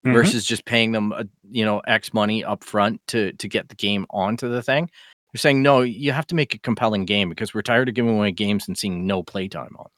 Mhm. 0.04 0.12
versus 0.14 0.44
just 0.44 0.64
paying 0.64 0.92
them 0.92 1.12
uh, 1.12 1.24
you 1.50 1.64
know 1.64 1.78
x 1.80 2.12
money 2.12 2.42
up 2.44 2.64
front 2.64 3.00
to 3.08 3.32
to 3.34 3.48
get 3.48 3.68
the 3.68 3.74
game 3.76 4.06
onto 4.10 4.48
the 4.48 4.62
thing 4.62 4.90
they're 5.32 5.38
saying 5.38 5.62
no 5.62 5.80
you 5.82 6.10
have 6.12 6.26
to 6.26 6.34
make 6.34 6.54
a 6.54 6.58
compelling 6.58 7.04
game 7.04 7.28
because 7.28 7.54
we're 7.54 7.62
tired 7.62 7.88
of 7.88 7.94
giving 7.94 8.16
away 8.16 8.32
games 8.32 8.66
and 8.66 8.76
seeing 8.76 9.06
no 9.06 9.22
playtime 9.22 9.74
on 9.78 9.84
them 9.84 9.92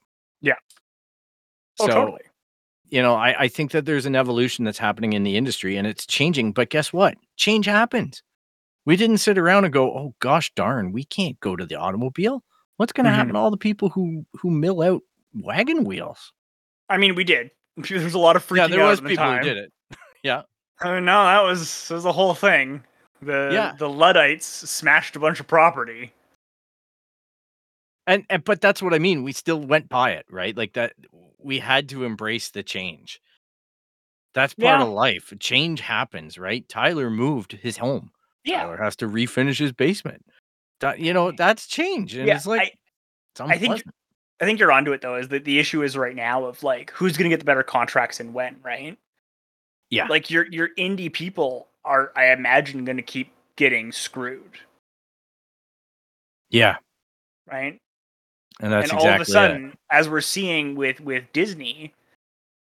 Yeah. 0.45 0.55
oh 1.81 1.87
so 1.87 1.93
totally. 1.93 2.21
you 2.89 3.01
know 3.03 3.15
I, 3.15 3.45
I 3.45 3.49
think 3.49 3.71
that 3.73 3.85
there's 3.87 4.07
an 4.07 4.15
evolution 4.17 4.65
that's 4.65 4.79
happening 4.79 5.13
in 5.15 5.25
the 5.25 5.37
industry 5.37 5.77
and 5.77 5.87
it's 5.87 6.07
changing 6.07 6.53
but 6.53 6.69
guess 6.71 6.93
what? 6.93 7.17
Change 7.37 7.67
happens. 7.67 8.23
We 8.87 8.97
didn't 8.97 9.19
sit 9.19 9.39
around 9.39 9.65
and 9.65 9.73
go 9.73 9.91
oh 9.93 10.15
gosh 10.21 10.53
darn 10.55 10.93
we 10.93 11.05
can't 11.05 11.39
go 11.41 11.57
to 11.57 11.65
the 11.67 11.77
automobile. 11.77 12.45
What's 12.77 12.93
going 12.93 13.05
to 13.07 13.11
Mhm. 13.11 13.15
happen 13.15 13.33
to 13.35 13.39
all 13.39 13.51
the 13.51 13.57
people 13.57 13.89
who 13.89 14.25
who 14.35 14.51
mill 14.51 14.83
out 14.83 15.03
wagon 15.33 15.85
wheels? 15.85 16.33
I 16.89 16.99
mean 16.99 17.15
we 17.15 17.25
did. 17.25 17.51
There's 17.77 18.15
a 18.15 18.19
lot 18.19 18.37
of 18.37 18.47
freaking 18.47 18.57
yeah 18.59 18.67
there 18.69 18.83
out 18.83 18.91
was 18.91 19.01
the 19.01 19.09
people 19.09 19.25
time. 19.25 19.43
who 19.43 19.49
did 19.49 19.57
it. 19.59 19.73
Uh, 20.81 20.99
no 20.99 21.23
that 21.25 21.43
was 21.45 21.87
that 21.89 21.95
was 21.95 22.03
the 22.05 22.13
whole 22.13 22.35
thing. 22.35 22.83
The 23.23 23.51
Yeah. 23.53 23.73
the 23.79 23.89
luddites 23.89 24.45
smashed 24.47 25.15
a 25.17 25.21
bunch 25.21 25.39
of 25.39 25.47
property 25.47 26.13
and, 28.07 28.25
and 28.31 28.45
but 28.45 28.61
that's 28.61 28.83
what 28.83 28.95
i 28.95 28.99
mean 28.99 29.23
we 29.23 29.33
still 29.33 29.61
went 29.61 29.89
by 29.89 30.11
it 30.13 30.27
right 30.31 30.57
like 30.57 30.73
that 30.75 30.93
we 31.39 31.59
had 31.59 31.89
to 31.89 32.05
embrace 32.05 32.51
the 32.51 32.63
change 32.63 33.21
that's 34.35 34.55
part 34.55 34.81
Yeah. 34.81 34.83
of 34.83 34.89
life 34.93 35.33
change 35.41 35.81
happens 35.81 36.39
right 36.39 36.69
tyler 36.69 37.11
moved 37.11 37.53
his 37.53 37.77
home 37.79 38.11
yeah 38.45 38.63
tyler 38.63 38.77
has 38.83 38.97
to 38.97 39.09
refinish 39.09 39.59
his 39.59 39.73
basement 39.73 40.25
that, 40.81 40.99
you 40.99 41.13
know 41.13 41.31
that's 41.33 41.67
change 41.67 42.15
and 42.15 42.27
yeah 42.29 42.37
it's 42.37 42.47
like 42.47 42.61
I, 42.61 42.73
it's 43.33 43.41
I 43.41 43.59
think- 43.59 43.83
I 44.41 44.47
think 44.47 44.59
you're 44.59 44.73
onto 44.73 44.91
it 44.93 45.01
though. 45.01 45.15
Is 45.15 45.29
that 45.29 45.45
the 45.45 45.61
issue 45.61 45.85
is 45.85 45.97
right 45.97 46.15
now 46.15 46.45
of 46.45 46.61
like 46.65 46.91
who's 46.91 47.17
going 47.17 47.31
to 47.31 47.33
get 47.33 47.39
the 47.39 47.45
better 47.47 47.63
contracts 47.63 48.19
and 48.19 48.35
when, 48.35 48.57
right? 48.65 48.99
Yeah. 49.91 50.09
Like 50.09 50.29
your 50.29 50.45
your 50.47 50.71
indie 50.77 51.11
people 51.11 51.69
are, 51.85 52.11
I 52.17 52.33
imagine, 52.33 52.85
going 52.85 52.97
to 52.97 53.03
keep 53.03 53.31
getting 53.55 53.93
screwed, 53.93 54.59
yeah 56.51 56.77
right? 57.51 57.79
And 58.61 58.73
that's 58.73 58.91
and 58.91 58.99
exactly 58.99 59.09
all 59.09 59.15
of 59.15 59.21
a 59.21 59.23
it. 59.23 59.27
sudden, 59.27 59.77
as 59.91 60.09
we're 60.09 60.21
seeing 60.21 60.75
with 60.75 61.01
with 61.01 61.25
Disney, 61.33 61.93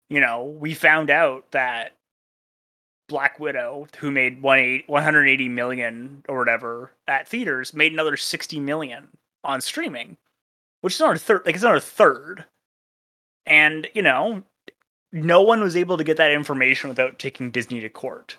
you 0.09 0.19
know, 0.19 0.43
we 0.43 0.73
found 0.73 1.09
out 1.09 1.51
that 1.51 1.93
Black 3.07 3.39
Widow, 3.39 3.87
who 3.99 4.11
made 4.11 4.41
180 4.41 4.85
180 4.87 5.49
million 5.49 6.23
or 6.27 6.39
whatever 6.39 6.91
at 7.07 7.27
theaters, 7.27 7.73
made 7.73 7.93
another 7.93 8.17
60 8.17 8.59
million 8.59 9.07
on 9.43 9.61
streaming, 9.61 10.17
which 10.81 10.95
is 10.95 11.01
another 11.01 11.17
third. 11.17 11.45
Like 11.45 11.55
it's 11.55 11.63
another 11.63 11.79
third, 11.79 12.45
and 13.45 13.87
you 13.93 14.01
know, 14.01 14.43
no 15.11 15.41
one 15.41 15.61
was 15.61 15.75
able 15.77 15.97
to 15.97 16.03
get 16.03 16.17
that 16.17 16.31
information 16.31 16.89
without 16.89 17.19
taking 17.19 17.51
Disney 17.51 17.79
to 17.79 17.89
court. 17.89 18.37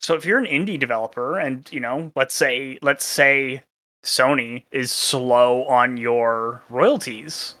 So 0.00 0.14
if 0.14 0.24
you're 0.24 0.38
an 0.38 0.46
indie 0.46 0.78
developer 0.78 1.38
and, 1.38 1.68
you 1.72 1.80
know, 1.80 2.12
let's 2.14 2.34
say 2.34 2.78
let's 2.82 3.04
say 3.04 3.62
Sony 4.04 4.64
is 4.70 4.90
slow 4.92 5.64
on 5.66 5.96
your 5.96 6.62
royalties, 6.70 7.56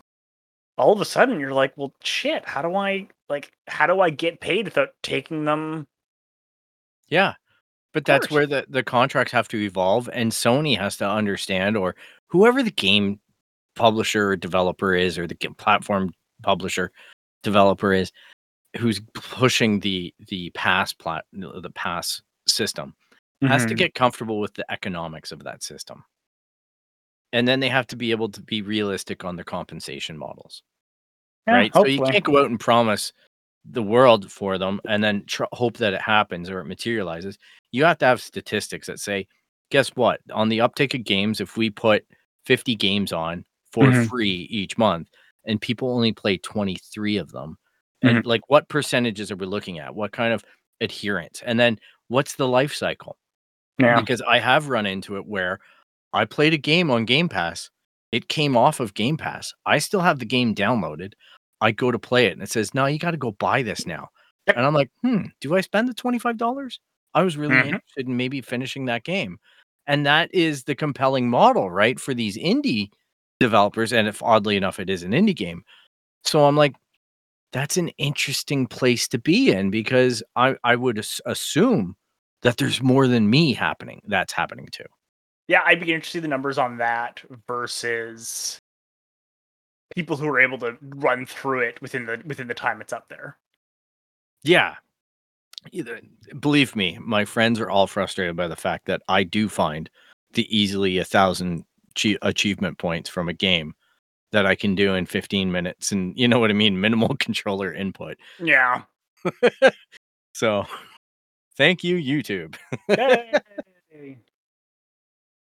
all 0.76 0.92
of 0.92 1.00
a 1.00 1.04
sudden 1.04 1.40
you're 1.40 1.52
like, 1.52 1.72
well 1.76 1.92
shit, 2.02 2.44
how 2.46 2.62
do 2.62 2.74
I 2.74 3.08
like 3.28 3.50
how 3.66 3.86
do 3.86 4.00
I 4.00 4.10
get 4.10 4.40
paid 4.40 4.64
without 4.66 4.90
taking 5.02 5.44
them 5.44 5.86
Yeah. 7.08 7.34
But 7.94 8.04
that's 8.04 8.26
course. 8.28 8.36
where 8.36 8.46
the, 8.46 8.66
the 8.68 8.82
contracts 8.82 9.32
have 9.32 9.48
to 9.48 9.58
evolve 9.58 10.08
and 10.12 10.30
Sony 10.30 10.78
has 10.78 10.96
to 10.98 11.08
understand 11.08 11.76
or 11.76 11.96
whoever 12.28 12.62
the 12.62 12.70
game 12.70 13.18
publisher 13.74 14.28
or 14.30 14.36
developer 14.36 14.94
is 14.94 15.18
or 15.18 15.26
the 15.26 15.34
platform 15.56 16.12
publisher 16.42 16.92
developer 17.42 17.92
is 17.92 18.12
who's 18.76 19.00
pushing 19.14 19.80
the 19.80 20.14
the 20.28 20.50
pass 20.50 20.92
plat 20.92 21.24
the 21.32 21.70
pass 21.74 22.20
system 22.46 22.94
has 23.42 23.64
to 23.66 23.74
Mhm. 23.74 23.78
get 23.78 23.94
comfortable 23.94 24.40
with 24.40 24.52
the 24.54 24.70
economics 24.70 25.32
of 25.32 25.42
that 25.44 25.62
system. 25.62 26.04
And 27.32 27.46
then 27.46 27.60
they 27.60 27.68
have 27.68 27.86
to 27.88 27.96
be 27.96 28.10
able 28.10 28.28
to 28.30 28.40
be 28.42 28.62
realistic 28.62 29.24
on 29.24 29.36
their 29.36 29.44
compensation 29.44 30.16
models. 30.16 30.62
Yeah, 31.46 31.54
right? 31.54 31.74
So 31.74 31.86
you 31.86 32.02
can't 32.02 32.24
go 32.24 32.40
out 32.40 32.50
and 32.50 32.58
promise 32.58 33.12
the 33.70 33.82
world 33.82 34.30
for 34.30 34.56
them 34.56 34.80
and 34.88 35.02
then 35.04 35.24
tr- 35.26 35.44
hope 35.52 35.76
that 35.78 35.92
it 35.92 36.00
happens 36.00 36.48
or 36.48 36.60
it 36.60 36.64
materializes. 36.66 37.38
You 37.70 37.84
have 37.84 37.98
to 37.98 38.06
have 38.06 38.22
statistics 38.22 38.86
that 38.86 38.98
say, 38.98 39.26
guess 39.70 39.90
what? 39.90 40.20
On 40.32 40.48
the 40.48 40.62
uptake 40.62 40.94
of 40.94 41.04
games, 41.04 41.40
if 41.40 41.56
we 41.56 41.68
put 41.68 42.06
50 42.46 42.74
games 42.74 43.12
on 43.12 43.44
for 43.72 43.88
Mhm. 43.88 44.08
free 44.08 44.46
each 44.50 44.78
month 44.78 45.08
and 45.44 45.60
people 45.60 45.90
only 45.90 46.12
play 46.12 46.38
23 46.38 47.18
of 47.18 47.30
them, 47.32 47.58
and 48.02 48.24
like 48.24 48.48
what 48.48 48.68
percentages 48.68 49.30
are 49.30 49.36
we 49.36 49.44
looking 49.44 49.78
at? 49.78 49.94
What 49.94 50.12
kind 50.12 50.32
of 50.32 50.42
adherence? 50.80 51.42
And 51.44 51.60
then 51.60 51.78
what's 52.08 52.36
the 52.36 52.48
life 52.48 52.74
cycle? 52.74 53.18
Yeah. 53.78 54.00
because 54.00 54.20
I 54.22 54.38
have 54.40 54.68
run 54.70 54.86
into 54.86 55.18
it 55.18 55.26
where 55.26 55.60
I 56.18 56.24
played 56.24 56.52
a 56.54 56.58
game 56.58 56.90
on 56.90 57.04
Game 57.04 57.28
Pass. 57.28 57.70
It 58.12 58.28
came 58.28 58.56
off 58.56 58.80
of 58.80 58.94
Game 58.94 59.16
Pass. 59.16 59.52
I 59.66 59.78
still 59.78 60.00
have 60.00 60.18
the 60.18 60.24
game 60.24 60.54
downloaded. 60.54 61.12
I 61.60 61.72
go 61.72 61.90
to 61.90 61.98
play 61.98 62.26
it 62.26 62.32
and 62.32 62.42
it 62.42 62.50
says, 62.50 62.74
No, 62.74 62.86
you 62.86 62.98
got 62.98 63.12
to 63.12 63.16
go 63.16 63.32
buy 63.32 63.62
this 63.62 63.86
now. 63.86 64.08
And 64.46 64.64
I'm 64.66 64.74
like, 64.74 64.90
Hmm, 65.02 65.26
do 65.40 65.54
I 65.56 65.60
spend 65.60 65.88
the 65.88 65.94
$25? 65.94 66.78
I 67.14 67.22
was 67.22 67.36
really 67.36 67.56
Mhm. 67.56 67.66
interested 67.66 68.06
in 68.08 68.16
maybe 68.16 68.40
finishing 68.40 68.86
that 68.86 69.04
game. 69.04 69.38
And 69.86 70.06
that 70.06 70.34
is 70.34 70.64
the 70.64 70.74
compelling 70.74 71.28
model, 71.30 71.70
right? 71.70 71.98
For 72.00 72.14
these 72.14 72.36
indie 72.36 72.90
developers. 73.40 73.92
And 73.92 74.08
if 74.08 74.22
oddly 74.22 74.56
enough, 74.56 74.78
it 74.80 74.90
is 74.90 75.02
an 75.02 75.12
indie 75.12 75.36
game. 75.36 75.62
So 76.24 76.46
I'm 76.46 76.56
like, 76.56 76.74
that's 77.52 77.76
an 77.76 77.88
interesting 77.98 78.66
place 78.66 79.08
to 79.08 79.18
be 79.18 79.50
in 79.50 79.70
because 79.70 80.22
I, 80.36 80.56
I 80.64 80.76
would 80.76 80.98
as- 80.98 81.20
assume 81.26 81.96
that 82.42 82.56
there's 82.58 82.82
more 82.82 83.06
than 83.08 83.30
me 83.30 83.54
happening 83.54 84.02
that's 84.06 84.32
happening 84.32 84.68
too. 84.72 84.84
Yeah, 85.48 85.62
I'd 85.64 85.80
be 85.80 85.92
interested 85.92 86.18
to 86.18 86.18
see 86.18 86.22
the 86.22 86.28
numbers 86.28 86.58
on 86.58 86.78
that 86.78 87.22
versus 87.46 88.58
people 89.94 90.16
who 90.16 90.28
are 90.28 90.40
able 90.40 90.58
to 90.58 90.76
run 90.80 91.26
through 91.26 91.60
it 91.60 91.80
within 91.82 92.06
the 92.06 92.22
within 92.26 92.46
the 92.48 92.54
time 92.54 92.80
it's 92.80 92.92
up 92.92 93.08
there. 93.08 93.36
Yeah. 94.44 94.76
Either, 95.72 96.00
believe 96.38 96.76
me, 96.76 96.98
my 97.00 97.24
friends 97.24 97.58
are 97.58 97.68
all 97.68 97.88
frustrated 97.88 98.36
by 98.36 98.46
the 98.46 98.54
fact 98.54 98.86
that 98.86 99.02
I 99.08 99.24
do 99.24 99.48
find 99.48 99.90
the 100.34 100.46
easily 100.56 100.98
a 100.98 101.04
thousand 101.04 101.64
chi- 102.00 102.18
achievement 102.22 102.78
points 102.78 103.10
from 103.10 103.28
a 103.28 103.32
game 103.32 103.74
that 104.30 104.46
I 104.46 104.54
can 104.54 104.74
do 104.76 104.94
in 104.94 105.04
15 105.06 105.50
minutes. 105.50 105.90
And 105.90 106.16
you 106.16 106.28
know 106.28 106.38
what 106.38 106.50
I 106.50 106.54
mean? 106.54 106.80
Minimal 106.80 107.16
controller 107.18 107.72
input. 107.72 108.18
Yeah. 108.38 108.82
So 110.38 110.66
thank 111.56 111.82
you, 111.82 111.96
YouTube. 111.96 112.56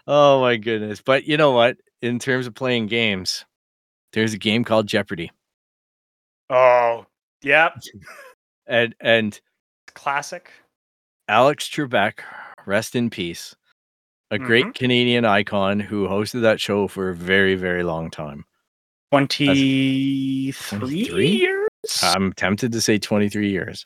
Oh 0.08 0.42
my 0.42 0.58
goodness. 0.58 1.02
But 1.02 1.26
you 1.26 1.38
know 1.38 1.52
what? 1.52 1.78
In 2.02 2.20
terms 2.20 2.48
of 2.48 2.54
playing 2.56 2.88
games, 2.88 3.46
there's 4.12 4.34
a 4.34 4.38
game 4.38 4.64
called 4.64 4.88
Jeopardy. 4.88 5.32
oh, 6.50 7.06
yep. 7.42 7.74
And 8.66 8.96
and 9.02 9.40
Classic. 9.94 10.50
Alex 11.28 11.68
Trebek, 11.68 12.20
rest 12.66 12.96
in 12.96 13.10
peace. 13.10 13.56
A 14.32 14.40
great 14.40 14.74
Canadian 14.74 15.26
icon 15.26 15.82
who 15.82 16.08
hosted 16.08 16.42
that 16.42 16.62
show 16.62 16.88
for 16.88 17.10
a 17.10 17.16
very, 17.16 17.56
very 17.56 17.84
long 17.84 18.10
time. 18.10 18.46
23 19.12 20.54
23? 20.54 21.28
years? 21.28 21.68
I'm 22.02 22.32
tempted 22.34 22.72
to 22.72 22.82
say 22.82 22.98
23 22.98 23.50
years. 23.52 23.86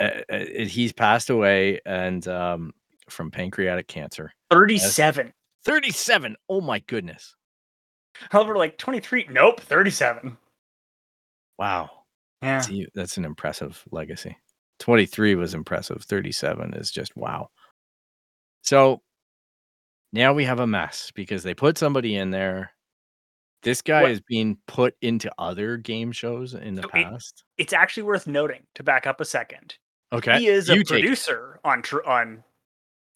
Uh, 0.00 0.04
uh, 0.30 0.44
he's 0.66 0.92
passed 0.92 1.30
away 1.30 1.80
and 1.86 2.26
um, 2.26 2.74
from 3.12 3.30
pancreatic 3.30 3.86
cancer. 3.88 4.32
37. 4.50 5.32
37. 5.64 6.36
Oh 6.48 6.60
my 6.60 6.80
goodness. 6.80 7.34
However, 8.30 8.56
like 8.56 8.78
23. 8.78 9.28
Nope, 9.30 9.60
37. 9.60 10.36
Wow. 11.58 11.90
Yeah. 12.42 12.60
See, 12.60 12.86
that's 12.94 13.16
an 13.16 13.24
impressive 13.24 13.82
legacy. 13.92 14.36
23 14.80 15.36
was 15.36 15.54
impressive. 15.54 16.02
37 16.02 16.74
is 16.74 16.90
just 16.90 17.16
wow. 17.16 17.48
So 18.62 19.00
now 20.12 20.32
we 20.32 20.44
have 20.44 20.58
a 20.60 20.66
mess 20.66 21.12
because 21.14 21.42
they 21.42 21.54
put 21.54 21.78
somebody 21.78 22.16
in 22.16 22.30
there. 22.30 22.72
This 23.62 23.80
guy 23.80 24.02
What- 24.02 24.10
is 24.10 24.20
being 24.20 24.58
put 24.66 24.94
into 25.02 25.30
other 25.38 25.76
game 25.76 26.10
shows 26.10 26.54
in 26.54 26.74
the 26.74 26.82
So 26.82 26.88
it- 26.88 26.92
past. 27.04 27.44
It's 27.58 27.72
actually 27.72 28.02
worth 28.04 28.26
noting 28.26 28.66
to 28.74 28.82
back 28.82 29.06
up 29.06 29.20
a 29.20 29.24
second. 29.24 29.76
Okay. 30.12 30.40
He 30.40 30.48
is 30.48 30.68
a 30.68 30.74
you 30.74 30.80
it. 30.80 30.88
producer 30.88 31.60
on 31.64 31.82
on 32.04 32.42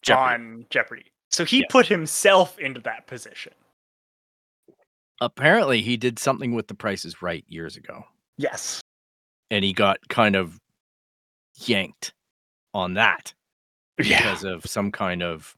Jeopardy. 0.07 0.35
on 0.45 0.67
Jeopardy. 0.71 1.05
So 1.31 1.45
he 1.45 1.65
put 1.71 1.87
himself 1.87 2.59
into 2.59 2.81
that 2.81 3.07
position. 3.07 3.53
Apparently, 5.21 5.81
he 5.83 5.97
did 5.97 6.19
something 6.19 6.55
with 6.55 6.69
the 6.69 6.75
prices 6.75 7.23
right 7.23 7.45
years 7.49 7.77
ago. 7.77 8.05
Yes. 8.39 8.81
and 9.51 9.65
he 9.65 9.73
got 9.73 9.99
kind 10.09 10.35
of 10.37 10.61
yanked 11.59 12.13
on 12.75 12.95
that 12.95 13.33
Yeah. 13.99 14.19
because 14.19 14.45
of 14.45 14.67
some 14.67 14.93
kind 14.93 15.23
of 15.23 15.57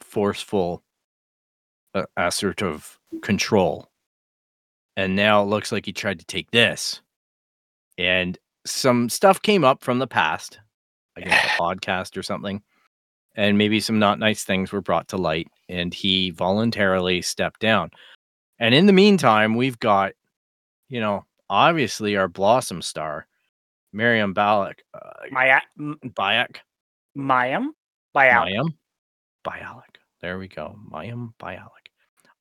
forceful 0.00 0.82
uh, 1.94 2.04
assertive 2.16 2.98
control 3.22 3.88
and 4.96 5.14
now 5.14 5.42
it 5.42 5.46
looks 5.46 5.70
like 5.70 5.86
he 5.86 5.92
tried 5.92 6.18
to 6.18 6.24
take 6.24 6.50
this 6.50 7.00
and 7.98 8.38
some 8.66 9.08
stuff 9.08 9.40
came 9.40 9.64
up 9.64 9.84
from 9.84 9.98
the 10.00 10.06
past 10.08 10.58
i 11.16 11.20
guess 11.20 11.44
a 11.44 11.48
podcast 11.62 12.16
or 12.16 12.22
something 12.22 12.60
and 13.36 13.58
maybe 13.58 13.80
some 13.80 13.98
not 13.98 14.18
nice 14.18 14.44
things 14.44 14.72
were 14.72 14.80
brought 14.80 15.08
to 15.08 15.16
light 15.16 15.48
and 15.68 15.94
he 15.94 16.30
voluntarily 16.30 17.22
stepped 17.22 17.60
down. 17.60 17.90
And 18.58 18.74
in 18.74 18.86
the 18.86 18.92
meantime 18.92 19.54
we've 19.54 19.78
got 19.78 20.12
you 20.88 21.00
know 21.00 21.24
obviously 21.48 22.16
our 22.16 22.28
blossom 22.28 22.82
star 22.82 23.26
miriam 23.92 24.34
balak 24.34 24.82
uh, 24.94 25.26
Maya 25.30 25.60
bayak 25.78 26.56
Mayam? 27.16 27.68
Bayal. 28.14 28.46
mayim 28.46 28.68
bialik 29.46 29.96
there 30.20 30.38
we 30.38 30.48
go. 30.48 30.76
Mayim 30.90 31.34
bialik 31.38 31.86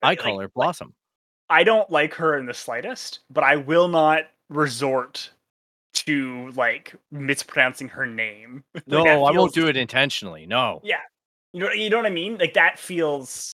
i 0.01 0.15
call 0.15 0.39
her 0.39 0.45
like- 0.45 0.53
blossom. 0.53 0.93
I 1.49 1.63
don't 1.63 1.89
like 1.91 2.15
her 2.15 2.37
in 2.39 2.47
the 2.47 2.53
slightest, 2.55 3.19
but 3.29 3.43
I 3.43 3.57
will 3.57 3.87
not 3.87 4.23
resort 4.49 5.29
to 6.05 6.51
like 6.55 6.95
mispronouncing 7.11 7.89
her 7.89 8.05
name. 8.05 8.63
Like, 8.75 8.87
no 8.87 9.25
i 9.25 9.31
won't 9.31 9.53
do 9.53 9.67
it 9.67 9.77
intentionally 9.77 10.45
no 10.45 10.81
Yeah. 10.83 10.97
You 11.53 11.61
know, 11.61 11.71
you 11.71 11.89
know 11.89 11.97
what 11.97 12.05
I 12.05 12.09
mean? 12.09 12.37
Like 12.37 12.53
that 12.55 12.77
feels. 12.77 13.53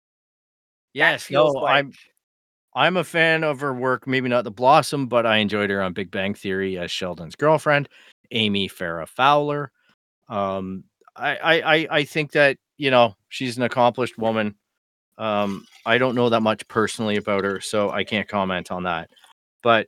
that 0.93 0.99
yes 0.99 1.23
feels 1.23 1.53
no 1.53 1.61
like, 1.61 1.75
i'm 1.75 1.91
i'm 2.75 2.97
a 2.97 3.03
fan 3.03 3.43
of 3.43 3.59
her 3.59 3.73
work 3.73 4.07
maybe 4.07 4.29
not 4.29 4.43
the 4.43 4.51
blossom 4.51 5.07
but 5.07 5.25
i 5.25 5.37
enjoyed 5.37 5.69
her 5.69 5.81
on 5.81 5.93
big 5.93 6.11
bang 6.11 6.33
theory 6.33 6.77
as 6.77 6.91
sheldon's 6.91 7.35
girlfriend 7.35 7.89
amy 8.31 8.69
farrah 8.69 9.07
fowler 9.07 9.71
um 10.29 10.83
i 11.15 11.35
i 11.37 11.75
i, 11.75 11.87
I 11.91 12.03
think 12.03 12.31
that 12.31 12.57
you 12.77 12.91
know 12.91 13.15
she's 13.29 13.57
an 13.57 13.63
accomplished 13.63 14.17
woman 14.17 14.55
um 15.17 15.65
i 15.85 15.97
don't 15.97 16.15
know 16.15 16.29
that 16.29 16.41
much 16.41 16.67
personally 16.67 17.17
about 17.17 17.43
her 17.43 17.59
so 17.59 17.89
i 17.89 18.03
can't 18.03 18.27
comment 18.27 18.71
on 18.71 18.83
that 18.83 19.09
but 19.63 19.87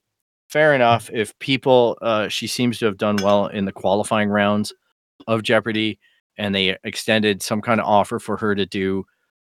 fair 0.49 0.73
enough 0.73 1.09
if 1.13 1.37
people 1.39 1.97
uh 2.01 2.27
she 2.27 2.47
seems 2.47 2.79
to 2.79 2.85
have 2.85 2.97
done 2.97 3.17
well 3.21 3.47
in 3.47 3.65
the 3.65 3.71
qualifying 3.71 4.29
rounds 4.29 4.73
of 5.27 5.43
jeopardy 5.43 5.99
and 6.37 6.55
they 6.55 6.75
extended 6.83 7.43
some 7.43 7.61
kind 7.61 7.79
of 7.79 7.85
offer 7.85 8.19
for 8.19 8.37
her 8.37 8.55
to 8.55 8.65
do 8.65 9.05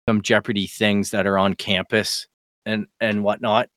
some 0.07 0.21
jeopardy 0.21 0.67
things 0.67 1.11
that 1.11 1.27
are 1.27 1.37
on 1.37 1.53
campus 1.53 2.27
and 2.65 2.87
and 2.99 3.23
whatnot. 3.23 3.69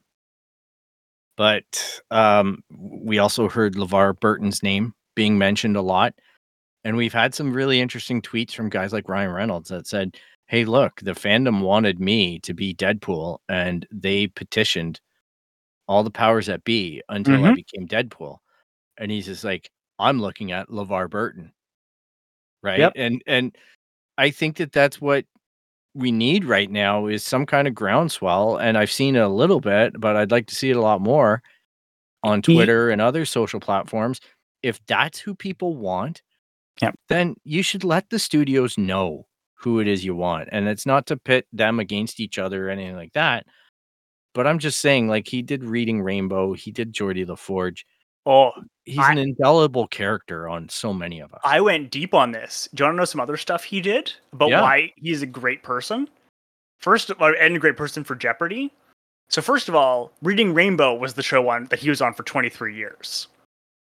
But 1.36 2.00
um 2.10 2.62
we 2.70 3.18
also 3.18 3.48
heard 3.48 3.74
levar 3.76 4.18
burton's 4.18 4.62
name 4.62 4.94
being 5.14 5.38
mentioned 5.38 5.76
a 5.76 5.82
lot 5.82 6.14
and 6.84 6.96
we've 6.96 7.12
had 7.12 7.34
some 7.34 7.52
really 7.52 7.80
interesting 7.80 8.22
tweets 8.22 8.52
from 8.52 8.68
guys 8.70 8.92
like 8.92 9.08
ryan 9.08 9.30
reynolds 9.30 9.68
that 9.70 9.86
said 9.86 10.16
hey 10.48 10.64
look 10.64 11.00
the 11.02 11.12
fandom 11.12 11.60
wanted 11.62 12.00
me 12.00 12.38
to 12.40 12.54
be 12.54 12.74
deadpool 12.74 13.38
and 13.48 13.86
they 13.92 14.26
petitioned 14.28 15.00
all 15.88 16.04
the 16.04 16.10
powers 16.10 16.46
that 16.46 16.64
be 16.64 17.02
until 17.08 17.44
i 17.44 17.50
Mhm. 17.50 17.56
became 17.56 17.86
deadpool 17.88 18.38
and 18.98 19.10
he's 19.12 19.26
just 19.26 19.44
like 19.44 19.70
i'm 19.98 20.20
looking 20.20 20.52
at 20.52 20.68
levar 20.70 21.08
burton 21.10 21.52
right? 22.62 22.78
Yep. 22.80 22.92
And 22.96 23.22
and 23.26 23.56
I 24.18 24.30
think 24.30 24.56
that 24.58 24.72
that's 24.72 25.00
what 25.00 25.24
we 25.94 26.12
need 26.12 26.44
right 26.44 26.70
now 26.70 27.06
is 27.06 27.24
some 27.24 27.46
kind 27.46 27.68
of 27.68 27.74
groundswell. 27.74 28.56
And 28.58 28.78
I've 28.78 28.92
seen 28.92 29.16
it 29.16 29.20
a 29.20 29.28
little 29.28 29.60
bit, 29.60 29.98
but 30.00 30.16
I'd 30.16 30.30
like 30.32 30.46
to 30.48 30.54
see 30.54 30.70
it 30.70 30.76
a 30.76 30.80
lot 30.82 31.00
more 31.00 31.42
on 32.24 32.42
Twitter 32.42 32.90
and 32.90 33.00
other 33.02 33.24
social 33.26 33.60
platforms. 33.60 34.20
If 34.62 34.80
that's 34.86 35.18
who 35.20 35.34
people 35.34 35.76
want, 35.76 36.22
Yep. 36.82 36.96
then 37.08 37.36
you 37.44 37.62
should 37.62 37.84
let 37.84 38.10
the 38.10 38.18
studios 38.18 38.78
know 38.78 39.26
who 39.56 39.80
it 39.80 39.88
is 39.88 40.04
you 40.04 40.14
want. 40.16 40.48
And 40.52 40.68
it's 40.68 40.86
not 40.86 41.06
to 41.08 41.16
pit 41.16 41.46
them 41.52 41.80
against 41.80 42.20
each 42.20 42.38
other 42.38 42.68
or 42.68 42.70
anything 42.70 42.96
like 42.96 43.12
that. 43.14 43.46
But 44.34 44.46
I'm 44.46 44.58
just 44.58 44.80
saying, 44.80 45.08
like 45.08 45.28
he 45.28 45.42
did 45.42 45.62
Reading 45.64 46.00
Rainbow, 46.02 46.54
he 46.54 46.70
did 46.70 46.92
Geordi 46.92 47.26
LaForge. 47.26 47.84
Oh, 48.24 48.52
He's 48.84 48.98
I- 48.98 49.12
an 49.12 49.18
indelible 49.18 49.86
character 49.88 50.48
on 50.48 50.68
so 50.68 50.92
many 50.92 51.20
of 51.20 51.32
us. 51.34 51.40
I 51.44 51.60
went 51.60 51.90
deep 51.90 52.14
on 52.14 52.32
this. 52.32 52.68
Do 52.74 52.82
you 52.82 52.86
want 52.86 52.94
to 52.94 52.98
know 52.98 53.04
some 53.04 53.20
other 53.20 53.36
stuff 53.36 53.62
he 53.64 53.80
did 53.80 54.12
about 54.32 54.48
Yeah. 54.50 54.62
why 54.62 54.92
he's 54.96 55.22
a 55.22 55.26
great 55.26 55.62
person? 55.62 56.08
First, 56.78 57.10
of 57.10 57.20
all, 57.20 57.32
and 57.38 57.54
a 57.56 57.58
great 57.58 57.76
person 57.76 58.02
for 58.04 58.14
Jeopardy. 58.14 58.72
So 59.28 59.40
first 59.42 59.68
of 59.68 59.74
all, 59.74 60.12
Reading 60.22 60.52
Rainbow 60.54 60.94
was 60.94 61.14
the 61.14 61.22
show 61.22 61.48
on 61.48 61.66
that 61.66 61.78
he 61.78 61.88
was 61.90 62.00
on 62.02 62.12
for 62.14 62.22
23 62.24 62.74
years. 62.74 63.28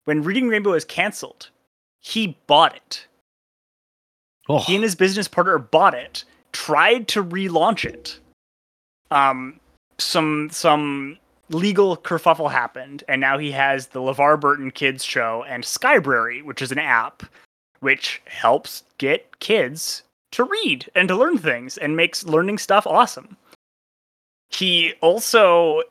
When 0.04 0.22
Reading 0.22 0.48
Rainbow 0.48 0.72
was 0.72 0.84
canceled, 0.84 1.48
he 2.00 2.38
bought 2.46 2.74
it. 2.76 3.06
oh, 4.48 4.58
He 4.60 4.74
and 4.74 4.84
his 4.84 4.94
business 4.94 5.28
partner 5.28 5.58
bought 5.58 5.94
it, 5.94 6.24
tried 6.52 7.08
to 7.08 7.24
relaunch 7.24 7.84
it. 7.86 8.18
Um, 9.10 9.58
some 9.98 10.48
some 10.50 11.18
legal 11.50 11.96
kerfuffle 11.96 12.50
happened, 12.50 13.04
and 13.08 13.20
now 13.20 13.38
he 13.38 13.50
has 13.52 13.88
the 13.88 14.00
LeVar 14.00 14.40
Burton 14.40 14.70
Kids 14.70 15.04
Show 15.04 15.44
and 15.46 15.64
Skybrary, 15.64 16.42
which 16.42 16.62
is 16.62 16.72
an 16.72 16.78
app 16.78 17.22
which 17.80 18.22
helps 18.24 18.82
get 18.96 19.38
kids 19.40 20.02
to 20.32 20.42
read 20.44 20.90
and 20.94 21.06
to 21.06 21.14
learn 21.14 21.36
things 21.36 21.76
and 21.76 21.94
makes 21.94 22.24
learning 22.24 22.56
stuff 22.56 22.86
awesome. 22.86 23.36
He 24.48 24.94
also 25.02 25.82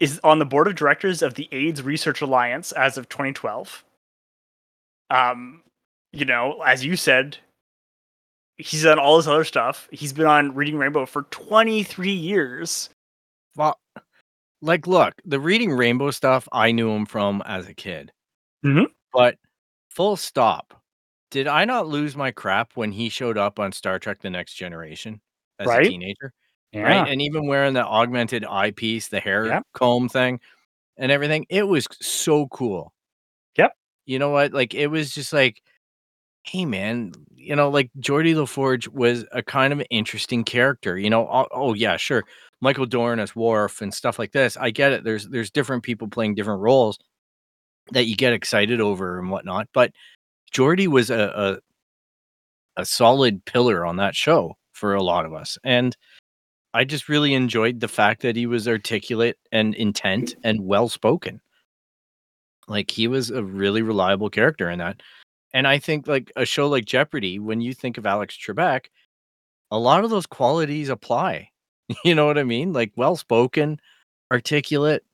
is 0.00 0.20
on 0.24 0.40
the 0.40 0.44
board 0.44 0.66
of 0.66 0.74
directors 0.74 1.22
of 1.22 1.34
the 1.34 1.48
AIDS 1.52 1.82
Research 1.82 2.20
Alliance 2.20 2.72
as 2.72 2.98
of 2.98 3.08
2012. 3.08 3.84
Um, 5.10 5.62
you 6.12 6.24
know, 6.24 6.60
as 6.62 6.84
you 6.84 6.96
said, 6.96 7.38
he's 8.56 8.82
done 8.82 8.98
all 8.98 9.16
this 9.16 9.26
other 9.26 9.44
stuff. 9.44 9.88
He's 9.92 10.12
been 10.12 10.26
on 10.26 10.54
Reading 10.54 10.76
Rainbow 10.76 11.06
for 11.06 11.22
23 11.22 12.10
years. 12.10 12.90
Well, 13.58 13.76
like, 14.62 14.86
look, 14.86 15.14
the 15.24 15.40
Reading 15.40 15.72
Rainbow 15.72 16.10
stuff, 16.12 16.48
I 16.52 16.72
knew 16.72 16.90
him 16.90 17.06
from 17.06 17.42
as 17.46 17.68
a 17.68 17.74
kid. 17.74 18.12
Mhm. 18.64 18.86
But 19.12 19.38
full 19.90 20.16
stop. 20.16 20.82
Did 21.30 21.48
I 21.48 21.64
not 21.66 21.88
lose 21.88 22.16
my 22.16 22.30
crap 22.32 22.72
when 22.76 22.92
he 22.92 23.08
showed 23.10 23.38
up 23.38 23.58
on 23.60 23.72
Star 23.72 23.98
Trek: 23.98 24.20
The 24.20 24.30
Next 24.30 24.54
Generation 24.54 25.20
as 25.60 25.66
Right. 25.68 25.86
a 25.86 25.90
teenager? 25.90 26.32
right? 26.74 27.08
And 27.08 27.22
even 27.22 27.46
wearing 27.48 27.74
the 27.74 27.84
augmented 27.86 28.44
eyepiece, 28.44 29.08
the 29.08 29.20
hair 29.20 29.46
Yep. 29.46 29.64
comb 29.74 30.08
thing, 30.08 30.40
and 30.98 31.12
everything, 31.12 31.46
it 31.50 31.64
was 31.64 31.86
so 32.02 32.48
cool. 32.48 32.94
Yep. 33.58 33.72
You 34.06 34.18
know 34.20 34.30
what? 34.30 34.52
Like 34.54 34.74
it 34.74 34.88
was 34.88 35.14
just 35.14 35.32
like, 35.34 35.62
hey 36.44 36.64
man, 36.66 37.12
you 37.34 37.56
know, 37.56 37.70
like 37.70 37.90
Geordi 38.00 38.34
LaForge 38.34 38.88
was 38.88 39.24
a 39.32 39.42
kind 39.42 39.72
of 39.74 39.82
interesting 39.90 40.44
character. 40.44 40.98
You 40.98 41.10
know, 41.10 41.28
oh, 41.28 41.48
oh 41.52 41.74
yeah, 41.74 41.96
sure, 41.98 42.24
Michael 42.60 42.86
Dorn 42.86 43.20
as 43.20 43.36
Worf 43.36 43.82
and 43.82 43.92
stuff 43.92 44.18
like 44.18 44.32
this. 44.32 44.56
I 44.56 44.70
get 44.70 44.92
it. 44.92 45.04
There's 45.04 45.28
there's 45.28 45.50
different 45.50 45.82
people 45.82 46.08
playing 46.08 46.34
different 46.34 46.60
roles 46.60 46.98
that 47.92 48.06
you 48.06 48.16
get 48.16 48.32
excited 48.32 48.80
over 48.80 49.18
and 49.18 49.30
whatnot, 49.30 49.68
but 49.72 49.92
Geordi 50.52 50.86
was 50.86 51.10
a, 51.10 51.60
a 52.76 52.80
a 52.80 52.84
solid 52.84 53.44
pillar 53.44 53.84
on 53.84 53.96
that 53.96 54.14
show 54.14 54.56
for 54.72 54.94
a 54.94 55.02
lot 55.02 55.26
of 55.26 55.34
us, 55.34 55.58
and 55.64 55.96
I 56.74 56.84
just 56.84 57.08
really 57.08 57.34
enjoyed 57.34 57.80
the 57.80 57.88
fact 57.88 58.22
that 58.22 58.36
he 58.36 58.46
was 58.46 58.68
articulate 58.68 59.36
and 59.50 59.74
intent 59.74 60.34
and 60.44 60.66
well 60.66 60.88
spoken. 60.88 61.40
Like 62.68 62.90
he 62.90 63.08
was 63.08 63.30
a 63.30 63.42
really 63.42 63.82
reliable 63.82 64.28
character 64.28 64.68
in 64.70 64.78
that. 64.78 65.02
And 65.54 65.66
I 65.66 65.78
think 65.78 66.06
like 66.06 66.30
a 66.36 66.44
show 66.44 66.68
like 66.68 66.84
Jeopardy, 66.84 67.38
when 67.38 67.60
you 67.60 67.72
think 67.72 67.96
of 67.96 68.06
Alex 68.06 68.36
Trebek, 68.36 68.86
a 69.70 69.78
lot 69.78 70.04
of 70.04 70.10
those 70.10 70.26
qualities 70.26 70.90
apply. 70.90 71.50
You 72.04 72.14
know 72.14 72.26
what 72.26 72.38
I 72.38 72.44
mean? 72.44 72.72
Like 72.72 72.92
well 72.96 73.16
spoken, 73.16 73.80
articulate, 74.30 75.04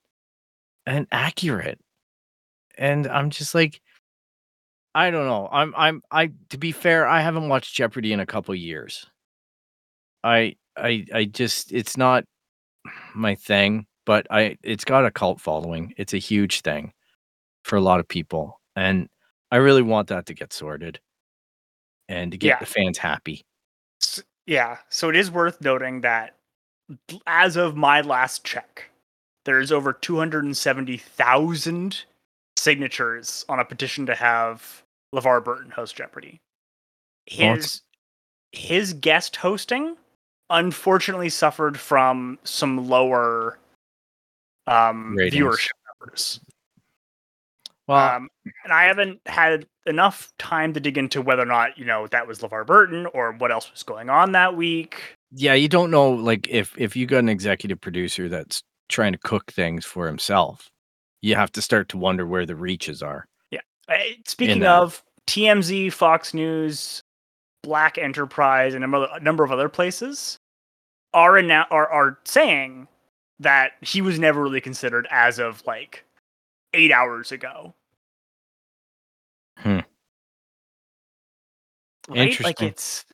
and 0.87 1.07
accurate. 1.13 1.81
And 2.79 3.07
I'm 3.07 3.31
just 3.31 3.55
like, 3.55 3.81
I 4.95 5.11
don't 5.11 5.27
know. 5.27 5.49
I'm 5.51 5.75
I'm 5.77 6.03
I 6.11 6.31
to 6.51 6.59
be 6.59 6.73
fair, 6.73 7.07
I 7.07 7.21
haven't 7.21 7.49
watched 7.49 7.75
Jeopardy 7.75 8.13
in 8.13 8.21
a 8.21 8.27
couple 8.27 8.55
years. 8.55 9.07
I 10.23 10.57
I 10.77 11.05
I 11.13 11.25
just 11.25 11.73
it's 11.73 11.97
not 11.97 12.25
my 13.15 13.35
thing, 13.35 13.87
but 14.07 14.27
I 14.31 14.59
it's 14.63 14.85
got 14.85 15.07
a 15.07 15.11
cult 15.11 15.41
following. 15.41 15.95
It's 15.97 16.15
a 16.15 16.19
huge 16.19 16.63
thing 16.63 16.93
for 17.65 17.77
a 17.77 17.81
lot 17.83 18.01
of 18.01 18.09
people. 18.09 18.61
And 18.77 19.09
I 19.51 19.57
really 19.57 19.83
want 19.83 20.09
that 20.09 20.27
to 20.27 20.35
get 20.35 20.53
sorted 20.53 21.01
and 22.09 22.33
to 22.33 22.39
get 22.39 22.49
Yeah. 22.49 22.59
the 22.61 22.67
fans 22.67 22.99
happy. 22.99 23.43
Yeah, 24.47 24.79
so 24.91 25.09
it 25.09 25.17
is 25.17 25.31
worth 25.31 25.61
noting 25.61 26.03
that 26.03 26.37
as 27.27 27.57
of 27.57 27.77
my 27.77 28.01
last 28.01 28.45
check, 28.45 28.91
there's 29.45 29.73
over 29.73 29.93
270,000 29.93 32.05
signatures 32.57 33.45
on 33.49 33.61
a 33.61 33.65
petition 33.65 34.07
to 34.07 34.15
have 34.15 34.83
LeVar 35.15 35.45
Burton 35.45 35.71
host 35.71 35.97
Jeopardy. 35.97 36.41
His 37.27 37.83
his 38.53 38.93
guest 38.95 39.37
hosting 39.37 39.97
unfortunately 40.51 41.29
suffered 41.29 41.79
from 41.79 42.39
some 42.45 42.89
lower 42.89 43.59
um, 44.67 45.15
viewership 45.19 45.71
numbers. 46.01 46.41
Well, 47.87 48.17
Um, 48.17 48.31
and 48.65 48.73
I 48.73 48.85
haven't 48.85 49.21
had 49.27 49.67
enough 49.87 50.33
time 50.39 50.73
to 50.73 50.81
dig 50.81 50.97
into 50.97 51.21
whether 51.21 51.43
or 51.43 51.47
not 51.47 51.77
you 51.79 51.85
know 51.85 52.07
that 52.09 52.27
was 52.27 52.41
LeVar 52.41 52.67
Burton 52.67 53.07
or 53.07 53.33
what 53.33 53.53
else 53.53 53.71
was 53.71 53.83
going 53.83 54.09
on 54.09 54.33
that 54.33 54.57
week. 54.57 55.17
Yeah, 55.37 55.55
you 55.55 55.69
don't 55.69 55.91
know 55.91 56.11
like 56.11 56.49
if 56.49 56.75
if 56.79 56.95
you 56.95 57.07
got 57.07 57.19
an 57.19 57.29
executive 57.29 57.81
producer 57.81 58.29
that's 58.29 58.63
trying 58.89 59.13
to 59.13 59.19
cook 59.19 59.51
things 59.53 59.85
for 59.85 60.07
himself, 60.07 60.71
you 61.23 61.35
have 61.35 61.51
to 61.53 61.63
start 61.63 61.89
to 61.89 61.99
wonder 61.99 62.27
where 62.27 62.47
the 62.47 62.55
reaches 62.55 63.03
are. 63.03 63.27
Yeah. 63.51 63.61
Speaking 64.27 64.65
of 64.65 65.03
TMZ, 65.27 65.93
Fox 65.93 66.35
News, 66.35 67.03
Black 67.63 67.99
Enterprise, 67.99 68.75
and 68.75 68.85
a 68.85 69.21
number- 69.21 69.45
of 69.45 69.51
other 69.51 69.69
places 69.69 70.39
are 71.13 71.41
now 71.43 71.67
are 71.71 71.89
are 71.89 72.19
saying 72.25 72.87
that 73.41 73.73
he 73.81 74.01
was 74.01 74.19
never 74.19 74.43
really 74.43 74.61
considered 74.61 75.09
as 75.11 75.41
of 75.41 75.65
like 75.67 76.05
eight 76.75 76.93
hours 76.93 77.33
ago. 77.33 77.75
Hmm. 79.59 79.69
Right? 79.69 79.85
Like 82.09 82.29
Interesting. 82.29 82.69
it's 82.69 83.05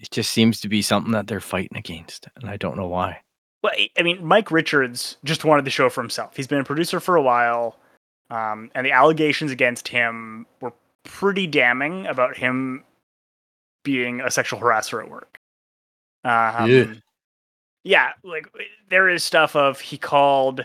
It 0.00 0.10
just 0.10 0.30
seems 0.32 0.60
to 0.62 0.68
be 0.68 0.82
something 0.82 1.12
that 1.12 1.26
they're 1.26 1.40
fighting 1.40 1.76
against, 1.76 2.26
and 2.36 2.48
I 2.48 2.56
don't 2.56 2.76
know 2.76 2.88
why. 2.88 3.20
Well, 3.62 3.72
I- 3.76 3.90
I 3.98 4.02
mean, 4.02 4.24
Mike 4.24 4.50
Richards 4.50 5.18
just 5.24 5.44
wanted 5.44 5.66
the 5.66 5.70
show 5.70 5.90
for 5.90 6.00
himself. 6.00 6.34
He's 6.34 6.46
been 6.46 6.60
a 6.60 6.64
producer 6.64 6.98
for 7.00 7.16
a 7.16 7.22
while, 7.22 7.78
um, 8.30 8.70
and 8.74 8.86
the 8.86 8.92
allegations 8.92 9.50
against 9.50 9.88
him 9.88 10.46
were 10.60 10.72
pretty 11.04 11.46
damning 11.46 12.06
about 12.06 12.36
him 12.38 12.84
being 13.84 14.20
a 14.22 14.30
sexual 14.30 14.58
harasser 14.60 15.02
at 15.02 15.10
work. 15.10 15.38
Um, 16.24 16.70
Yeah. 16.70 16.94
yeah, 17.84 18.12
like 18.22 18.46
there 18.88 19.08
is 19.08 19.22
stuff 19.24 19.54
of 19.56 19.80
he 19.80 19.98
called 19.98 20.64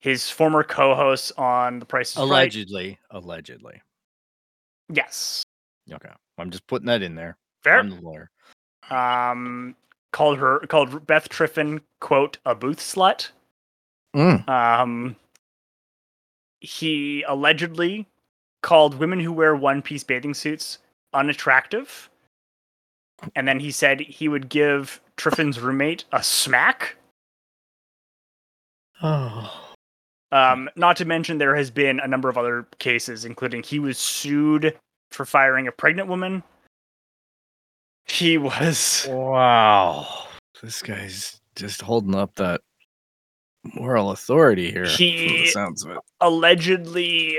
his 0.00 0.30
former 0.30 0.62
co-hosts 0.62 1.32
on 1.32 1.78
The 1.80 1.86
Price 1.86 2.10
is 2.12 2.16
Right. 2.18 2.24
Allegedly, 2.24 2.98
allegedly. 3.10 3.82
Yes, 4.88 5.42
Okay, 5.90 6.10
I'm 6.38 6.50
just 6.50 6.66
putting 6.66 6.86
that 6.86 7.02
in 7.02 7.14
there. 7.14 7.36
fair. 7.62 7.78
I'm 7.78 7.90
the 7.90 8.00
lawyer. 8.00 8.30
Um, 8.90 9.74
called 10.12 10.38
her 10.38 10.60
called 10.68 11.06
Beth 11.06 11.28
Triffon 11.28 11.80
quote 12.00 12.38
a 12.44 12.54
booth 12.54 12.78
slut. 12.78 13.30
Mm. 14.14 14.48
Um, 14.48 15.16
he 16.60 17.22
allegedly 17.24 18.06
called 18.62 18.94
women 18.94 19.20
who 19.20 19.32
wear 19.32 19.56
one 19.56 19.82
piece 19.82 20.04
bathing 20.04 20.34
suits 20.34 20.78
unattractive. 21.12 22.08
And 23.34 23.46
then 23.46 23.60
he 23.60 23.70
said 23.70 24.00
he 24.00 24.28
would 24.28 24.48
give 24.48 25.00
Triffon's 25.16 25.60
roommate 25.60 26.04
a 26.12 26.22
smack. 26.22 26.96
Oh, 29.02 29.74
Um, 30.34 30.68
not 30.74 30.96
to 30.96 31.04
mention, 31.04 31.38
there 31.38 31.54
has 31.54 31.70
been 31.70 32.00
a 32.00 32.08
number 32.08 32.28
of 32.28 32.36
other 32.36 32.66
cases, 32.80 33.24
including 33.24 33.62
he 33.62 33.78
was 33.78 33.98
sued 33.98 34.76
for 35.12 35.24
firing 35.24 35.68
a 35.68 35.72
pregnant 35.72 36.08
woman. 36.08 36.42
He 38.14 38.38
was. 38.38 39.06
wow! 39.10 40.06
This 40.62 40.82
guy's 40.82 41.40
just 41.56 41.82
holding 41.82 42.14
up 42.14 42.36
that 42.36 42.60
moral 43.74 44.12
authority 44.12 44.70
here. 44.70 44.86
He- 44.86 45.48
sounds 45.48 45.84
of 45.84 45.90
it. 45.92 45.98
allegedly 46.20 47.38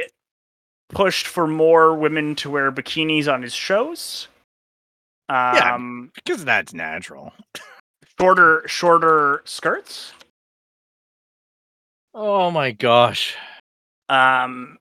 pushed 0.89 1.27
for 1.27 1.47
more 1.47 1.95
women 1.95 2.35
to 2.35 2.49
wear 2.49 2.71
bikinis 2.71 3.31
on 3.31 3.41
his 3.41 3.53
shows. 3.53 4.27
Yeah. 5.29 5.75
Um, 5.75 6.11
because 6.13 6.43
that's 6.45 6.73
natural. 6.73 7.33
shorter 8.19 8.63
shorter 8.67 9.41
skirts. 9.45 10.11
Oh 12.13 12.51
my 12.51 12.71
gosh. 12.71 13.35
Um, 14.09 14.77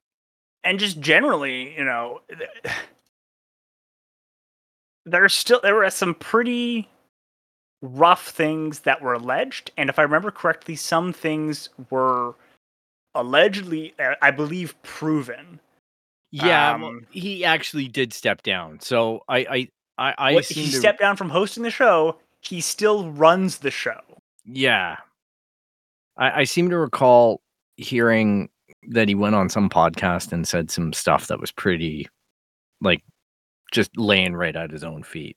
and 0.62 0.78
just 0.78 1.01
generally, 1.01 1.74
you 1.76 1.84
know, 1.84 2.20
there's 5.07 5.35
still 5.35 5.61
there 5.63 5.75
were 5.75 5.89
some 5.91 6.15
pretty 6.15 6.89
rough 7.83 8.29
things 8.29 8.81
that 8.81 9.03
were 9.03 9.15
alleged, 9.15 9.71
and 9.77 9.91
if 9.91 9.99
I 9.99 10.03
remember 10.03 10.31
correctly, 10.31 10.77
some 10.77 11.13
things 11.13 11.69
were 11.91 12.35
allegedly, 13.15 13.95
I 14.23 14.31
believe, 14.31 14.81
proven. 14.83 15.61
Yeah, 16.33 16.77
well, 16.77 16.89
Um, 16.89 17.07
he 17.11 17.45
actually 17.45 17.87
did 17.89 18.13
step 18.13 18.43
down. 18.43 18.81
So 18.81 19.23
I 19.29 19.39
I 19.39 19.69
I, 19.99 20.15
I 20.37 20.41
seem 20.41 20.65
he 20.65 20.71
to 20.73 20.77
stepped 20.79 20.99
down 21.01 21.17
from 21.17 21.31
hosting 21.31 21.63
the 21.63 21.71
show. 21.71 22.19
He 22.41 22.61
still 22.61 23.11
runs 23.13 23.59
the 23.59 23.71
show. 23.71 24.01
yeah. 24.45 24.97
I, 26.17 26.41
I 26.41 26.45
seem 26.45 26.71
to 26.71 26.79
recall 26.79 27.41
hearing 27.77 28.49
that 28.91 29.09
he 29.09 29.15
went 29.17 29.35
on 29.35 29.49
some 29.49 29.69
podcast 29.69 30.33
and 30.33 30.47
said 30.47 30.71
some 30.71 30.93
stuff 30.93 31.27
that 31.27 31.41
was 31.41 31.51
pretty 31.51 32.09
like 32.81 33.03
just 33.75 33.97
laying 33.99 34.35
right 34.35 34.55
at 34.55 34.70
his 34.70 34.85
own 34.85 35.03
feet. 35.03 35.37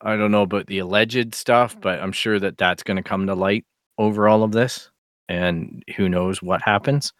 I 0.00 0.16
don't 0.16 0.30
know 0.30 0.42
about 0.42 0.66
the 0.66 0.78
alleged 0.78 1.34
stuff, 1.34 1.78
but 1.80 2.00
I'm 2.00 2.12
sure 2.12 2.38
that 2.38 2.56
that's 2.56 2.82
going 2.82 2.96
to 2.96 3.02
come 3.02 3.26
to 3.26 3.34
light 3.34 3.64
over 3.98 4.28
all 4.28 4.42
of 4.42 4.52
this 4.52 4.90
and 5.28 5.82
who 5.96 6.08
knows 6.08 6.40
what 6.40 6.62
happens. 6.62 7.12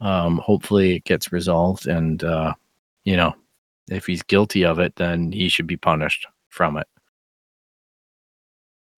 Um 0.00 0.38
hopefully 0.38 0.96
it 0.96 1.04
gets 1.04 1.32
resolved 1.32 1.86
and 1.86 2.22
uh 2.22 2.52
you 3.04 3.16
know, 3.16 3.34
if 3.90 4.04
he's 4.04 4.22
guilty 4.22 4.64
of 4.64 4.78
it 4.78 4.94
then 4.96 5.32
he 5.32 5.48
should 5.48 5.66
be 5.66 5.78
punished 5.78 6.26
from 6.50 6.76
it. 6.76 6.86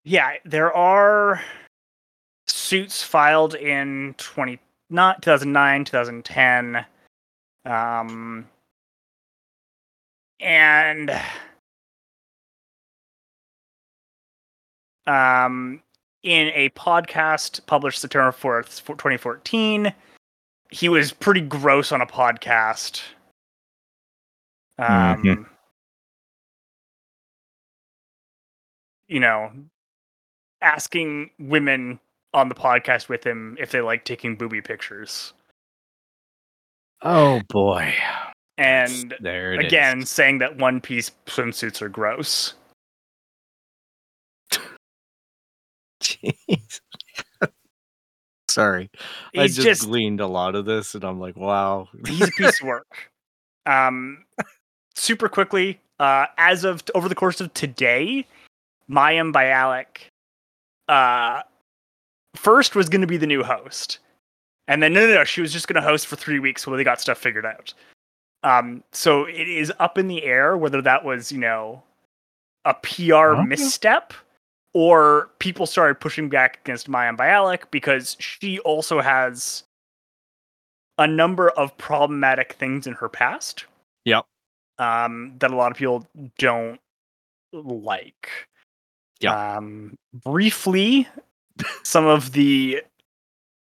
Yeah, 0.04 0.32
there 0.44 0.74
are 0.74 1.40
suits 2.48 3.02
filed 3.02 3.54
in 3.54 4.14
20 4.18 4.58
not 4.90 5.22
2009, 5.22 5.84
2010. 5.84 6.84
Um 7.64 8.48
and 10.40 11.10
um 15.06 15.82
in 16.22 16.48
a 16.54 16.68
podcast 16.70 17.64
published 17.66 18.00
September 18.00 18.32
4th, 18.32 18.84
2014, 18.84 19.92
he 20.70 20.88
was 20.88 21.12
pretty 21.12 21.40
gross 21.40 21.92
on 21.92 22.00
a 22.00 22.06
podcast. 22.06 23.02
Um 24.78 24.86
Mhm. 25.22 25.46
you 29.08 29.20
know, 29.20 29.50
asking 30.60 31.30
women 31.38 31.98
on 32.34 32.48
the 32.50 32.54
podcast 32.54 33.08
with 33.08 33.24
him 33.24 33.56
if 33.58 33.70
they 33.70 33.80
like 33.80 34.04
taking 34.04 34.36
booby 34.36 34.60
pictures. 34.60 35.32
Oh 37.00 37.40
boy. 37.48 37.94
And 38.58 39.14
there 39.20 39.54
it 39.54 39.60
is. 39.60 39.66
again, 39.66 40.04
saying 40.04 40.38
that 40.38 40.58
one 40.58 40.80
piece 40.80 41.12
swimsuits 41.26 41.80
are 41.80 41.88
gross. 41.88 42.54
Jeez. 46.02 46.80
Sorry. 48.50 48.90
I 49.36 49.46
just, 49.46 49.60
just, 49.60 49.82
gleaned 49.84 50.20
a 50.20 50.26
lot 50.26 50.56
of 50.56 50.64
this 50.64 50.94
and 50.96 51.04
I'm 51.04 51.20
like, 51.20 51.36
wow. 51.36 51.88
he's 52.06 52.22
a 52.28 52.32
piece 52.32 52.60
of 52.60 52.66
work. 52.66 52.86
Um, 53.66 54.24
super 54.94 55.28
quickly, 55.28 55.78
uh, 56.00 56.24
as 56.38 56.64
of 56.64 56.82
over 56.94 57.06
the 57.06 57.14
course 57.14 57.42
of 57.42 57.52
today, 57.52 58.26
Mayim 58.90 59.30
Bialik, 59.30 60.08
uh, 60.88 61.42
first 62.34 62.74
was 62.74 62.88
going 62.88 63.02
to 63.02 63.06
be 63.06 63.18
the 63.18 63.26
new 63.26 63.42
host, 63.42 63.98
and 64.68 64.82
then 64.82 64.94
no, 64.94 65.06
no, 65.06 65.16
no, 65.16 65.24
she 65.24 65.42
was 65.42 65.52
just 65.52 65.68
going 65.68 65.74
to 65.82 65.86
host 65.86 66.06
for 66.06 66.16
three 66.16 66.38
weeks 66.38 66.66
while 66.66 66.78
they 66.78 66.84
got 66.84 66.98
stuff 66.98 67.18
figured 67.18 67.44
out. 67.44 67.74
Um, 68.42 68.84
so 68.92 69.24
it 69.24 69.48
is 69.48 69.72
up 69.80 69.98
in 69.98 70.06
the 70.08 70.22
air 70.22 70.56
whether 70.56 70.80
that 70.82 71.04
was 71.04 71.32
you 71.32 71.38
know 71.38 71.82
a 72.64 72.74
PR 72.74 73.34
Okay. 73.34 73.44
misstep 73.44 74.12
or 74.74 75.30
people 75.38 75.66
started 75.66 75.98
pushing 75.98 76.28
back 76.28 76.60
against 76.64 76.88
Mayim 76.88 77.16
Bialik 77.16 77.62
because 77.70 78.16
she 78.20 78.58
also 78.60 79.00
has 79.00 79.64
a 80.98 81.06
number 81.06 81.50
of 81.50 81.76
problematic 81.78 82.52
things 82.54 82.86
in 82.86 82.92
her 82.94 83.08
past. 83.08 83.64
Yep. 84.04 84.24
Um, 84.78 85.34
that 85.38 85.50
a 85.50 85.56
lot 85.56 85.70
of 85.72 85.76
people 85.76 86.06
don't 86.38 86.78
like. 87.52 88.30
Yeah. 89.20 89.56
Um, 89.56 89.96
briefly, 90.12 91.08
some 91.82 92.06
of 92.06 92.32
the 92.32 92.82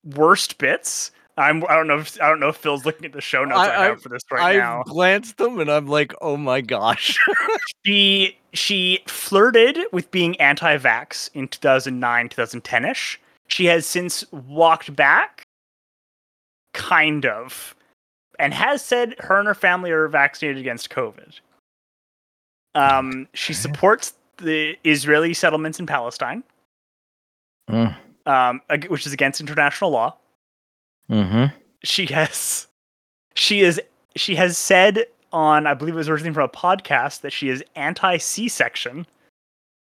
worst 0.04 0.58
bits. 0.58 1.10
I'm. 1.36 1.64
I 1.68 1.74
don't 1.74 1.86
know. 1.86 1.98
If, 1.98 2.20
I 2.20 2.28
don't 2.28 2.40
know 2.40 2.48
if 2.48 2.56
Phil's 2.56 2.84
looking 2.84 3.06
at 3.06 3.12
the 3.12 3.20
show 3.20 3.44
notes 3.44 3.60
I, 3.60 3.82
I- 3.82 3.84
have 3.86 4.02
for 4.02 4.08
this 4.08 4.22
right 4.30 4.54
I've 4.56 4.58
now. 4.58 4.80
I 4.80 4.90
glanced 4.90 5.36
them 5.38 5.58
and 5.58 5.70
I'm 5.70 5.86
like, 5.86 6.12
oh 6.20 6.36
my 6.36 6.60
gosh. 6.60 7.18
She 7.86 8.36
she 8.52 8.98
flirted 9.06 9.78
with 9.90 10.10
being 10.10 10.38
anti-vax 10.38 11.30
in 11.32 11.48
2009, 11.48 12.28
2010ish. 12.28 13.16
She 13.48 13.64
has 13.66 13.86
since 13.86 14.30
walked 14.32 14.94
back, 14.94 15.44
kind 16.74 17.24
of, 17.24 17.74
and 18.38 18.52
has 18.52 18.84
said 18.84 19.14
her 19.20 19.38
and 19.38 19.48
her 19.48 19.54
family 19.54 19.90
are 19.92 20.08
vaccinated 20.08 20.58
against 20.58 20.90
COVID. 20.90 21.40
Um, 22.74 23.28
she 23.32 23.54
supports 23.54 24.12
the 24.36 24.76
Israeli 24.84 25.32
settlements 25.32 25.80
in 25.80 25.86
Palestine, 25.86 26.44
mm 27.70 27.96
um, 28.26 28.60
which 28.88 29.06
is 29.06 29.12
against 29.12 29.40
international 29.40 29.90
law. 29.90 30.14
Hmm 31.10 31.46
she 31.82 32.06
has 32.06 32.68
she 33.34 33.60
is 33.60 33.80
she 34.16 34.34
has 34.36 34.56
said 34.56 35.06
on 35.32 35.66
I 35.66 35.74
believe 35.74 35.94
it 35.94 35.98
was 35.98 36.08
originally 36.08 36.34
from 36.34 36.44
a 36.44 36.48
podcast 36.48 37.20
that 37.22 37.32
she 37.32 37.48
is 37.48 37.64
anti 37.76 38.16
C-section, 38.16 39.06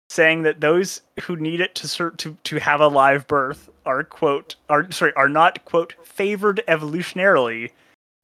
saying 0.09 0.43
that 0.43 0.61
those 0.61 1.01
who 1.22 1.36
need 1.36 1.61
it 1.61 1.76
to 1.76 1.88
ser- 1.88 2.11
to 2.11 2.38
to 2.43 2.59
have 2.59 2.82
a 2.82 2.88
live 2.88 3.28
birth 3.28 3.70
are 3.86 4.03
quote 4.03 4.55
are 4.70 4.89
sorry 4.91 5.13
are 5.15 5.30
not 5.30 5.63
quote 5.65 5.93
favored 6.03 6.61
evolutionarily 6.67 7.72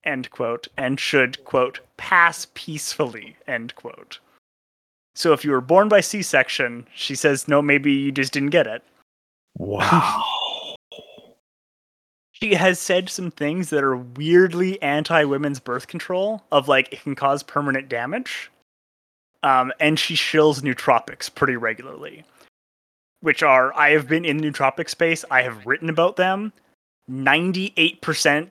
end 0.04 0.30
quote 0.32 0.68
and 0.78 1.00
should 1.00 1.44
quote 1.46 1.80
pass 1.98 2.48
peacefully 2.54 3.36
end 3.48 3.74
quote. 3.76 4.20
So 5.16 5.32
if 5.32 5.46
you 5.46 5.52
were 5.52 5.62
born 5.62 5.88
by 5.88 6.02
C-section, 6.02 6.86
she 6.94 7.16
says 7.16 7.48
no, 7.48 7.62
maybe 7.62 7.92
you 7.92 8.12
just 8.12 8.34
didn't 8.34 8.50
get 8.50 8.68
it. 8.68 8.84
Wow. 9.58 10.24
She 12.42 12.54
has 12.54 12.80
said 12.80 13.10
some 13.10 13.32
things 13.32 13.70
that 13.70 13.84
are 13.84 13.96
weirdly 13.96 14.82
anti 14.82 15.24
women's 15.24 15.60
birth 15.60 15.88
control 15.88 16.44
of 16.52 16.68
like 16.68 16.92
it 16.92 17.02
can 17.02 17.16
cause 17.16 17.44
permanent 17.44 17.88
damage. 17.90 18.52
Um, 19.44 19.72
and 19.80 20.00
she 20.00 20.16
shills 20.16 20.62
nootropics 20.62 21.34
pretty 21.34 21.56
regularly. 21.56 22.24
Which 23.22 23.42
are 23.44 23.74
I 23.76 23.92
have 23.92 24.08
been 24.08 24.26
in 24.26 24.38
the 24.38 24.50
nootropic 24.50 24.90
space, 24.90 25.24
I 25.32 25.44
have 25.44 25.66
written 25.66 25.90
about 25.90 26.16
them. 26.16 26.52
98% 27.10 28.50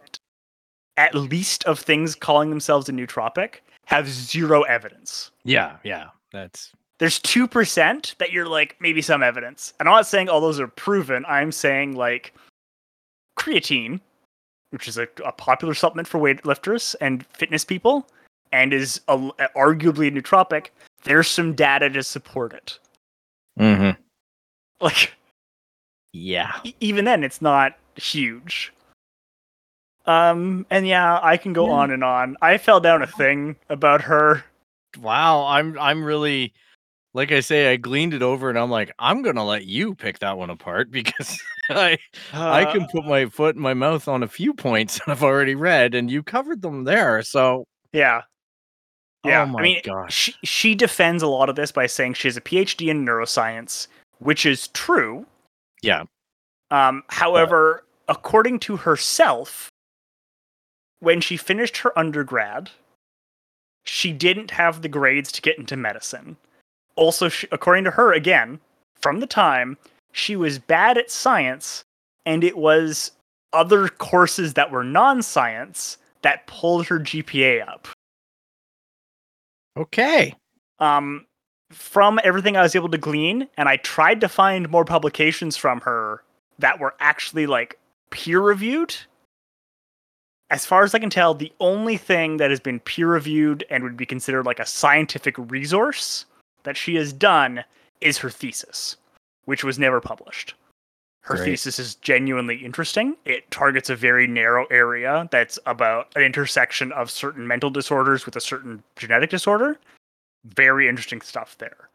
at 0.97 1.15
least 1.15 1.65
of 1.65 1.79
things 1.79 2.15
calling 2.15 2.51
themselves 2.51 2.89
a 2.89 2.93
nootropic 2.93 3.57
have 3.87 4.09
zero 4.09 4.63
evidence. 4.63 5.31
yeah, 5.45 5.77
yeah. 5.83 6.09
That's 6.33 6.73
There's 6.99 7.21
2% 7.21 8.17
that 8.17 8.33
you're 8.33 8.49
like 8.49 8.77
maybe 8.81 9.03
some 9.03 9.23
evidence. 9.23 9.75
And 9.79 9.89
I'm 9.89 9.95
not 9.95 10.07
saying 10.07 10.29
all 10.29 10.41
those 10.41 10.59
are 10.59 10.69
proven. 10.69 11.25
I'm 11.29 11.53
saying 11.53 11.97
like 11.97 12.33
creatine, 13.39 14.01
which 14.71 14.89
is 14.89 14.99
a, 14.99 15.09
a 15.25 15.33
popular 15.33 15.75
supplement 15.75 16.09
for 16.09 16.19
weightlifters 16.19 16.95
and 17.01 17.27
fitness 17.27 17.65
people, 17.65 18.07
and 18.53 18.73
is 18.73 19.01
a, 19.09 19.17
arguably 19.57 20.09
a 20.09 20.11
nootropic. 20.11 20.69
There's 21.05 21.29
some 21.29 21.55
data 21.55 21.91
to 21.91 22.03
support 22.03 22.53
it. 22.53 22.79
Mm-hmm. 23.59 24.01
Like 24.81 25.13
yeah. 26.13 26.53
e- 26.65 26.75
even 26.81 27.05
then, 27.05 27.25
it's 27.25 27.41
not 27.41 27.77
huge. 27.97 28.73
Um, 30.07 30.67
and 30.71 30.87
yeah, 30.87 31.19
I 31.23 31.37
can 31.37 31.53
go 31.53 31.67
Yeah. 31.67 31.73
on 31.73 31.91
and 31.91 32.05
on. 32.05 32.37
I 32.43 32.59
fell 32.59 32.81
down 32.81 33.03
a 33.03 33.07
thing 33.07 33.57
about 33.71 34.03
her. 34.03 34.45
Wow. 35.01 35.47
I'm 35.47 35.79
I'm 35.79 36.05
really 36.05 36.53
like 37.15 37.33
I 37.33 37.41
say, 37.41 37.73
I 37.73 37.77
gleaned 37.77 38.13
it 38.13 38.23
over 38.23 38.51
and 38.51 38.59
I'm 38.59 38.71
like, 38.71 38.93
I'm 38.99 39.23
gonna 39.23 39.45
let 39.45 39.65
you 39.65 39.95
pick 39.95 40.19
that 40.19 40.37
one 40.37 40.51
apart 40.51 40.91
because 40.91 41.41
I 41.71 41.97
I 42.33 42.65
Uh, 42.65 42.73
can 42.73 42.87
put 42.89 43.07
my 43.07 43.27
foot 43.27 43.57
in 43.57 43.63
my 43.63 43.75
mouth 43.75 44.09
on 44.09 44.23
a 44.23 44.29
few 44.29 44.53
points 44.53 44.99
that 45.07 45.09
I've 45.13 45.23
already 45.23 45.55
read, 45.55 45.95
and 45.95 46.11
you 46.11 46.23
covered 46.23 46.61
them 46.63 46.85
there. 46.85 47.23
So, 47.23 47.65
yeah. 47.93 48.23
Yeah, 49.25 49.45
oh 49.45 49.47
my 49.47 49.61
I 49.61 49.63
mean, 49.63 49.81
gosh, 49.85 50.15
she 50.15 50.35
she 50.45 50.75
defends 50.75 51.23
a 51.23 51.27
lot 51.27 51.49
of 51.49 51.57
this 51.57 51.73
by 51.73 51.87
saying 51.87 52.15
she 52.15 52.29
has 52.29 52.37
a 52.37 52.43
PhD 52.43 52.89
in 52.89 53.07
neuroscience, 53.07 53.87
which 54.19 54.45
is 54.45 54.69
true. 54.69 55.25
Yeah. 55.83 56.03
Um, 56.71 57.05
however, 57.09 57.85
according 58.09 58.59
to 58.61 58.77
herself, 58.77 59.71
when 60.99 61.23
she 61.23 61.39
finished 61.39 61.79
her 61.79 61.99
undergrad, 61.99 62.71
she 63.85 64.13
didn't 64.13 64.51
have 64.51 64.83
the 64.83 64.89
grades 64.89 65.33
to 65.33 65.41
get 65.41 65.59
into 65.59 65.77
medicine. 65.77 66.37
Also, 66.97 67.29
she, 67.29 67.49
according 67.51 67.85
to 67.85 67.91
her, 67.91 68.13
again, 68.13 68.61
from 69.01 69.21
the 69.21 69.27
time, 69.27 69.77
she 70.13 70.37
was 70.37 70.59
bad 70.59 70.97
at 70.97 71.11
science, 71.11 71.85
and 72.25 72.45
it 72.45 72.57
was 72.57 73.11
other 73.53 73.89
courses 73.89 74.55
that 74.55 74.71
were 74.71 74.85
non 74.85 75.23
science 75.23 75.99
that 76.23 76.47
pulled 76.47 76.87
her 76.87 76.99
GPA 76.99 77.67
up. 77.69 77.89
Okay. 79.77 80.35
Um, 80.79 81.27
from 81.71 82.21
everything 82.23 82.57
I 82.57 82.63
was 82.63 82.77
able 82.77 82.89
to 82.91 82.99
glean, 82.99 83.49
and 83.57 83.69
I 83.69 83.77
tried 83.77 84.21
to 84.21 84.29
find 84.29 84.71
more 84.71 84.85
publications 84.85 85.57
from 85.57 85.81
her 85.83 86.23
that 86.59 86.79
were 86.79 86.95
actually 87.01 87.47
like 87.47 87.79
peer 88.11 88.41
reviewed. 88.41 88.95
As 90.51 90.65
far 90.65 90.85
as 90.85 90.95
I 90.95 90.99
can 90.99 91.11
tell, 91.11 91.35
the 91.35 91.53
only 91.59 91.97
thing 91.97 92.37
that 92.37 92.51
has 92.51 92.61
been 92.61 92.79
peer 92.79 93.09
reviewed 93.09 93.65
and 93.71 93.83
would 93.83 93.97
be 93.97 94.07
considered 94.07 94.47
like 94.47 94.61
a 94.61 94.67
scientific 94.67 95.35
resource 95.39 96.27
that 96.65 96.77
she 96.77 96.97
has 96.97 97.13
done 97.13 97.65
is 98.01 98.19
her 98.19 98.31
thesis, 98.31 98.97
which 99.45 99.65
was 99.65 99.79
never 99.79 100.01
published. 100.01 100.55
Her 101.23 101.37
Great. 101.37 101.47
thesis 101.47 101.79
is 101.79 101.95
genuinely 101.95 102.57
interesting. 102.57 103.17
It 103.25 103.51
targets 103.51 103.89
a 103.89 103.97
very 103.97 104.27
narrow 104.27 104.67
area 104.67 105.27
that's 105.31 105.59
about 105.65 106.13
an 106.17 106.23
intersection 106.23 106.93
of 106.93 107.11
certain 107.11 107.47
mental 107.47 107.71
disorders 107.71 108.27
with 108.27 108.37
a 108.37 108.43
certain 108.43 108.83
genetic 108.97 109.31
disorder. 109.31 109.79
Very 110.45 110.87
interesting 110.87 111.23
stuff 111.23 111.57
there. 111.57 111.89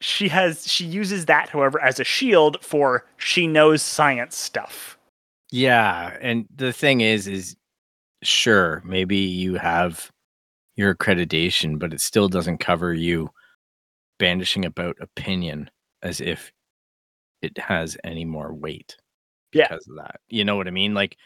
She 0.00 0.28
has 0.28 0.70
she 0.70 0.84
uses 0.84 1.26
that, 1.26 1.48
however, 1.48 1.80
as 1.80 1.98
a 1.98 2.04
shield 2.04 2.58
for 2.62 3.04
she 3.16 3.48
knows 3.48 3.82
science 3.82 4.36
stuff. 4.36 4.96
Yeah, 5.50 6.16
and 6.20 6.46
the 6.54 6.72
thing 6.72 7.00
is, 7.00 7.26
is 7.26 7.56
sure 8.22 8.80
maybe 8.84 9.16
you 9.16 9.56
have 9.56 10.08
your 10.78 10.94
accreditation, 10.94 11.76
but 11.78 11.92
it 11.92 12.00
still 12.00 12.28
doesn't 12.28 12.58
cover 12.58 12.94
you 12.94 13.28
bandishing 14.20 14.64
about 14.64 14.96
opinion 15.00 15.68
as 16.02 16.20
if 16.20 16.52
it 17.42 17.58
has 17.58 17.96
any 18.04 18.24
more 18.24 18.54
weight 18.54 18.96
Yeah. 19.52 19.66
because 19.68 19.88
of 19.88 19.96
that. 19.96 20.20
You 20.28 20.44
know 20.44 20.54
what 20.56 20.68
I 20.68 20.70
mean? 20.70 20.94
Like, 20.94 21.16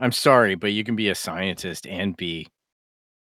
I'm 0.00 0.10
sorry, 0.12 0.56
but 0.56 0.72
you 0.72 0.82
can 0.82 0.96
be 0.96 1.08
a 1.08 1.14
scientist 1.14 1.86
and 1.86 2.16
be 2.16 2.48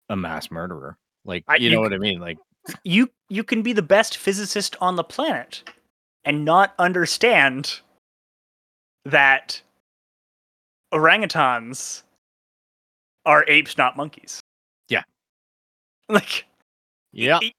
a 0.09 0.15
mass 0.15 0.51
murderer. 0.51 0.97
Like, 1.23 1.43
I- 1.47 1.55
you 1.55 1.69
you 1.69 1.75
know 1.75 1.81
what 1.81 1.93
I 1.93 1.97
mean? 1.97 2.19
Like, 2.19 2.37
You 2.83 3.11
you 3.29 3.43
can 3.43 3.61
be 3.63 3.73
the 3.73 3.81
best 3.81 4.17
physicist 4.17 4.75
on 4.81 4.95
the 4.95 5.03
planet 5.03 5.67
and 6.23 6.45
not 6.45 6.73
understand 6.77 7.79
that 9.05 9.61
orangutans 10.93 12.03
are 13.25 13.45
apes, 13.47 13.77
not 13.77 13.97
monkeys. 13.97 14.41
Yeah. 16.09 16.13
Like 16.15 16.45
yeah, 17.11 17.39
it- 17.41 17.53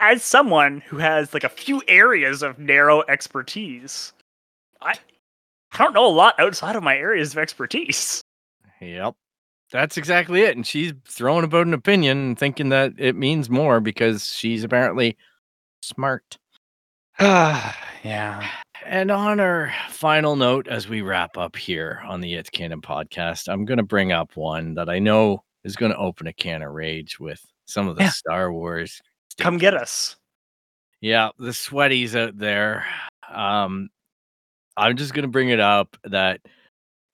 as 0.00 0.22
someone 0.22 0.80
who 0.82 0.98
has 0.98 1.34
like 1.34 1.44
a 1.44 1.48
few 1.48 1.82
areas 1.88 2.42
of 2.42 2.58
narrow 2.58 3.02
expertise, 3.08 4.12
I 4.80 4.94
I 5.72 5.78
don't 5.78 5.94
know 5.94 6.06
a 6.06 6.08
lot 6.08 6.38
outside 6.38 6.76
of 6.76 6.82
my 6.82 6.96
areas 6.96 7.32
of 7.32 7.38
expertise. 7.38 8.20
Yep. 8.80 9.14
That's 9.72 9.96
exactly 9.98 10.42
it. 10.42 10.56
And 10.56 10.66
she's 10.66 10.92
throwing 11.08 11.44
about 11.44 11.66
an 11.66 11.74
opinion 11.74 12.18
and 12.18 12.38
thinking 12.38 12.68
that 12.70 12.92
it 12.96 13.16
means 13.16 13.50
more 13.50 13.80
because 13.80 14.26
she's 14.32 14.62
apparently 14.64 15.16
smart. 15.82 16.38
Uh 17.18 17.72
yeah. 18.04 18.48
And 18.86 19.10
on 19.10 19.40
our 19.40 19.72
final 19.90 20.36
note, 20.36 20.68
as 20.68 20.88
we 20.88 21.02
wrap 21.02 21.36
up 21.36 21.56
here 21.56 22.00
on 22.06 22.20
the 22.20 22.34
It's 22.34 22.48
Canon 22.50 22.80
podcast, 22.80 23.48
I'm 23.52 23.64
going 23.64 23.76
to 23.78 23.82
bring 23.82 24.12
up 24.12 24.36
one 24.36 24.74
that 24.74 24.88
I 24.88 24.98
know 25.00 25.42
is 25.68 25.76
going 25.76 25.92
to 25.92 25.98
open 25.98 26.26
a 26.26 26.32
can 26.32 26.62
of 26.62 26.72
rage 26.72 27.20
with 27.20 27.40
some 27.66 27.86
of 27.86 27.96
the 27.96 28.04
Yeah. 28.04 28.10
Star 28.10 28.52
Wars. 28.52 29.00
Come 29.38 29.58
get 29.58 29.74
us. 29.74 30.16
Yeah, 31.00 31.30
the 31.38 31.50
sweaties 31.52 32.16
out 32.16 32.36
there. 32.36 32.84
Um, 33.32 33.88
I'm 34.76 34.96
just 34.96 35.14
gonna 35.14 35.28
bring 35.28 35.50
it 35.50 35.60
up 35.60 35.96
that 36.04 36.40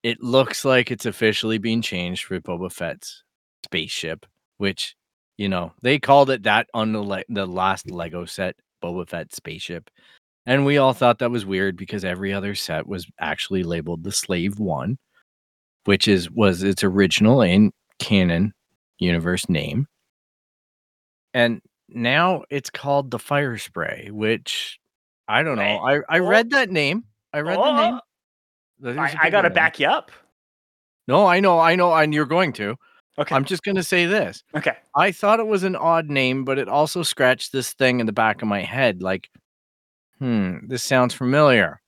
it 0.01 0.21
looks 0.21 0.65
like 0.65 0.89
it's 0.91 1.05
officially 1.05 1.57
being 1.59 1.81
changed 1.81 2.23
for 2.25 2.39
Boba 2.39 2.71
Fett's 2.71 3.23
spaceship, 3.63 4.25
which 4.57 4.95
you 5.37 5.49
know 5.49 5.71
they 5.83 5.99
called 5.99 6.29
it 6.31 6.43
that 6.43 6.67
on 6.73 6.93
the 6.93 7.01
le- 7.01 7.23
the 7.29 7.45
last 7.45 7.89
Lego 7.91 8.25
set, 8.25 8.55
Boba 8.83 9.07
Fett 9.07 9.35
spaceship, 9.35 9.89
and 10.47 10.65
we 10.65 10.77
all 10.77 10.93
thought 10.93 11.19
that 11.19 11.29
was 11.31 11.45
weird 11.45 11.75
because 11.75 12.03
every 12.05 12.33
other 12.33 12.55
set 12.55 12.87
was 12.87 13.05
actually 13.19 13.63
labeled 13.63 14.03
the 14.03 14.11
Slave 14.11 14.57
One, 14.59 14.97
which 15.83 16.07
is 16.07 16.31
was 16.31 16.63
its 16.63 16.83
original 16.83 17.41
in 17.41 17.71
canon 17.99 18.53
universe 18.99 19.49
name, 19.49 19.87
and 21.33 21.61
now 21.89 22.43
it's 22.49 22.69
called 22.69 23.11
the 23.11 23.19
Fire 23.19 23.57
Spray, 23.57 24.09
which 24.11 24.79
I 25.27 25.43
don't 25.43 25.57
know. 25.57 25.63
I 25.63 26.01
I 26.09 26.19
read 26.19 26.51
that 26.51 26.69
name. 26.69 27.03
I 27.33 27.41
read 27.41 27.57
the 27.57 27.71
name. 27.73 27.93
Oh, 27.95 27.99
There's 28.79 28.97
a 28.97 29.01
I, 29.01 29.05
I 29.05 29.09
bigger 29.09 29.31
gotta 29.31 29.49
back 29.49 29.79
you 29.79 29.87
up. 29.87 30.11
No, 31.07 31.25
I 31.27 31.39
know, 31.39 31.59
I 31.59 31.75
know, 31.75 31.93
and 31.93 32.13
you're 32.13 32.25
going 32.25 32.53
to. 32.53 32.75
Okay. 33.17 33.33
I'm 33.33 33.45
just 33.45 33.63
gonna 33.63 33.83
say 33.83 34.05
this. 34.05 34.43
okay. 34.55 34.75
I 34.95 35.11
thought 35.11 35.39
it 35.39 35.47
was 35.47 35.63
an 35.63 35.75
odd 35.75 36.09
name, 36.09 36.43
but 36.43 36.57
it 36.57 36.67
also 36.67 37.03
scratched 37.03 37.51
this 37.51 37.73
thing 37.73 37.99
in 37.99 38.05
the 38.05 38.11
back 38.13 38.41
of 38.41 38.47
my 38.47 38.61
head, 38.61 39.01
like, 39.01 39.29
hmm, 40.19 40.57
this 40.67 40.83
sounds 40.83 41.13
familiar. 41.13 41.81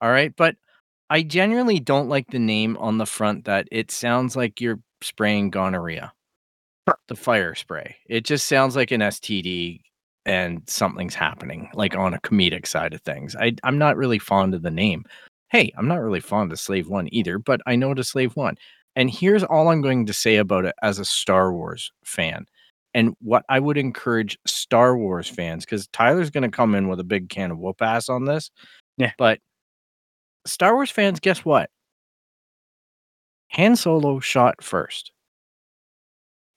All 0.00 0.10
right, 0.10 0.34
but 0.36 0.56
I 1.10 1.22
genuinely 1.22 1.78
don't 1.78 2.08
like 2.08 2.28
the 2.30 2.38
name 2.38 2.76
on 2.78 2.98
the 2.98 3.06
front. 3.06 3.44
That 3.44 3.68
it 3.70 3.90
sounds 3.90 4.34
like 4.34 4.60
you're 4.60 4.80
spraying 5.02 5.50
gonorrhea. 5.50 6.12
The 7.08 7.16
fire 7.16 7.54
spray. 7.54 7.96
It 8.08 8.24
just 8.24 8.46
sounds 8.46 8.74
like 8.74 8.90
an 8.90 9.00
STD 9.00 9.80
and 10.26 10.62
something's 10.66 11.14
happening, 11.14 11.70
like 11.74 11.96
on 11.96 12.14
a 12.14 12.20
comedic 12.20 12.66
side 12.66 12.94
of 12.94 13.00
things. 13.02 13.36
I, 13.36 13.54
I'm 13.64 13.78
not 13.78 13.96
really 13.96 14.18
fond 14.18 14.54
of 14.54 14.62
the 14.62 14.70
name. 14.70 15.04
Hey, 15.50 15.72
I'm 15.76 15.88
not 15.88 16.00
really 16.00 16.20
fond 16.20 16.52
of 16.52 16.60
Slave 16.60 16.88
One 16.88 17.08
either, 17.12 17.38
but 17.38 17.60
I 17.66 17.76
know 17.76 17.88
what 17.88 18.04
Slave 18.04 18.36
One. 18.36 18.56
And 18.96 19.10
here's 19.10 19.44
all 19.44 19.68
I'm 19.68 19.82
going 19.82 20.06
to 20.06 20.12
say 20.12 20.36
about 20.36 20.64
it 20.64 20.74
as 20.82 20.98
a 20.98 21.04
Star 21.04 21.52
Wars 21.52 21.92
fan. 22.04 22.46
And 22.92 23.14
what 23.20 23.44
I 23.48 23.60
would 23.60 23.78
encourage 23.78 24.36
Star 24.46 24.96
Wars 24.96 25.28
fans, 25.28 25.64
because 25.64 25.86
Tyler's 25.88 26.30
going 26.30 26.42
to 26.42 26.56
come 26.56 26.74
in 26.74 26.88
with 26.88 26.98
a 26.98 27.04
big 27.04 27.28
can 27.28 27.52
of 27.52 27.58
whoop 27.58 27.80
ass 27.80 28.08
on 28.08 28.24
this. 28.24 28.50
Yeah. 28.96 29.12
But 29.16 29.38
Star 30.44 30.74
Wars 30.74 30.90
fans, 30.90 31.20
guess 31.20 31.44
what? 31.44 31.70
Han 33.50 33.76
Solo 33.76 34.20
shot 34.20 34.62
first. 34.62 35.12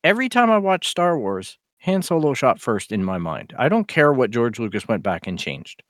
Every 0.03 0.29
time 0.29 0.51
I 0.51 0.57
watch 0.57 0.89
Star 0.89 1.17
Wars, 1.17 1.57
Han 1.79 2.01
Solo 2.01 2.33
shot 2.33 2.59
first 2.59 2.91
in 2.91 3.03
my 3.03 3.17
mind. 3.17 3.53
I 3.57 3.69
don't 3.69 3.87
care 3.87 4.13
what 4.13 4.31
George 4.31 4.59
Lucas 4.59 4.87
went 4.87 5.03
back 5.03 5.27
and 5.27 5.39
changed. 5.39 5.83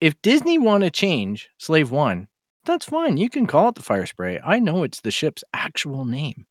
If 0.00 0.20
Disney 0.22 0.58
want 0.58 0.84
to 0.84 0.90
change 0.90 1.48
Slave 1.58 1.90
One, 1.90 2.28
that's 2.64 2.86
fine. 2.86 3.16
You 3.16 3.30
can 3.30 3.46
call 3.46 3.68
it 3.70 3.74
the 3.76 3.82
Fire 3.82 4.06
Spray. 4.06 4.38
I 4.44 4.58
know 4.58 4.82
it's 4.82 5.00
the 5.00 5.10
ship's 5.10 5.44
actual 5.54 6.04
name. 6.04 6.46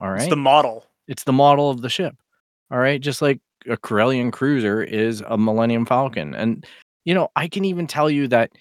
All 0.00 0.10
right. 0.10 0.20
It's 0.22 0.30
the 0.30 0.36
model. 0.36 0.84
It's 1.08 1.24
the 1.24 1.32
model 1.32 1.70
of 1.70 1.80
the 1.80 1.88
ship. 1.88 2.16
All 2.70 2.78
right. 2.78 3.00
Just 3.00 3.22
like 3.22 3.40
a 3.66 3.76
Corellian 3.76 4.32
cruiser 4.32 4.82
is 4.82 5.22
a 5.26 5.38
Millennium 5.38 5.86
Falcon. 5.86 6.34
And, 6.34 6.66
you 7.04 7.14
know, 7.14 7.28
I 7.36 7.48
can 7.48 7.64
even 7.64 7.86
tell 7.86 8.10
you 8.10 8.28
that 8.28 8.52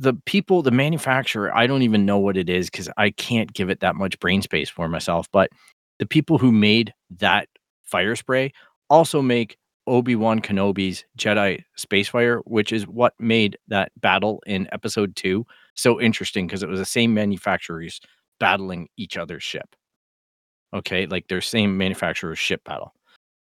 the 0.00 0.14
people, 0.24 0.62
the 0.62 0.70
manufacturer, 0.70 1.54
I 1.54 1.66
don't 1.66 1.82
even 1.82 2.06
know 2.06 2.18
what 2.18 2.38
it 2.38 2.48
is 2.48 2.70
because 2.70 2.88
I 2.96 3.10
can't 3.10 3.52
give 3.52 3.68
it 3.68 3.80
that 3.80 3.96
much 3.96 4.18
brain 4.18 4.40
space 4.40 4.70
for 4.70 4.88
myself. 4.88 5.28
But 5.30 5.50
the 5.98 6.06
people 6.06 6.38
who 6.38 6.50
made 6.50 6.94
that 7.18 7.48
fire 7.84 8.16
spray 8.16 8.52
also 8.88 9.20
make 9.20 9.58
Obi 9.86 10.16
Wan 10.16 10.40
Kenobi's 10.40 11.04
Jedi 11.18 11.62
Spacefire, 11.78 12.40
which 12.46 12.72
is 12.72 12.86
what 12.86 13.12
made 13.18 13.58
that 13.68 13.92
battle 14.00 14.42
in 14.46 14.68
episode 14.72 15.14
two 15.16 15.44
so 15.74 16.00
interesting 16.00 16.46
because 16.46 16.62
it 16.62 16.68
was 16.68 16.80
the 16.80 16.86
same 16.86 17.12
manufacturers 17.12 18.00
battling 18.38 18.88
each 18.96 19.18
other's 19.18 19.42
ship. 19.42 19.76
Okay, 20.72 21.04
like 21.06 21.28
their 21.28 21.42
same 21.42 21.76
manufacturer's 21.76 22.38
ship 22.38 22.64
battle. 22.64 22.94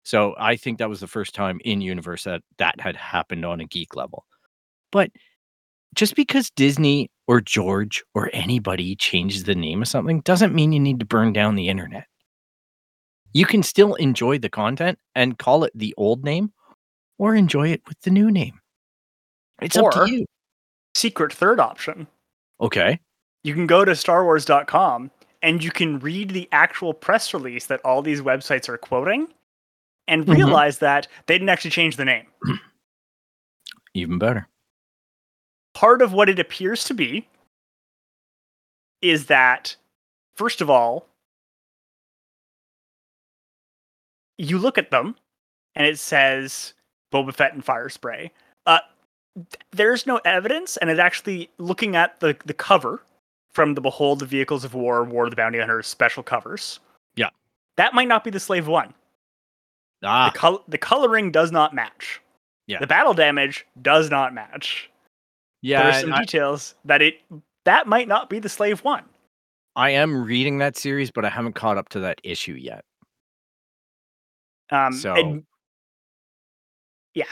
So 0.02 0.34
I 0.38 0.56
think 0.56 0.78
that 0.78 0.88
was 0.88 0.98
the 0.98 1.06
first 1.06 1.36
time 1.36 1.61
in 1.64 1.80
universe 1.82 2.24
that 2.24 2.42
that 2.56 2.80
had 2.80 2.96
happened 2.96 3.44
on 3.44 3.61
a 3.61 3.66
geek 3.66 3.94
level. 3.94 4.24
But 4.90 5.11
just 5.95 6.14
because 6.16 6.51
Disney 6.51 7.11
or 7.26 7.41
George 7.41 8.03
or 8.14 8.30
anybody 8.32 8.97
changes 8.97 9.45
the 9.45 9.55
name 9.55 9.82
of 9.82 9.89
something 9.89 10.20
doesn't 10.20 10.55
mean 10.55 10.72
you 10.72 10.80
need 10.80 11.01
to 11.01 11.07
burn 11.07 11.32
down 11.32 11.55
the 11.57 11.68
internet. 11.68 12.07
You 13.32 13.45
can 13.47 13.62
still 13.62 13.95
enjoy 13.97 14.39
the 14.39 14.49
content 14.49 14.99
and 15.14 15.39
call 15.39 15.64
it 15.64 15.72
the 15.74 15.95
old 15.97 16.24
name 16.24 16.53
or 17.18 17.34
enjoy 17.34 17.68
it 17.68 17.82
with 17.86 18.01
the 18.01 18.11
new 18.11 18.30
name. 18.30 18.61
It's 19.61 19.76
up 19.76 19.91
to 19.93 20.11
you. 20.11 20.24
Secret 20.95 21.32
third 21.32 21.61
option. 21.61 22.07
Okay. 22.61 23.01
You 23.45 23.55
can 23.55 23.66
go 23.66 23.84
to 23.84 23.93
starwars.com 23.93 25.11
and 25.43 25.62
you 25.62 25.70
can 25.70 25.99
read 26.01 26.30
the 26.30 26.49
actual 26.53 26.95
press 26.95 27.32
release 27.34 27.66
that 27.66 27.80
all 27.84 28.03
these 28.03 28.20
websites 28.20 28.68
are 28.68 28.78
quoting 28.78 29.28
and 30.09 30.24
Mhm. 30.26 30.34
realize 30.36 30.78
that 30.78 31.07
they 31.26 31.34
didn't 31.34 31.51
actually 31.51 31.70
change 31.70 31.97
the 31.97 32.05
name. 32.05 32.26
Even 33.95 34.18
better. 34.18 34.49
Part 35.79 36.03
of 36.03 36.12
what 36.12 36.29
it 36.29 36.41
appears 36.41 36.83
to 36.83 36.93
be 36.93 37.24
is 39.01 39.26
that 39.26 39.76
first 40.37 40.61
of 40.61 40.68
all, 40.68 41.07
you 44.39 44.59
look 44.59 44.76
at 44.76 44.91
them 44.91 45.14
and 45.76 45.87
it 45.87 45.97
says 46.01 46.74
Boba 47.12 47.33
Fett 47.33 47.55
and 47.55 47.64
Fire 47.64 47.89
Spray. 47.89 48.33
Uh, 48.66 48.81
th- 49.37 49.47
there's 49.70 50.05
no 50.05 50.16
evidence, 50.24 50.76
and 50.79 50.91
it 50.91 50.99
actually 50.99 51.49
looking 51.59 51.95
at 51.95 52.18
the 52.18 52.37
the 52.45 52.55
cover 52.55 53.01
from 53.53 53.74
the 53.74 53.81
Behold 53.81 54.18
the 54.18 54.26
Vehicles 54.26 54.64
of 54.64 54.74
War, 54.74 55.05
War 55.05 55.24
of 55.24 55.31
the 55.31 55.37
Bounty 55.37 55.59
Hunters 55.61 55.87
special 55.87 56.24
covers. 56.24 56.81
Yeah. 57.14 57.31
that 57.76 57.95
might 57.95 58.09
not 58.09 58.24
be 58.24 58.31
the 58.31 58.41
Slave 58.41 58.66
One. 58.66 58.95
Ah, 60.03 60.31
The 60.33 60.39
col- 60.39 60.64
the 60.66 60.79
coloring 60.79 61.31
does 61.31 61.53
not 61.53 61.72
match. 61.72 62.20
Yeah. 62.66 62.81
the 62.81 62.87
battle 62.89 63.14
damage 63.14 63.64
does 63.81 64.11
not 64.11 64.35
match. 64.35 64.91
Yeah. 65.62 65.82
There 65.82 65.90
are 65.92 66.00
some 66.00 66.12
I, 66.12 66.20
details 66.20 66.74
that 66.84 67.02
it 67.02 67.14
that 67.64 67.86
might 67.86 68.09
not 68.09 68.30
be 68.30 68.38
the 68.38 68.48
Slave 68.48 68.80
One. 68.80 69.04
I 69.76 69.90
am 69.90 70.24
reading 70.24 70.59
that 70.59 70.76
series, 70.76 71.11
but 71.11 71.24
I 71.24 71.28
haven't 71.28 71.54
caught 71.54 71.78
up 71.78 71.88
to 71.90 72.00
that 72.00 72.20
issue 72.24 72.54
yet. 72.54 72.84
Um, 74.70 74.92
So- 74.92 75.14
and- 75.14 75.44
yeah, 77.14 77.24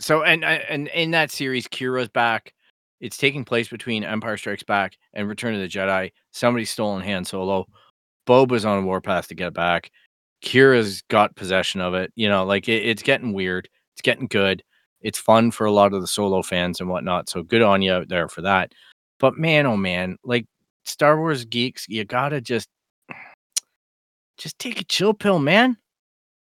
So 0.00 0.22
and 0.22 0.44
and 0.44 0.88
in 0.88 1.10
that 1.10 1.30
series, 1.30 1.68
Qi'ra's 1.68 2.08
back. 2.08 2.54
It's 3.00 3.16
taking 3.16 3.44
place 3.44 3.68
between 3.68 4.04
Empire 4.04 4.36
Strikes 4.36 4.62
Back 4.62 4.96
and 5.14 5.28
Return 5.28 5.54
of 5.54 5.60
the 5.60 5.68
Jedi. 5.68 6.12
Somebody's 6.32 6.70
stolen 6.70 7.02
Han 7.02 7.24
Solo. 7.24 7.66
Boba's 8.26 8.64
on 8.64 8.82
a 8.82 8.86
warpath 8.86 9.28
to 9.28 9.34
get 9.34 9.52
back. 9.54 9.90
Qi'ra's 10.42 11.02
got 11.08 11.34
possession 11.36 11.80
of 11.80 11.94
it. 11.94 12.12
You 12.14 12.28
know, 12.28 12.44
like 12.44 12.68
it, 12.68 12.84
it's 12.84 13.02
getting 13.02 13.32
weird. 13.32 13.68
It's 13.94 14.02
getting 14.02 14.26
good. 14.26 14.62
It's 15.00 15.18
fun 15.18 15.50
for 15.50 15.66
a 15.66 15.72
lot 15.72 15.92
of 15.92 16.00
the 16.00 16.06
solo 16.06 16.42
fans 16.42 16.80
and 16.80 16.88
whatnot. 16.88 17.28
So 17.28 17.42
good 17.42 17.62
on 17.62 17.82
you 17.82 17.92
out 17.92 18.08
there 18.08 18.28
for 18.28 18.42
that. 18.42 18.72
But 19.18 19.36
man, 19.36 19.66
oh 19.66 19.76
man, 19.76 20.16
like 20.24 20.46
Star 20.84 21.18
Wars 21.18 21.44
geeks, 21.44 21.86
you 21.88 22.04
gotta 22.04 22.40
just 22.40 22.68
just 24.38 24.58
take 24.58 24.80
a 24.80 24.84
chill 24.84 25.14
pill, 25.14 25.38
man. 25.38 25.76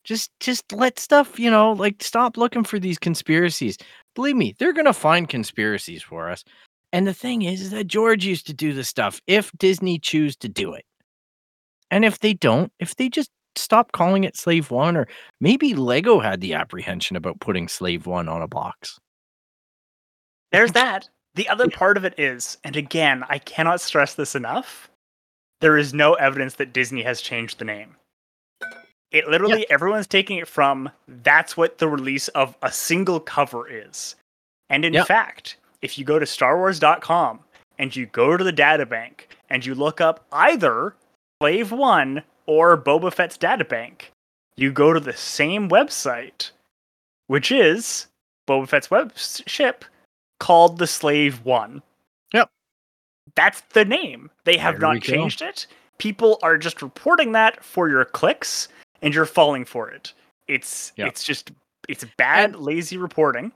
Just 0.04 0.30
just 0.40 0.72
let 0.72 0.98
stuff, 0.98 1.38
you 1.38 1.50
know, 1.50 1.72
like 1.72 2.02
stop 2.02 2.36
looking 2.36 2.64
for 2.64 2.78
these 2.78 2.98
conspiracies. 2.98 3.76
Believe 4.14 4.36
me, 4.36 4.54
they're 4.58 4.72
gonna 4.72 4.92
find 4.92 5.28
conspiracies 5.28 6.02
for 6.02 6.30
us. 6.30 6.44
And 6.92 7.06
the 7.06 7.14
thing 7.14 7.42
is, 7.42 7.60
is 7.60 7.70
that 7.72 7.86
George 7.86 8.24
used 8.24 8.46
to 8.46 8.54
do 8.54 8.72
the 8.72 8.84
stuff 8.84 9.20
if 9.26 9.52
Disney 9.58 9.98
choose 9.98 10.36
to 10.36 10.48
do 10.48 10.72
it. 10.72 10.84
And 11.90 12.04
if 12.04 12.20
they 12.20 12.34
don't, 12.34 12.72
if 12.78 12.96
they 12.96 13.08
just 13.08 13.30
stop 13.60 13.92
calling 13.92 14.24
it 14.24 14.36
Slave 14.36 14.70
One, 14.70 14.96
or 14.96 15.06
maybe 15.40 15.74
Lego 15.74 16.18
had 16.20 16.40
the 16.40 16.54
apprehension 16.54 17.16
about 17.16 17.40
putting 17.40 17.68
Slave 17.68 18.06
One 18.06 18.28
on 18.28 18.42
a 18.42 18.48
box. 18.48 18.98
there's 20.52 20.72
that. 20.72 21.08
The 21.34 21.48
other 21.48 21.68
part 21.68 21.96
of 21.96 22.04
it 22.04 22.18
is, 22.18 22.56
and 22.64 22.74
again, 22.76 23.22
I 23.28 23.38
cannot 23.38 23.80
stress 23.80 24.14
this 24.14 24.34
enough. 24.34 24.90
There 25.60 25.76
is 25.76 25.92
no 25.94 26.14
evidence 26.14 26.54
that 26.54 26.72
Disney 26.72 27.02
has 27.02 27.20
changed 27.20 27.58
the 27.58 27.64
name. 27.64 27.96
It 29.10 29.28
literally 29.28 29.68
everyone's 29.70 30.06
taking 30.06 30.38
it 30.38 30.48
from 30.48 30.90
that's 31.06 31.56
what 31.56 31.78
the 31.78 31.88
release 31.88 32.28
of 32.28 32.56
a 32.62 32.70
single 32.72 33.20
cover 33.20 33.68
is. 33.68 34.16
And 34.70 34.84
in 34.84 34.94
Yep. 34.94 35.06
fact, 35.06 35.56
if 35.80 35.96
you 35.98 36.04
go 36.04 36.18
to 36.18 36.26
starwars.com 36.26 37.40
and 37.78 37.94
you 37.94 38.06
go 38.06 38.36
to 38.36 38.44
the 38.44 38.52
databank 38.52 39.20
and 39.48 39.64
you 39.64 39.74
look 39.74 40.00
up 40.00 40.26
either 40.32 40.94
Slave 41.40 41.72
1 41.72 42.22
or 42.48 42.76
Boba 42.76 43.12
Fett's 43.12 43.38
databank, 43.38 44.06
you 44.56 44.72
go 44.72 44.92
to 44.92 44.98
the 44.98 45.12
same 45.12 45.68
website, 45.68 46.50
which 47.28 47.52
is 47.52 48.08
Boba 48.48 48.66
Fett's 48.68 48.90
web 48.90 49.12
ship 49.16 49.84
called 50.40 50.78
the 50.78 50.86
Slave 50.86 51.44
1. 51.44 51.82
Yep. 52.32 52.50
That's 53.36 53.60
the 53.72 53.84
name. 53.84 54.30
They 54.44 54.56
have 54.56 54.80
There 54.80 54.88
not 54.88 54.94
go. 54.94 55.00
changed 55.00 55.42
it. 55.42 55.66
People 55.98 56.38
are 56.42 56.56
just 56.58 56.80
reporting 56.82 57.32
that 57.32 57.62
for 57.62 57.88
your 57.88 58.04
clicks 58.04 58.68
and 59.02 59.14
you're 59.14 59.26
falling 59.26 59.64
for 59.64 59.88
it. 59.90 60.12
It's 60.48 60.92
Yep. 60.96 61.08
it's 61.08 61.22
just 61.24 61.50
it's 61.88 62.04
bad 62.16 62.54
And- 62.54 62.56
lazy 62.56 62.96
reporting. 62.96 63.52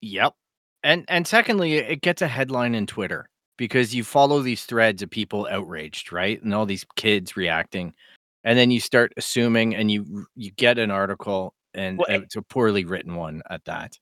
Yep. 0.00 0.34
And 0.82 1.04
and 1.08 1.26
secondly, 1.26 1.74
it 1.74 2.00
gets 2.02 2.22
a 2.22 2.28
headline 2.28 2.74
in 2.74 2.86
Twitter 2.86 3.26
because 3.56 3.94
you 3.94 4.04
follow 4.04 4.40
these 4.40 4.64
threads 4.64 5.02
of 5.02 5.10
people 5.10 5.46
outraged, 5.50 6.12
right? 6.12 6.42
And 6.42 6.54
all 6.54 6.66
these 6.66 6.84
kids 6.96 7.36
reacting. 7.36 7.94
And 8.44 8.58
then 8.58 8.70
you 8.70 8.78
start 8.80 9.12
assuming 9.16 9.74
and 9.74 9.90
you 9.90 10.26
you 10.36 10.50
get 10.52 10.78
an 10.78 10.90
article 10.90 11.54
and 11.72 11.98
Well, 11.98 12.06
it's 12.08 12.36
a 12.36 12.42
poorly 12.42 12.84
written 12.84 13.16
one 13.16 13.42
at 13.50 13.64
that. 13.64 13.98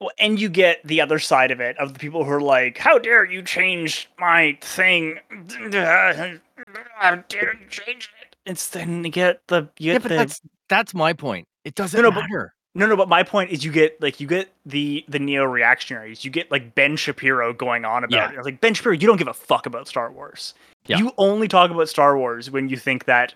Well, 0.00 0.10
and 0.18 0.38
you 0.40 0.48
get 0.48 0.80
the 0.84 1.00
other 1.00 1.18
side 1.20 1.50
of 1.52 1.60
it 1.60 1.78
of 1.78 1.92
the 1.94 1.98
people 2.00 2.24
who 2.24 2.30
are 2.32 2.40
like, 2.42 2.76
"How 2.78 2.98
dare 2.98 3.24
you 3.24 3.42
change 3.42 4.10
my 4.18 4.58
thing? 4.60 5.18
How 5.72 7.16
dare 7.28 7.54
you 7.60 7.66
change 7.68 8.10
it?" 8.20 8.36
It's 8.46 8.68
then 8.68 9.04
you 9.04 9.10
get 9.10 9.40
the 9.48 9.62
you 9.78 9.88
Yeah, 9.88 9.92
get 9.94 10.02
but 10.02 10.08
the 10.10 10.14
that's 10.16 10.40
that's 10.68 10.94
my 10.94 11.12
point. 11.12 11.46
It 11.64 11.74
doesn't 11.74 12.00
no, 12.00 12.10
but- 12.10 12.20
matter. 12.22 12.54
no 12.74 12.86
no. 12.86 12.96
But 12.96 13.08
my 13.08 13.22
point 13.22 13.50
is, 13.50 13.64
you 13.64 13.72
get 13.72 14.00
like 14.02 14.20
you 14.20 14.26
get 14.26 14.52
the 14.66 15.04
the 15.08 15.18
neo 15.18 15.44
reactionaries. 15.44 16.24
You 16.24 16.30
get 16.30 16.50
like 16.50 16.74
Ben 16.74 16.96
Shapiro 16.96 17.52
going 17.52 17.84
on 17.84 18.04
about 18.04 18.32
Yeah. 18.32 18.40
it. 18.40 18.44
Like 18.44 18.60
Ben 18.60 18.74
Shapiro, 18.74 18.94
you 18.94 19.06
don't 19.06 19.16
give 19.16 19.28
a 19.28 19.34
fuck 19.34 19.66
about 19.66 19.88
Star 19.88 20.10
Wars. 20.10 20.54
Yeah. 20.86 20.98
You 20.98 21.12
only 21.16 21.48
talk 21.48 21.70
about 21.70 21.88
Star 21.88 22.18
Wars 22.18 22.50
when 22.50 22.68
you 22.68 22.76
think 22.76 23.06
that 23.06 23.34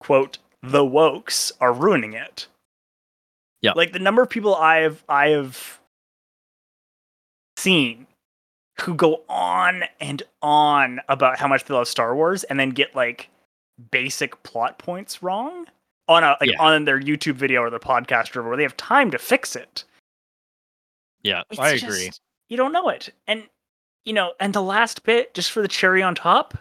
quote 0.00 0.38
the 0.62 0.84
wokes 0.84 1.52
are 1.60 1.72
ruining 1.72 2.12
it. 2.14 2.46
Yeah. 3.62 3.72
Like 3.74 3.92
the 3.92 3.98
number 3.98 4.22
of 4.22 4.30
people 4.30 4.54
I've 4.54 5.02
I 5.08 5.28
have 5.28 5.78
seen 7.56 8.06
who 8.82 8.94
go 8.94 9.22
on 9.28 9.84
and 10.00 10.22
on 10.42 11.00
about 11.08 11.38
how 11.38 11.48
much 11.48 11.64
they 11.64 11.74
love 11.74 11.88
Star 11.88 12.14
Wars 12.14 12.44
and 12.44 12.60
then 12.60 12.70
get 12.70 12.94
like 12.94 13.28
basic 13.90 14.42
plot 14.42 14.78
points 14.78 15.22
wrong 15.22 15.66
on 16.08 16.22
a 16.24 16.36
like 16.40 16.50
Yeah. 16.50 16.60
on 16.62 16.84
their 16.84 17.00
YouTube 17.00 17.34
video 17.36 17.62
or 17.62 17.70
their 17.70 17.78
podcast 17.78 18.36
or 18.36 18.42
where 18.42 18.56
they 18.56 18.62
have 18.62 18.76
time 18.76 19.10
to 19.10 19.18
fix 19.18 19.56
it. 19.56 19.84
Yeah, 21.22 21.42
It's 21.50 21.58
I 21.58 21.70
agree. 21.70 22.10
you 22.48 22.56
don't 22.56 22.72
know 22.72 22.88
it. 22.90 23.10
And 23.26 23.44
you 24.04 24.12
know, 24.12 24.34
and 24.38 24.52
the 24.52 24.62
last 24.62 25.02
bit, 25.02 25.34
just 25.34 25.50
for 25.50 25.60
the 25.62 25.66
cherry 25.68 26.00
on 26.02 26.14
top, 26.14 26.56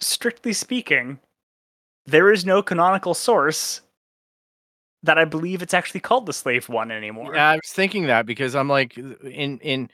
strictly 0.00 0.52
speaking, 0.52 1.20
there 2.06 2.32
is 2.32 2.44
no 2.44 2.62
canonical 2.62 3.14
source 3.14 3.80
that 5.02 5.18
I 5.18 5.24
believe 5.24 5.62
it's 5.62 5.74
actually 5.74 6.00
called 6.00 6.26
the 6.26 6.32
Slave 6.32 6.68
One 6.68 6.90
anymore. 6.90 7.34
Yeah, 7.34 7.50
I 7.50 7.56
was 7.56 7.70
thinking 7.70 8.06
that 8.06 8.26
because 8.26 8.54
I'm 8.54 8.68
like 8.68 8.96
in 8.96 9.58
in 9.58 9.90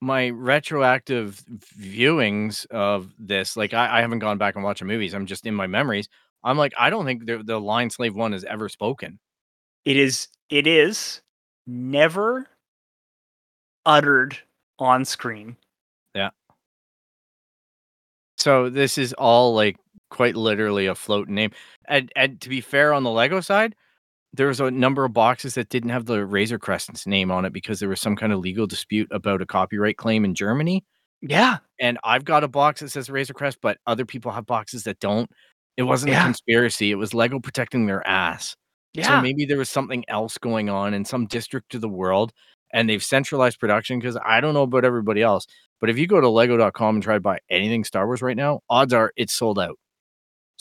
my 0.00 0.28
retroactive 0.28 1.42
viewings 1.78 2.66
of 2.66 3.12
this, 3.18 3.56
like 3.56 3.72
I, 3.72 3.98
I 3.98 4.00
haven't 4.02 4.18
gone 4.18 4.36
back 4.36 4.54
and 4.54 4.62
watched 4.62 4.80
the 4.80 4.86
movies. 4.86 5.14
I'm 5.14 5.26
just 5.26 5.46
in 5.46 5.54
my 5.54 5.66
memories. 5.66 6.08
I'm 6.44 6.58
like, 6.58 6.74
I 6.78 6.90
don't 6.90 7.06
think 7.06 7.24
the, 7.26 7.42
the 7.42 7.58
line 7.58 7.88
slave 7.88 8.14
one 8.14 8.32
has 8.32 8.44
ever 8.44 8.68
spoken. 8.68 9.18
It 9.86 9.96
is 9.96 10.28
it 10.50 10.66
is 10.66 11.22
never 11.66 12.46
uttered 13.86 14.38
on 14.78 15.04
screen. 15.04 15.56
Yeah. 16.14 16.30
So 18.36 18.68
this 18.68 18.98
is 18.98 19.14
all 19.14 19.54
like 19.54 19.78
quite 20.14 20.36
literally 20.36 20.86
a 20.86 20.94
floating 20.94 21.34
name. 21.34 21.50
And 21.88 22.10
and 22.16 22.40
to 22.40 22.48
be 22.48 22.60
fair 22.60 22.92
on 22.94 23.02
the 23.02 23.10
Lego 23.10 23.40
side, 23.40 23.74
there 24.32 24.46
was 24.46 24.60
a 24.60 24.70
number 24.70 25.04
of 25.04 25.12
boxes 25.12 25.54
that 25.54 25.68
didn't 25.68 25.90
have 25.90 26.06
the 26.06 26.24
Razor 26.24 26.58
Crest's 26.58 27.06
name 27.06 27.30
on 27.30 27.44
it 27.44 27.52
because 27.52 27.80
there 27.80 27.88
was 27.88 28.00
some 28.00 28.16
kind 28.16 28.32
of 28.32 28.38
legal 28.40 28.66
dispute 28.66 29.08
about 29.10 29.42
a 29.42 29.46
copyright 29.46 29.96
claim 29.96 30.24
in 30.24 30.34
Germany. 30.34 30.84
Yeah. 31.26 31.58
and 31.80 31.98
I've 32.04 32.24
got 32.26 32.44
a 32.44 32.48
box 32.48 32.80
that 32.80 32.90
says 32.90 33.08
Razor 33.08 33.32
Crest, 33.32 33.58
but 33.62 33.78
other 33.86 34.04
people 34.04 34.30
have 34.32 34.44
boxes 34.44 34.84
that 34.84 35.00
don't. 35.00 35.30
It 35.76 35.84
wasn't 35.84 36.12
a 36.12 36.20
conspiracy. 36.20 36.90
It 36.90 36.96
was 36.96 37.14
Lego 37.14 37.40
protecting 37.40 37.86
their 37.86 38.06
ass. 38.06 38.56
Yeah. 38.92 39.08
So 39.08 39.22
maybe 39.22 39.46
there 39.46 39.56
was 39.56 39.70
something 39.70 40.04
else 40.08 40.38
going 40.38 40.68
on 40.68 40.92
in 40.94 41.04
some 41.04 41.26
district 41.26 41.74
of 41.74 41.80
the 41.80 41.88
world 41.88 42.32
and 42.74 42.90
they've 42.90 43.02
centralized 43.02 43.58
production 43.58 43.98
because 43.98 44.18
I 44.22 44.40
don't 44.40 44.52
know 44.52 44.62
about 44.62 44.84
everybody 44.84 45.22
else. 45.22 45.46
But 45.80 45.90
if 45.90 45.98
you 45.98 46.06
go 46.06 46.20
to 46.20 46.28
lego.com 46.28 46.96
and 46.96 47.02
try 47.02 47.14
to 47.14 47.20
buy 47.20 47.38
anything 47.48 47.84
Star 47.84 48.06
Wars 48.06 48.20
right 48.20 48.36
now, 48.36 48.60
odds 48.68 48.92
are 48.92 49.12
it's 49.16 49.32
sold 49.32 49.58
out. 49.58 49.78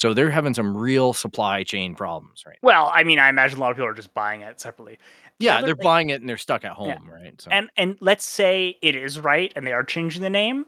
So 0.03 0.13
they're 0.13 0.29
having 0.31 0.53
some 0.53 0.75
real 0.75 1.13
supply 1.13 1.63
chain 1.63 1.95
problems, 1.95 2.43
right? 2.45 2.57
well, 2.61 2.91
I 2.93 3.05
mean, 3.05 3.19
I 3.19 3.29
imagine 3.29 3.57
a 3.57 3.61
lot 3.61 3.71
of 3.71 3.77
people 3.77 3.87
are 3.87 3.93
just 3.93 4.13
buying 4.13 4.41
it 4.41 4.59
separately. 4.59 4.99
Yeah, 5.39 5.61
they're 5.61 5.75
thing- 5.75 5.83
buying 5.85 6.09
it 6.09 6.19
and 6.19 6.27
they're 6.29 6.35
stuck 6.37 6.65
at 6.65 6.73
home, 6.73 6.89
Yeah. 7.07 7.13
right? 7.13 7.41
So 7.41 7.49
And 7.51 7.69
and 7.77 7.95
let's 8.01 8.25
say 8.25 8.77
it 8.81 8.97
is 8.97 9.17
right 9.17 9.53
and 9.55 9.65
they 9.65 9.71
are 9.71 9.81
changing 9.85 10.21
the 10.21 10.29
name. 10.29 10.65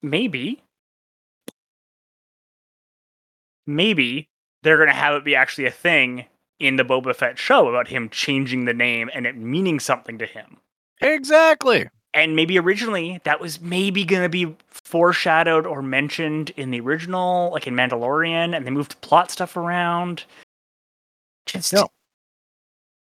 Maybe. 0.00 0.62
Maybe 3.66 4.30
they're 4.62 4.78
gonna 4.78 4.94
have 4.94 5.16
it 5.16 5.24
be 5.24 5.36
actually 5.36 5.66
a 5.66 5.70
thing 5.70 6.24
in 6.58 6.76
the 6.76 6.82
Boba 6.82 7.14
Fett 7.14 7.38
show 7.38 7.68
about 7.68 7.88
him 7.88 8.08
changing 8.08 8.64
the 8.64 8.72
name 8.72 9.10
and 9.12 9.26
it 9.26 9.36
meaning 9.36 9.78
something 9.78 10.16
to 10.16 10.24
him. 10.24 10.56
exactly. 11.02 11.90
And 12.12 12.34
maybe 12.34 12.58
originally 12.58 13.20
that 13.24 13.40
was 13.40 13.60
maybe 13.60 14.04
gonna 14.04 14.28
be 14.28 14.56
foreshadowed 14.68 15.66
or 15.66 15.80
mentioned 15.82 16.50
in 16.56 16.70
the 16.70 16.80
original, 16.80 17.50
like 17.52 17.66
in 17.66 17.74
Mandalorian, 17.74 18.56
and 18.56 18.66
they 18.66 18.70
moved 18.70 19.00
plot 19.00 19.30
stuff 19.30 19.56
around. 19.56 20.24
Just 21.46 21.72
No. 21.72 21.88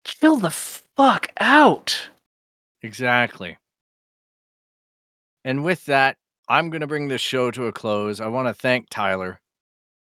chill 0.04 0.38
the 0.38 0.50
fuck 0.52 1.32
out. 1.40 2.10
Exactly. 2.82 3.58
And 5.44 5.64
with 5.64 5.86
that, 5.86 6.18
I'm 6.50 6.70
going 6.70 6.82
to 6.82 6.88
bring 6.88 7.08
this 7.08 7.22
show 7.22 7.50
to 7.52 7.66
a 7.68 7.72
close. 7.72 8.20
I 8.20 8.28
want 8.28 8.48
to 8.48 8.54
thank 8.54 8.88
Tyler 8.90 9.40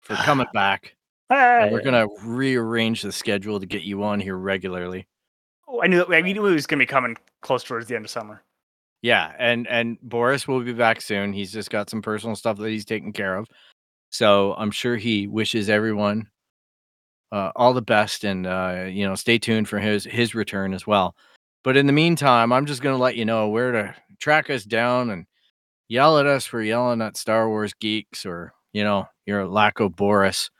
for 0.01 0.15
coming 0.25 0.47
back. 0.53 0.95
And 1.29 1.73
we're 1.73 1.83
going 1.83 2.09
to 2.09 2.13
rearrange 2.25 3.03
the 3.03 3.13
schedule 3.13 3.61
to 3.61 3.67
get 3.67 3.83
you 3.83 4.03
on 4.03 4.19
here 4.21 4.37
regularly. 4.37 5.07
Oh, 5.69 5.83
I 5.83 5.87
knew 5.87 5.99
that. 5.99 6.13
I 6.13 6.21
knew 6.21 6.47
it 6.47 6.53
was 6.53 6.67
gonna 6.67 6.81
be 6.81 6.87
coming 6.87 7.17
close 7.43 7.63
towards 7.63 7.87
the 7.87 7.95
end 7.95 8.05
of 8.05 8.11
summer. 8.11 8.43
Yeah, 9.03 9.33
and 9.39 9.67
and 9.69 9.99
Boris 10.03 10.47
will 10.47 10.61
be 10.61 10.73
back 10.73 11.01
soon. 11.01 11.33
He's 11.33 11.53
just 11.53 11.71
got 11.71 11.89
some 11.89 12.03
personal 12.03 12.37
stuff 12.37 12.59
that 12.59 12.69
he's 12.69 12.85
taking 12.85 13.13
care 13.13 13.37
of. 13.37 13.49
So 14.11 14.55
I'm 14.55 14.71
sure 14.71 14.97
he 14.97 15.27
wishes 15.27 15.71
everyone 15.71 16.29
uh, 17.33 17.53
all 17.57 17.73
the 17.73 17.83
best, 17.83 18.25
and 18.25 18.47
uh, 18.47 18.85
you 18.89 19.07
know, 19.07 19.15
stay 19.15 19.39
tuned 19.39 19.69
for 19.69 19.79
his 19.79 20.05
his 20.05 20.35
return 20.35 20.75
as 20.75 20.87
well. 20.87 21.15
But 21.65 21.77
in 21.77 21.87
the 21.87 21.93
meantime, 21.93 22.53
I'm 22.53 22.67
just 22.67 22.83
going 22.83 22.97
to 22.97 23.03
let 23.03 23.17
you 23.17 23.25
know 23.25 23.49
where 23.49 23.73
to 23.73 23.95
track 24.19 24.51
us 24.51 24.65
down 24.65 25.11
and 25.11 25.27
yell 25.89 26.19
at 26.19 26.27
us 26.27 26.47
for 26.47 26.63
yelling 26.63 27.03
at 27.03 27.17
Star 27.17 27.49
Wars 27.49 27.75
geeks 27.75 28.27
or 28.27 28.53
you 28.73 28.85
know 28.85 29.07
your 29.27 29.47
lack 29.47 29.81
of 29.81 29.97
Boris. 29.97 30.51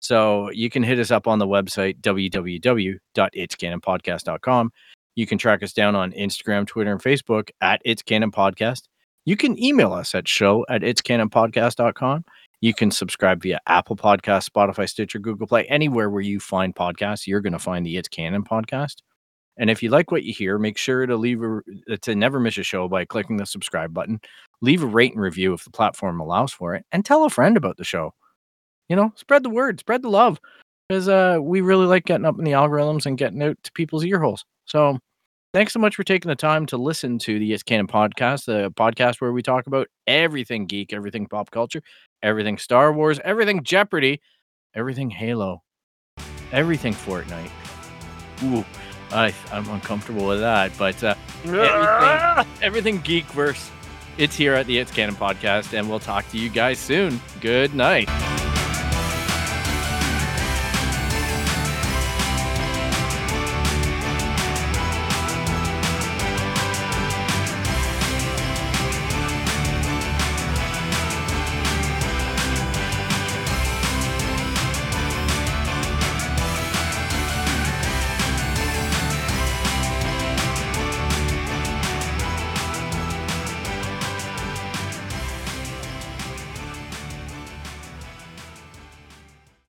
So 0.00 0.50
you 0.50 0.68
can 0.70 0.82
hit 0.82 0.98
us 0.98 1.12
up 1.12 1.28
on 1.28 1.38
the 1.38 1.46
website 1.46 2.00
www.itscanonpodcast.com. 2.00 4.72
You 5.14 5.26
can 5.26 5.38
track 5.38 5.62
us 5.62 5.72
down 5.72 5.94
on 5.94 6.12
Instagram, 6.12 6.66
Twitter, 6.66 6.90
and 6.90 7.02
Facebook 7.02 7.50
at 7.60 7.82
It's 7.84 8.02
Canon 8.02 8.30
Podcast. 8.30 8.82
You 9.24 9.36
can 9.36 9.62
email 9.62 9.92
us 9.92 10.14
at 10.14 10.26
show 10.26 10.64
at 10.68 10.82
itscanonpodcast.com. 10.82 12.24
You 12.60 12.74
can 12.74 12.90
subscribe 12.90 13.42
via 13.42 13.60
Apple 13.66 13.96
Podcast, 13.96 14.48
Spotify, 14.48 14.88
Stitcher, 14.88 15.18
Google 15.18 15.46
Play, 15.46 15.64
anywhere 15.64 16.08
where 16.08 16.22
you 16.22 16.40
find 16.40 16.74
podcasts, 16.74 17.26
you're 17.26 17.40
going 17.40 17.52
to 17.52 17.58
find 17.58 17.84
the 17.84 17.96
It's 17.96 18.08
Canon 18.08 18.44
podcast. 18.44 18.96
And 19.58 19.68
if 19.68 19.82
you 19.82 19.90
like 19.90 20.10
what 20.10 20.22
you 20.22 20.32
hear, 20.32 20.58
make 20.58 20.78
sure 20.78 21.04
to 21.04 21.16
leave 21.16 21.42
a 21.42 21.98
to 21.98 22.14
never 22.14 22.40
miss 22.40 22.56
a 22.56 22.62
show 22.62 22.88
by 22.88 23.04
clicking 23.04 23.36
the 23.36 23.44
subscribe 23.44 23.92
button. 23.92 24.20
Leave 24.62 24.82
a 24.82 24.86
rate 24.86 25.12
and 25.12 25.20
review 25.20 25.52
if 25.52 25.64
the 25.64 25.70
platform 25.70 26.20
allows 26.20 26.52
for 26.52 26.74
it, 26.74 26.86
and 26.90 27.04
tell 27.04 27.24
a 27.24 27.30
friend 27.30 27.56
about 27.56 27.76
the 27.76 27.84
show. 27.84 28.14
You 28.88 28.96
know, 28.96 29.12
spread 29.16 29.42
the 29.42 29.50
word, 29.50 29.78
spread 29.78 30.02
the 30.02 30.08
love, 30.08 30.40
because 30.88 31.08
uh, 31.08 31.38
we 31.40 31.60
really 31.60 31.86
like 31.86 32.06
getting 32.06 32.24
up 32.24 32.38
in 32.38 32.44
the 32.44 32.52
algorithms 32.52 33.04
and 33.04 33.18
getting 33.18 33.42
out 33.42 33.56
to 33.62 33.72
people's 33.72 34.04
ear 34.04 34.20
holes. 34.20 34.44
So, 34.72 34.98
thanks 35.52 35.74
so 35.74 35.78
much 35.78 35.96
for 35.96 36.02
taking 36.02 36.30
the 36.30 36.34
time 36.34 36.64
to 36.64 36.78
listen 36.78 37.18
to 37.18 37.38
the 37.38 37.52
It's 37.52 37.62
Canon 37.62 37.88
podcast, 37.88 38.46
the 38.46 38.70
podcast 38.70 39.20
where 39.20 39.30
we 39.30 39.42
talk 39.42 39.66
about 39.66 39.86
everything 40.06 40.64
geek, 40.64 40.94
everything 40.94 41.26
pop 41.26 41.50
culture, 41.50 41.82
everything 42.22 42.56
Star 42.56 42.90
Wars, 42.90 43.20
everything 43.22 43.64
Jeopardy, 43.64 44.22
everything 44.74 45.10
Halo, 45.10 45.62
everything 46.52 46.94
Fortnite. 46.94 47.50
Ooh. 48.44 48.64
I, 49.10 49.34
I'm 49.52 49.68
uncomfortable 49.68 50.26
with 50.26 50.40
that, 50.40 50.72
but 50.78 51.04
uh, 51.04 51.16
everything, 51.44 52.46
everything 52.62 53.02
Geekverse, 53.02 53.68
it's 54.16 54.34
here 54.34 54.54
at 54.54 54.64
the 54.64 54.78
It's 54.78 54.90
Canon 54.90 55.16
podcast, 55.16 55.78
and 55.78 55.86
we'll 55.86 56.00
talk 56.00 56.26
to 56.30 56.38
you 56.38 56.48
guys 56.48 56.78
soon. 56.78 57.20
Good 57.42 57.74
night. 57.74 58.08